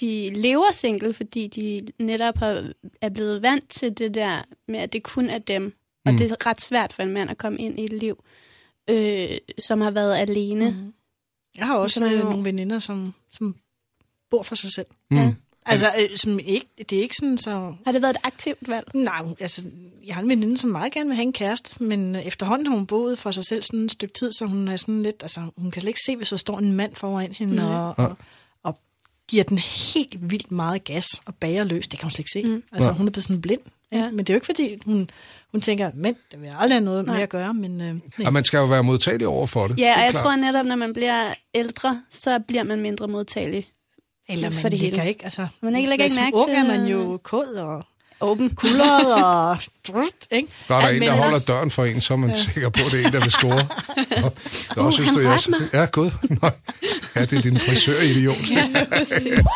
de 0.00 0.30
lever 0.34 0.72
single, 0.72 1.14
fordi 1.14 1.46
de 1.46 1.80
netop 2.04 2.38
har, 2.38 2.70
er 3.00 3.08
blevet 3.08 3.42
vant 3.42 3.68
til 3.68 3.98
det 3.98 4.14
der 4.14 4.42
med, 4.68 4.78
at 4.80 4.92
det 4.92 5.02
kun 5.02 5.30
er 5.30 5.38
dem. 5.38 5.72
Og 6.04 6.12
Mm. 6.12 6.18
det 6.18 6.30
er 6.32 6.46
ret 6.46 6.60
svært 6.60 6.92
for 6.92 7.02
en 7.02 7.12
mand 7.12 7.30
at 7.30 7.38
komme 7.38 7.58
ind 7.58 7.78
i 7.78 7.84
et 7.84 7.92
liv, 7.92 8.24
øh, 8.90 9.28
som 9.58 9.80
har 9.80 9.90
været 9.90 10.16
alene. 10.18 10.70
Mm. 10.70 10.92
Jeg 11.58 11.66
har 11.66 11.76
også 11.76 12.04
Ligesom 12.04 12.26
øh, 12.26 12.30
nogle 12.30 12.44
veninder, 12.44 12.78
som, 12.78 13.14
som 13.30 13.54
bor 14.30 14.42
for 14.42 14.54
sig 14.54 14.72
selv. 14.72 14.86
Mm. 15.10 15.16
Ja. 15.16 15.34
Altså, 15.66 15.86
øh, 15.98 16.16
som 16.16 16.38
ikke, 16.38 16.66
det 16.78 16.98
er 16.98 17.02
ikke 17.02 17.16
sådan 17.20 17.38
så... 17.38 17.74
Har 17.84 17.92
det 17.92 18.02
været 18.02 18.10
et 18.10 18.20
aktivt 18.22 18.68
valg? 18.68 18.86
Nej, 18.94 19.22
altså, 19.40 19.62
jeg 20.06 20.14
har 20.14 20.22
en 20.22 20.28
veninde, 20.28 20.58
som 20.58 20.70
meget 20.70 20.92
gerne 20.92 21.08
vil 21.08 21.16
have 21.16 21.22
en 21.22 21.32
kæreste, 21.32 21.82
men 21.82 22.16
øh, 22.16 22.22
efterhånden 22.22 22.66
har 22.66 22.74
hun 22.74 22.86
boet 22.86 23.18
for 23.18 23.30
sig 23.30 23.44
selv 23.44 23.62
sådan 23.62 23.84
et 23.84 23.92
stykke 23.92 24.14
tid, 24.14 24.32
så 24.32 24.44
hun 24.44 24.68
er 24.68 24.76
sådan 24.76 25.02
lidt, 25.02 25.22
altså, 25.22 25.40
hun 25.56 25.70
kan 25.70 25.80
slet 25.80 25.88
ikke 25.88 26.00
se, 26.06 26.16
hvis 26.16 26.28
der 26.28 26.36
står 26.36 26.58
en 26.58 26.72
mand 26.72 26.94
foran 26.94 27.32
hende 27.32 27.56
Nej. 27.56 27.64
og, 27.64 27.94
og, 27.98 28.16
og 28.62 28.78
giver 29.28 29.44
den 29.44 29.58
helt 29.58 30.30
vildt 30.30 30.52
meget 30.52 30.84
gas 30.84 31.06
og 31.24 31.34
bager 31.34 31.64
løs. 31.64 31.88
Det 31.88 31.98
kan 31.98 32.06
hun 32.06 32.10
slet 32.10 32.18
ikke 32.18 32.30
se. 32.30 32.42
Mm. 32.42 32.62
Altså, 32.72 32.92
hun 32.92 33.06
er 33.06 33.10
blevet 33.10 33.24
sådan 33.24 33.42
blind. 33.42 33.60
Ja. 33.92 34.10
Men 34.10 34.18
det 34.18 34.30
er 34.30 34.34
jo 34.34 34.36
ikke, 34.36 34.46
fordi 34.46 34.78
hun, 34.84 35.10
hun 35.52 35.60
tænker, 35.60 35.90
mænd, 35.94 36.16
det 36.32 36.40
vil 36.42 36.50
aldrig 36.58 36.72
have 36.76 36.84
noget 36.84 37.04
Nej. 37.06 37.14
med 37.14 37.22
at 37.22 37.28
gøre, 37.28 37.54
men... 37.54 37.80
Øh, 37.80 37.86
nej. 37.94 38.26
Og 38.26 38.32
man 38.32 38.44
skal 38.44 38.58
jo 38.58 38.64
være 38.64 38.82
modtagelig 38.82 39.26
over 39.26 39.46
for 39.46 39.66
det. 39.66 39.78
Ja, 39.78 39.86
det 39.88 39.94
og 39.96 40.02
jeg 40.02 40.10
klart. 40.10 40.22
tror 40.24 40.36
netop, 40.36 40.66
når 40.66 40.76
man 40.76 40.92
bliver 40.92 41.34
ældre, 41.54 42.02
så 42.10 42.38
bliver 42.48 42.62
man 42.62 42.80
mindre 42.80 43.08
modtagelig. 43.08 43.68
Eller 44.28 44.50
for 44.50 44.62
man 44.62 44.72
det 44.72 44.78
hele. 44.78 44.90
lægger 44.90 45.08
ikke, 45.08 45.24
altså... 45.24 45.46
Man 45.60 45.76
ikke 45.76 45.88
lægger 45.88 46.04
ikke 46.04 46.16
mærke 46.20 46.36
ung 46.36 46.50
er 46.50 46.54
til- 46.64 46.66
man 46.78 46.86
jo 46.86 47.20
kod 47.22 47.46
og 47.54 47.84
Åben. 48.20 48.54
kuldret 48.54 49.24
og... 49.24 49.56
Drut, 49.88 50.04
ikke? 50.30 50.48
Når 50.68 50.76
der 50.80 50.86
er 50.86 50.90
en, 50.90 50.98
Men- 50.98 51.08
der 51.08 51.14
holder 51.14 51.38
døren 51.38 51.70
for 51.70 51.84
en, 51.84 52.00
så 52.00 52.12
er 52.12 52.16
man 52.16 52.30
ja. 52.30 52.34
sikker 52.34 52.68
på, 52.68 52.80
at 52.86 52.92
det 52.92 53.02
er 53.02 53.06
en, 53.06 53.12
der 53.12 53.20
vil 53.20 53.30
score. 53.30 53.66
Nå, 54.76 54.82
Uh, 54.86 54.92
synes 54.92 55.08
han 55.08 55.16
du, 55.18 55.22
jeg... 55.22 55.38
mig. 55.48 55.60
Ja, 55.72 55.84
gud. 55.84 56.10
Nå. 56.42 56.50
Ja, 57.16 57.20
det 57.24 57.32
er 57.38 57.42
din 57.42 57.58
frisør-idiot. 57.58 58.50
Ja. 58.50 58.68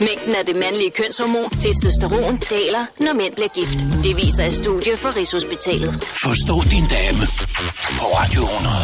Mængden 0.00 0.34
af 0.38 0.46
det 0.46 0.56
mandlige 0.56 0.90
kønshormon, 0.90 1.50
testosteron, 1.50 2.36
daler, 2.50 2.84
når 3.00 3.12
mænd 3.12 3.34
bliver 3.34 3.48
gift. 3.54 3.78
Det 4.04 4.16
viser 4.16 4.44
et 4.44 4.52
studie 4.52 4.96
fra 4.96 5.10
Rigshospitalet. 5.16 5.94
Forstå 6.04 6.54
din 6.70 6.84
dame 6.90 7.18
på 8.00 8.04
Radio 8.18 8.42
100. 8.42 8.74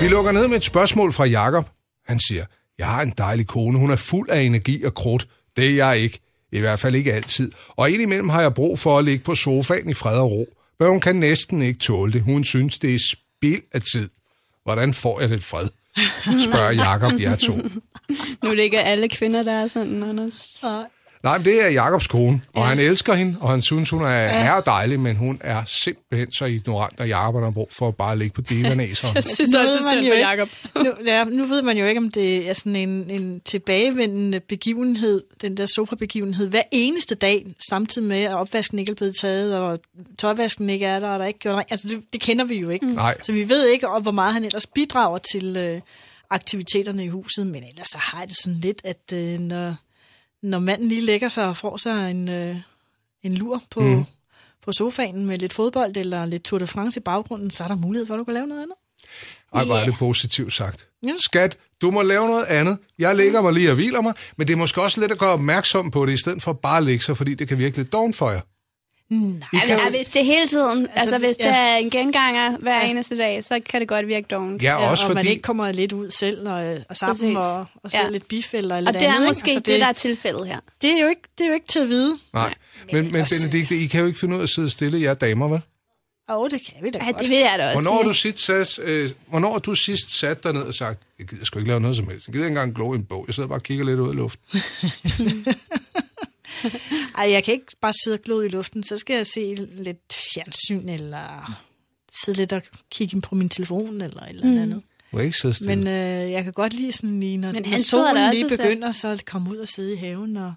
Vi 0.00 0.08
lukker 0.08 0.32
ned 0.32 0.48
med 0.48 0.56
et 0.56 0.64
spørgsmål 0.64 1.12
fra 1.12 1.24
Jakob. 1.24 1.66
Han 2.06 2.20
siger, 2.20 2.44
jeg 2.78 2.86
har 2.86 3.02
en 3.02 3.12
dejlig 3.18 3.46
kone. 3.46 3.78
Hun 3.78 3.90
er 3.90 3.96
fuld 3.96 4.30
af 4.30 4.40
energi 4.40 4.82
og 4.84 4.94
krudt. 4.94 5.26
Det 5.56 5.64
er 5.70 5.74
jeg 5.86 5.98
ikke. 5.98 6.20
I 6.52 6.58
hvert 6.58 6.80
fald 6.80 6.94
ikke 6.94 7.12
altid. 7.12 7.52
Og 7.68 7.90
indimellem 7.90 8.28
har 8.28 8.40
jeg 8.40 8.54
brug 8.54 8.78
for 8.78 8.98
at 8.98 9.04
ligge 9.04 9.24
på 9.24 9.34
sofaen 9.34 9.90
i 9.90 9.94
fred 9.94 10.18
og 10.18 10.30
ro. 10.30 10.48
Men 10.80 10.88
hun 10.88 11.00
kan 11.00 11.16
næsten 11.16 11.62
ikke 11.62 11.78
tåle 11.78 12.12
det. 12.12 12.22
Hun 12.22 12.44
synes, 12.44 12.78
det 12.78 12.94
er 12.94 12.98
spild 12.98 13.62
af 13.72 13.82
tid. 13.82 14.08
Hvordan 14.64 14.94
får 14.94 15.20
jeg 15.20 15.28
lidt 15.28 15.44
fred? 15.44 15.68
Spørger 16.38 16.70
Jakob 16.70 17.20
jer 17.20 17.36
to. 17.36 17.52
Nu 18.42 18.50
er 18.50 18.54
det 18.54 18.62
ikke 18.62 18.80
alle 18.80 19.08
kvinder, 19.08 19.42
der 19.42 19.52
er 19.52 19.66
sådan, 19.66 20.02
Anders. 20.02 20.34
Nej, 21.22 21.38
men 21.38 21.44
det 21.44 21.64
er 21.64 21.70
Jakobs 21.70 22.06
kone, 22.06 22.40
og 22.54 22.66
han 22.66 22.78
elsker 22.78 23.14
hende, 23.14 23.36
og 23.40 23.50
han 23.50 23.62
synes, 23.62 23.90
hun 23.90 24.02
er 24.02 24.08
ja. 24.08 24.60
dejlig, 24.66 25.00
men 25.00 25.16
hun 25.16 25.38
er 25.40 25.62
simpelthen 25.66 26.32
så 26.32 26.44
ignorant, 26.44 27.00
og 27.00 27.08
Jakob 27.08 27.42
har 27.42 27.50
brug 27.50 27.68
for 27.72 27.88
at 27.88 27.96
bare 27.96 28.18
ligge 28.18 28.34
på 28.34 28.40
divanæseren. 28.50 29.14
Jeg 29.14 29.24
synes 29.24 29.54
også, 29.54 29.68
det 29.68 29.96
er 29.96 30.00
synd 30.00 30.12
for 30.12 30.18
Jacob. 30.18 30.48
Nu, 30.84 30.92
ja, 31.06 31.24
nu 31.24 31.44
ved 31.44 31.62
man 31.62 31.76
jo 31.76 31.86
ikke, 31.86 31.98
om 31.98 32.10
det 32.10 32.48
er 32.48 32.52
sådan 32.52 32.76
en, 32.76 33.10
en 33.10 33.40
tilbagevendende 33.40 34.40
begivenhed, 34.40 35.22
den 35.42 35.56
der 35.56 35.66
sofa-begivenhed, 35.66 36.48
hver 36.48 36.62
eneste 36.72 37.14
dag, 37.14 37.46
samtidig 37.70 38.08
med, 38.08 38.22
at 38.22 38.34
opvasken 38.34 38.78
ikke 38.78 38.90
er 38.90 38.94
blevet 38.94 39.14
taget, 39.20 39.56
og 39.56 39.80
tøjvasken 40.18 40.70
ikke 40.70 40.86
er 40.86 40.98
der, 40.98 41.08
og 41.08 41.18
der 41.18 41.24
er 41.24 41.28
ikke 41.28 41.40
gjort. 41.40 41.64
Altså, 41.70 41.88
det, 41.88 42.02
det 42.12 42.20
kender 42.20 42.44
vi 42.44 42.58
jo 42.58 42.70
ikke. 42.70 42.92
Nej. 42.92 43.16
Så 43.22 43.32
vi 43.32 43.48
ved 43.48 43.66
ikke, 43.66 43.86
hvor 44.02 44.10
meget 44.10 44.32
han 44.32 44.44
ellers 44.44 44.66
bidrager 44.66 45.18
til 45.18 45.56
øh, 45.56 45.80
aktiviteterne 46.30 47.04
i 47.04 47.08
huset, 47.08 47.46
men 47.46 47.64
ellers 47.64 47.88
så 47.88 47.98
har 47.98 48.18
jeg 48.18 48.28
det 48.28 48.36
sådan 48.36 48.58
lidt, 48.58 48.80
at 48.84 49.12
øh, 49.14 49.38
når, 49.38 49.74
når 50.42 50.58
manden 50.58 50.88
lige 50.88 51.00
lægger 51.00 51.28
sig 51.28 51.48
og 51.48 51.56
får 51.56 51.76
sig 51.76 52.10
en, 52.10 52.28
øh, 52.28 52.56
en 53.22 53.34
lur 53.34 53.62
på, 53.70 53.80
mm. 53.80 54.04
på 54.64 54.72
sofaen 54.72 55.26
med 55.26 55.38
lidt 55.38 55.52
fodbold 55.52 55.96
eller 55.96 56.26
lidt 56.26 56.42
Tour 56.42 56.58
de 56.58 56.66
France 56.66 57.00
i 57.00 57.02
baggrunden, 57.02 57.50
så 57.50 57.64
er 57.64 57.68
der 57.68 57.74
mulighed 57.74 58.06
for, 58.06 58.14
at 58.14 58.18
du 58.18 58.24
kan 58.24 58.34
lave 58.34 58.46
noget 58.46 58.62
andet. 58.62 58.76
Ej, 59.54 59.64
hvor 59.64 59.74
er 59.74 59.84
det 59.84 59.94
positivt 59.98 60.52
sagt. 60.52 60.88
Ja. 61.06 61.14
Skat, 61.20 61.58
du 61.80 61.90
må 61.90 62.02
lave 62.02 62.28
noget 62.28 62.44
andet. 62.44 62.78
Jeg 62.98 63.16
ligger 63.16 63.42
mig 63.42 63.52
lige 63.52 63.70
og 63.70 63.74
hviler 63.74 64.00
mig, 64.00 64.14
men 64.36 64.46
det 64.46 64.52
er 64.52 64.56
måske 64.56 64.82
også 64.82 65.00
lidt 65.00 65.12
at 65.12 65.18
gøre 65.18 65.30
opmærksom 65.30 65.90
på 65.90 66.06
det, 66.06 66.12
i 66.12 66.16
stedet 66.16 66.42
for 66.42 66.52
bare 66.52 66.76
at 66.76 66.82
lægge 66.82 67.04
sig, 67.04 67.16
fordi 67.16 67.34
det 67.34 67.48
kan 67.48 67.58
virke 67.58 67.76
lidt 67.76 67.92
dovent 67.92 68.16
for 68.16 68.30
jer. 68.30 68.40
Nej. 69.10 69.40
Kan, 69.50 69.68
Ja, 69.84 69.90
hvis 69.90 70.06
det 70.06 70.20
er 70.20 70.24
hele 70.24 70.46
tiden, 70.46 70.80
altså, 70.86 71.00
altså 71.00 71.18
hvis 71.18 71.36
ja. 71.40 71.44
det 71.48 71.54
er 71.54 71.76
en 71.76 71.90
genganger 71.90 72.56
hver 72.58 72.80
eneste 72.80 73.18
dag, 73.18 73.44
så 73.44 73.60
kan 73.60 73.80
det 73.80 73.88
godt 73.88 74.06
virke 74.06 74.26
dovent. 74.30 74.62
ja, 74.62 74.80
Ja, 74.82 74.90
også 74.90 75.04
og 75.04 75.14
man 75.14 75.16
fordi... 75.22 75.30
ikke 75.30 75.42
kommer 75.42 75.72
lidt 75.72 75.92
ud 75.92 76.10
selv 76.10 76.48
og, 76.48 76.76
og 76.88 76.96
sammen 76.96 77.36
og, 77.36 77.66
og 77.82 77.90
ser 77.90 77.98
Ja. 78.04 78.10
lidt 78.10 78.28
bif 78.28 78.54
eller 78.54 78.76
Og 78.76 78.82
det 78.94 79.02
er 79.02 79.08
andet. 79.08 79.14
ikke? 79.20 79.26
måske 79.26 79.46
Altså, 79.50 79.58
det, 79.60 79.66
det, 79.66 79.80
der 79.80 79.86
er 79.86 79.92
tilfældet 79.92 80.46
her. 80.46 80.58
det, 80.82 80.90
er 80.90 80.98
jo 81.02 81.08
ikke, 81.08 81.22
det 81.38 81.44
er 81.44 81.48
jo 81.48 81.54
ikke 81.54 81.66
til 81.66 81.78
at 81.78 81.88
vide. 81.88 82.18
Nej, 82.32 82.54
men, 82.92 83.12
men 83.12 83.26
Benedikte, 83.42 83.76
I 83.76 83.86
kan 83.86 84.00
jo 84.00 84.06
ikke 84.06 84.18
finde 84.18 84.34
ud 84.34 84.40
af 84.40 84.42
at 84.42 84.48
sidde 84.50 84.70
stille, 84.70 85.02
jer 85.02 85.14
damer, 85.14 85.48
vel? 85.48 85.60
Åh, 86.30 86.36
oh, 86.38 86.50
det 86.50 86.62
kan 86.66 86.74
vi 86.84 86.90
da 86.90 86.98
Ja, 86.98 87.04
godt. 87.04 87.18
det 87.20 87.28
vil 87.28 87.38
jeg 87.38 87.54
da 87.58 87.66
også 87.72 87.78
Hvornår 87.82 87.96
har 88.02 88.08
du 88.08 88.14
sidst, 88.14 88.38
sat, 88.44 88.78
øh, 88.84 89.10
hvornår 89.28 89.52
har 89.52 89.58
du 89.58 89.74
sidst 89.74 90.18
sat 90.18 90.42
dig 90.44 90.52
ned 90.52 90.62
og 90.62 90.74
sagt, 90.74 91.02
jeg 91.18 91.26
gider 91.26 91.44
sgu 91.44 91.58
ikke 91.58 91.68
lave 91.68 91.80
noget 91.80 91.96
som 91.96 92.08
helst. 92.08 92.26
Jeg 92.26 92.32
gider 92.32 92.44
ikke 92.46 92.52
engang 92.52 92.74
glo 92.74 92.92
i 92.92 92.96
en 92.96 93.04
bog. 93.04 93.24
Jeg 93.26 93.34
sidder 93.34 93.48
bare 93.48 93.58
og 93.58 93.62
kigger 93.62 93.84
lidt 93.84 94.00
ud 94.00 94.12
i 94.12 94.16
luften. 94.16 94.60
Ej, 97.18 97.30
jeg 97.32 97.44
kan 97.44 97.54
ikke 97.54 97.76
bare 97.80 97.92
sidde 98.04 98.14
og 98.14 98.20
glode 98.20 98.46
i 98.46 98.48
luften. 98.48 98.82
Så 98.82 98.96
skal 98.96 99.16
jeg 99.16 99.26
se 99.26 99.54
lidt 99.76 100.12
fjernsyn, 100.34 100.88
eller 100.88 101.58
sidde 102.24 102.38
lidt 102.38 102.52
og 102.52 102.62
kigge 102.90 103.20
på 103.20 103.34
min 103.34 103.48
telefon, 103.48 104.00
eller 104.00 104.22
et 104.22 104.28
eller 104.28 104.46
Mm. 104.46 104.58
andet. 104.58 104.82
Du 105.12 105.16
kan 105.16 105.24
ikke 105.26 105.38
sidde 105.38 105.54
stille. 105.54 105.76
Men 105.76 105.86
øh, 105.86 106.30
jeg 106.32 106.44
kan 106.44 106.52
godt 106.52 106.72
lide 106.72 106.92
sådan 106.92 107.20
lige, 107.20 107.36
når, 107.36 107.52
Men 107.52 107.62
når 107.62 107.76
solen 107.78 108.30
lige 108.34 108.48
begynder, 108.48 108.92
så 108.92 109.22
komme 109.26 109.50
ud 109.50 109.56
og 109.56 109.68
sidde 109.68 109.92
i 109.92 109.96
haven 109.96 110.36
og 110.36 110.54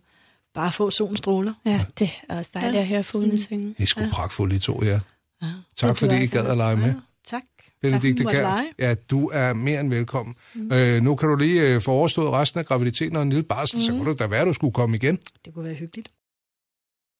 bare 0.53 0.71
få 0.71 0.89
solens 0.89 1.17
stråler. 1.17 1.53
Ja, 1.65 1.85
det 1.99 2.09
er 2.29 2.37
også 2.37 2.51
dejligt 2.53 2.75
Ja. 2.75 2.81
at 2.81 2.87
høre 2.87 3.03
fuglene 3.03 3.41
synge. 3.41 3.75
I 3.77 3.81
er 3.81 3.85
sgu 3.85 4.01
pragtfulde, 4.11 4.55
I 4.55 4.59
to, 4.59 4.83
ja. 4.83 4.99
Ja. 5.41 5.47
Tak 5.75 5.97
fordi 5.97 6.23
I 6.23 6.27
gad 6.27 6.45
at 6.47 6.57
lege 6.57 6.75
med. 6.77 6.85
Ja, 6.87 6.93
tak. 7.25 7.43
Benedikte 7.81 8.23
Kær, 8.23 8.63
ja, 8.79 8.95
du 9.11 9.29
er 9.33 9.53
mere 9.53 9.79
end 9.79 9.89
velkommen. 9.89 10.35
Mm. 10.55 10.71
Øh, 10.73 11.01
nu 11.01 11.15
kan 11.15 11.29
du 11.29 11.35
lige 11.35 11.75
øh, 11.75 11.81
få 11.81 11.91
overstået 11.91 12.31
resten 12.31 12.59
af 12.59 12.65
graviditeten 12.65 13.15
og 13.15 13.23
en 13.23 13.29
lille 13.29 13.43
barsel, 13.43 13.77
mm. 13.77 13.81
så 13.81 13.91
kunne 13.91 14.11
det 14.11 14.19
da 14.19 14.27
være, 14.27 14.41
at 14.41 14.47
du 14.47 14.53
skulle 14.53 14.73
komme 14.73 14.95
igen. 14.95 15.19
Det 15.45 15.53
kunne 15.53 15.65
være 15.65 15.73
hyggeligt. 15.73 16.11